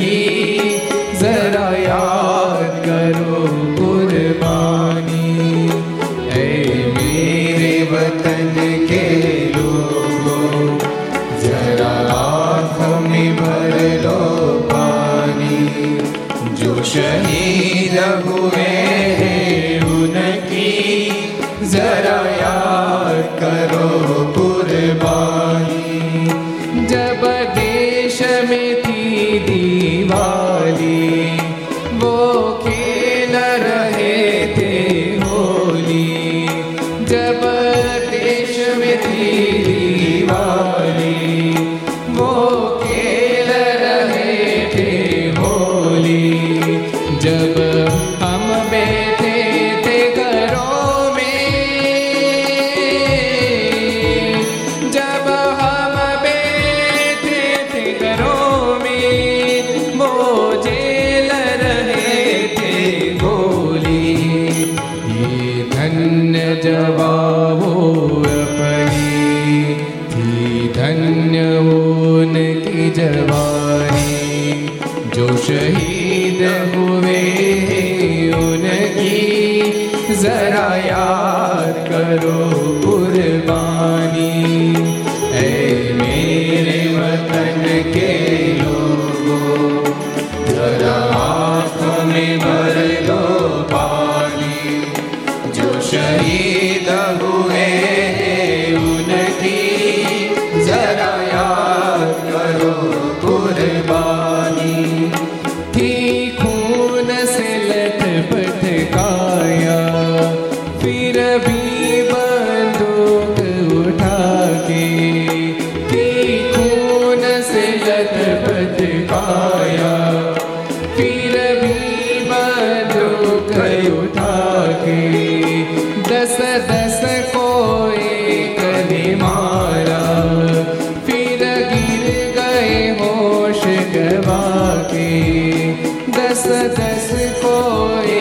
slip 136.99 137.43
away. 137.43 138.20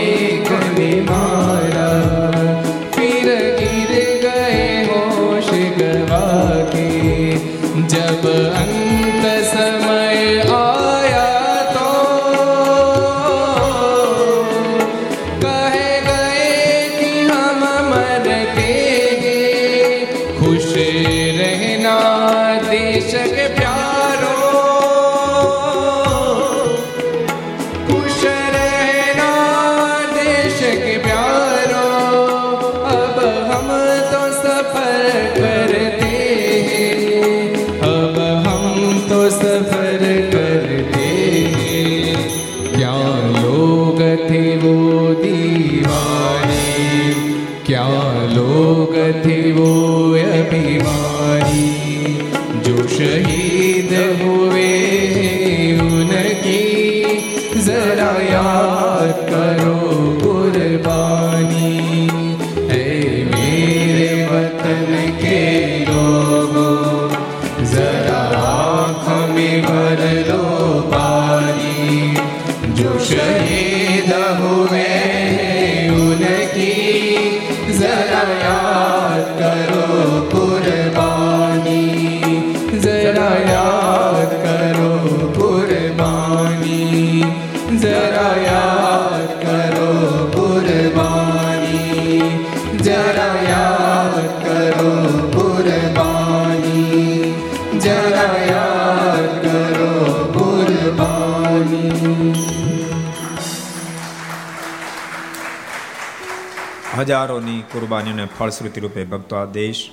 હજારોની 107.10 107.62
કુરબાનીઓને 107.72 108.24
ફળશ્રુતિ 108.38 108.80
રૂપે 108.80 109.04
ભક્તો 109.04 109.36
આ 109.36 109.44
દેશ 109.44 109.90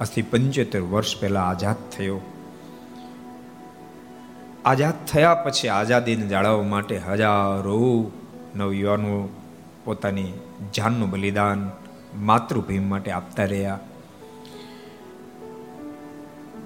આજથી 0.00 0.22
પંચોતેર 0.22 0.80
વર્ષ 0.80 1.20
પહેલા 1.20 1.42
આઝાદ 1.42 1.76
થયો. 1.92 2.20
આઝાદ 4.64 4.94
થયા 5.06 5.34
પછી 5.34 5.68
આઝાદીને 5.68 6.26
જાળવવા 6.26 6.62
માટે 6.62 6.98
હજારો 6.98 8.10
નવયુવાનો 8.56 9.28
પોતાની 9.84 10.32
જાનનું 10.76 11.10
બલિદાન, 11.10 11.70
માતૃભૂમિ 12.16 12.78
માટે 12.78 13.10
આપતા 13.10 13.44
રહ્યા. 13.44 13.80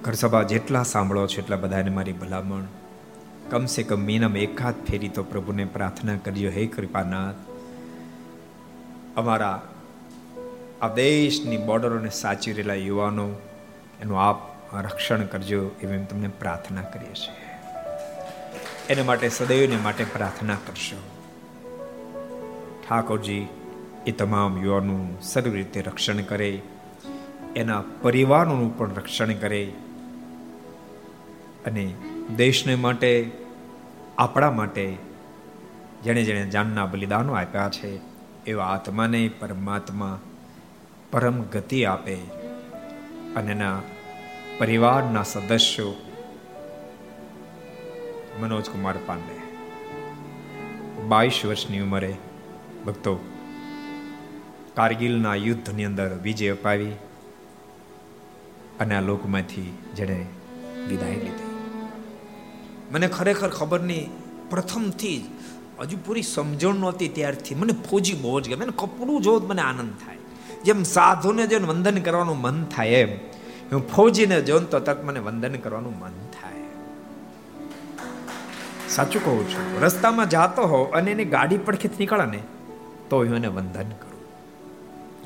ઘરસભા 0.03 0.43
જેટલા 0.43 0.83
સાંભળો 0.83 1.25
છો 1.27 1.41
એટલા 1.41 1.55
બધાને 1.55 1.89
મારી 1.89 2.13
ભલામણ. 2.13 2.63
કમસે 3.49 3.83
કમ 3.83 3.99
મહિનામાં 3.99 4.37
એકાદ 4.37 4.73
ફેરી 4.85 5.09
તો 5.09 5.23
પ્રભુને 5.23 5.65
પ્રાર્થના 5.65 6.17
કરજો. 6.17 6.49
હે 6.49 6.65
કૃપાનાથ, 6.65 7.35
અમારા 9.17 9.61
આ 10.81 10.87
દેશની 10.87 11.57
બોર્ડરોને 11.57 12.09
સાચી 12.09 12.53
રહેલા 12.53 12.73
યુવાનો, 12.73 13.29
એનું 14.01 14.21
આપ 14.21 14.75
રક્ષણ 14.75 15.25
કરજો 15.25 15.71
એવી 15.81 16.05
તમને 16.05 16.27
પ્રાર્થના 16.27 16.81
કરીએ 16.81 17.13
છીએ. 17.13 17.49
એને 18.89 19.01
માટે 19.01 19.29
સદૈવને 19.29 19.77
માટે 19.77 20.03
પ્રાર્થના 20.03 20.53
કરશો. 20.53 20.97
ઠાકોરજી, 22.89 23.47
એ 24.07 24.11
તમામ 24.11 24.63
યુવાનોનું 24.63 25.21
સર્વ 25.21 25.53
રીતે 25.53 25.81
રક્ષણ 25.81 26.21
કરે, 26.21 26.61
એના 27.55 27.83
પરિવારોનું 28.01 28.77
પણ 28.77 28.93
રક્ષણ 28.93 29.33
કરે, 29.33 29.65
અને 31.65 31.93
દેશને 32.35 32.75
માટે, 32.75 33.31
આપણા 34.17 34.51
માટે 34.51 34.97
જેણે 36.03 36.23
જેણે 36.23 36.49
જાનના 36.49 36.85
બલિદાનો 36.85 37.33
આપ્યા 37.33 37.69
છે, 37.69 37.99
એવા 38.45 38.65
આત્માને 38.65 39.31
પરમાત્મા 39.39 40.19
પરમ 41.11 41.41
ગતિ 41.41 41.85
આપે 41.85 42.15
અને 43.35 43.51
એના 43.51 43.81
પરિવારના 44.59 45.23
સદસ્યો 45.23 45.93
મનોજ 48.39 48.65
કુમાર 48.69 48.95
પાંડે. 49.05 49.37
બાવીસ 51.07 51.45
વર્ષની 51.45 51.79
ઉંમરે 51.79 52.15
ભક્તો 52.85 53.15
કારગિલના 54.75 55.35
યુદ્ધની 55.35 55.85
અંદર 55.85 56.19
વિજય 56.23 56.49
અપાવી 56.49 56.91
અને 58.79 58.95
આ 58.95 59.01
લોકમાંથી 59.01 59.77
જેણે 59.95 60.25
વિદાય 60.87 61.15
લીધી. 61.15 61.49
મને 62.91 63.07
ખરેખર 63.07 63.49
ખબર 63.49 63.79
નહીં, 63.79 64.09
પ્રથમથી 64.49 65.17
જ 65.17 65.25
હજુ 65.81 65.97
પૂરી 66.05 66.21
સમજણ 66.21 66.75
નહોતી 66.75 67.07
ત્યારથી. 67.07 67.55
મને 67.55 67.73
ફોજી 67.73 68.13
બહુ 68.13 68.39
જ 68.39 68.49
ગમે. 68.49 68.65
કપડું 68.65 69.21
જોત 69.21 69.43
મને 69.43 69.61
આનંદ 69.61 69.93
થાય. 70.05 70.18
જેમ 70.65 70.83
સાધુને 70.83 71.47
જોઈને 71.47 71.67
વંદન 71.67 71.97
કરવાનું 72.01 72.37
મન 72.41 72.63
થાય 72.65 72.87
એમ. 72.87 73.11
હું 73.71 73.81
ફૌજીને 73.87 74.37
જોઉં 74.41 74.69
તો 74.69 74.79
તક 74.79 75.03
મને 75.03 75.19
વંદન 75.19 75.55
કરવાનું 75.55 75.95
મન 75.99 76.15
થાય 76.35 76.65
સાચું 78.89 79.25
કહું 79.25 79.49
છું. 79.49 79.65
રસ્તામાં 79.81 80.29
જાતો 80.29 80.61
હો 80.67 80.83
અને 80.83 81.11
એની 81.11 81.25
ગાડી 81.25 81.57
પડખેથી 81.57 81.97
નીકળે 81.99 82.25
ને 82.25 82.41
તો 83.09 83.17
હું 83.17 83.35
એને 83.35 83.47
વંદન 83.47 83.91
કરું. 84.01 84.21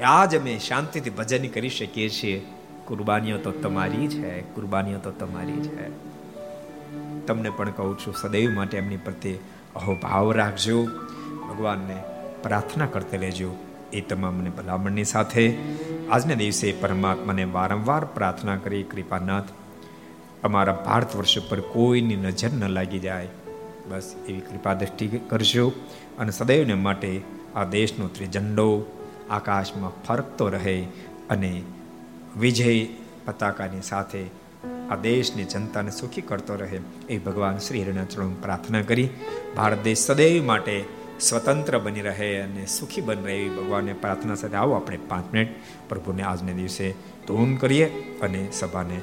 આજ 0.05 0.35
અમે 0.35 0.53
શાંતિથી 0.59 1.09
ભજન 1.09 1.47
કરી 1.47 1.69
શકીએ 1.69 2.09
છીએ. 2.09 2.37
કુરબાનીઓ 2.87 3.37
તો 3.37 3.51
તમારી 3.51 4.07
છે 4.07 4.41
કુરબાનીઓ 4.55 4.99
તો 4.99 5.11
તમારી 5.11 5.61
છે 5.61 5.85
તમને 7.27 7.49
પણ 7.49 7.69
કહું 7.71 7.93
છું, 7.99 8.13
સદૈવ 8.21 8.49
માટે 8.51 8.77
એમની 8.77 8.97
પ્રત્યે 8.97 9.37
અહોભાવ 9.75 10.31
રાખજો. 10.31 10.79
ભગવાનને 11.47 11.97
પ્રાર્થના 12.43 12.85
કરતે 12.85 13.17
લેજો 13.17 13.51
એ 13.93 14.01
તમામને 14.01 14.49
ભલામણની 14.49 15.03
સાથે 15.03 15.45
આજના 16.11 16.33
દિવસે 16.33 16.71
પરમાત્માને 16.81 17.43
વારંવાર 17.43 18.05
પ્રાર્થના 18.05 18.55
કરી, 18.55 18.83
કૃપાનાથ, 18.83 19.49
અમારા 20.43 20.73
ભારત 20.85 21.15
વર્ષ 21.15 21.49
પર 21.49 21.59
કોઈની 21.59 22.15
નજર 22.15 22.51
ન 22.51 22.67
લાગી 22.69 22.99
જાય. 22.99 23.27
બસ 23.89 24.15
એવી 24.27 24.39
કૃપા 24.39 24.73
દ્રષ્ટિ 24.73 25.07
કરજો 25.07 25.71
અને 26.19 26.31
સદૈવને 26.31 26.73
માટે 26.73 27.21
આ 27.55 27.63
દેશનો 27.63 28.07
ત્રિઝંડો 28.07 28.67
આકાશમાં 29.29 29.91
ફરકતો 30.05 30.47
રહે 30.49 30.77
અને 31.29 31.61
વિજય 32.39 32.87
પતાકાની 33.25 33.81
સાથે 33.81 34.23
આ 34.89 34.95
દેશની 34.95 35.43
જનતાને 35.43 35.91
સુખી 35.91 36.21
કરતો 36.21 36.55
રહે. 36.55 36.79
એ 37.09 37.17
ભગવાન 37.17 37.57
શ્રી 37.57 37.83
હરિના 37.83 38.05
પ્રાર્થના 38.41 38.81
કરી, 38.81 39.09
ભારત 39.55 39.83
દેશ 39.83 39.97
સદૈવ 39.97 40.43
માટે 40.45 40.83
સ્વતંત્ર 41.23 41.77
બની 41.77 42.01
રહે 42.01 42.29
અને 42.41 42.65
સુખી 42.65 43.01
બની 43.01 43.25
રહે 43.25 43.35
એવી 43.35 43.49
ભગવાનને 43.49 43.93
પ્રાર્થના 43.93 44.35
સાથે 44.35 44.55
આવો 44.55 44.73
આપણે 44.73 44.97
પાંચ 45.09 45.33
મિનિટ 45.33 45.49
પ્રભુને 45.89 46.23
આજને 46.23 46.53
દિવસે 46.53 46.87
ધૂન 47.27 47.55
કરીએ 47.55 47.85
અને 48.21 48.41
સભાને 48.51 48.97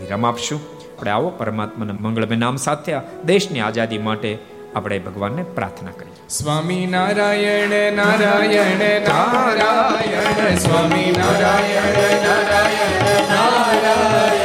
વિરામ 0.00 0.26
આપશું. 0.26 0.60
આપણે 0.94 1.10
આવો 1.10 1.30
પરમાત્માના 1.30 1.96
મંગળમય 2.00 2.36
નામ 2.36 2.56
સાથે 2.56 2.92
દેશની 3.24 3.60
આઝાદી 3.60 3.98
માટે 3.98 4.38
આપણે 4.76 4.98
ભગવાનને 4.98 5.42
પ્રાર્થના 5.42 5.90
કરીએ. 5.90 6.16
સ્વામી 6.28 6.86
નારાયણ 6.86 7.92
નારાયણ 7.92 9.02
નારાયણ, 9.08 10.56
સ્વામી 10.56 11.14
નારાયણ 11.18 12.00
નારાયણ 12.24 13.28
નારાયણ. 13.34 14.35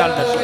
Anderson. 0.00 0.39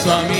Swami 0.00 0.39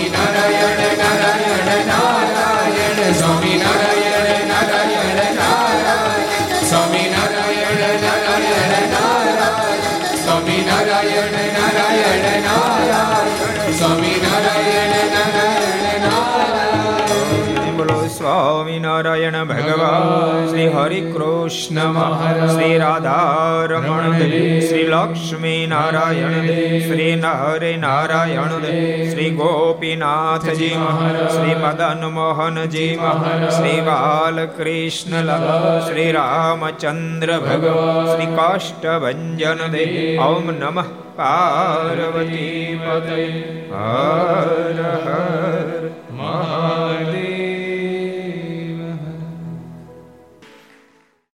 સ્વામિનારાયણ 18.21 19.43
ભગવાન. 19.43 20.47
શ્રી 20.47 20.67
હરિ 20.67 21.01
કૃષ્ણ 21.01 21.87
મહારાજ. 21.87 22.51
શ્રી 22.51 22.77
રાધારમણ 22.77 24.11
દેવ 24.11 24.69
શ્રી 24.69 24.83
લક્ષ્મી 24.83 25.67
નારાયણ 25.67 26.29
દેવ 26.29 26.91
શ્રી 26.91 27.15
નરે 27.15 27.77
નારાયણ 27.77 28.43
દેવ 28.43 29.11
શ્રી 29.11 29.29
ગોપીનાથજી 29.29 30.77
મહારાજ. 30.77 31.29
શ્રી 31.29 31.55
મદન 31.55 32.05
મોહનજી 32.05 32.99
મહારાજ. 33.01 33.49
શ્રી 33.49 33.81
બાલકૃષ્ણ 33.81 35.25
શ્રી 35.79 36.11
રામચંદ્ર 36.11 37.37
ભગવાન. 37.37 38.15
શ્રી 38.15 38.35
કાષ્ટભન 38.35 39.35
દેવ 39.71 40.21
ઓમ 40.21 40.51
નમઃ 40.51 40.85
પાર્વતી 41.15 42.79
પદે 42.85 43.25
હર 43.71 45.01
હર 45.05 45.89
મહાદેવ. 46.11 47.60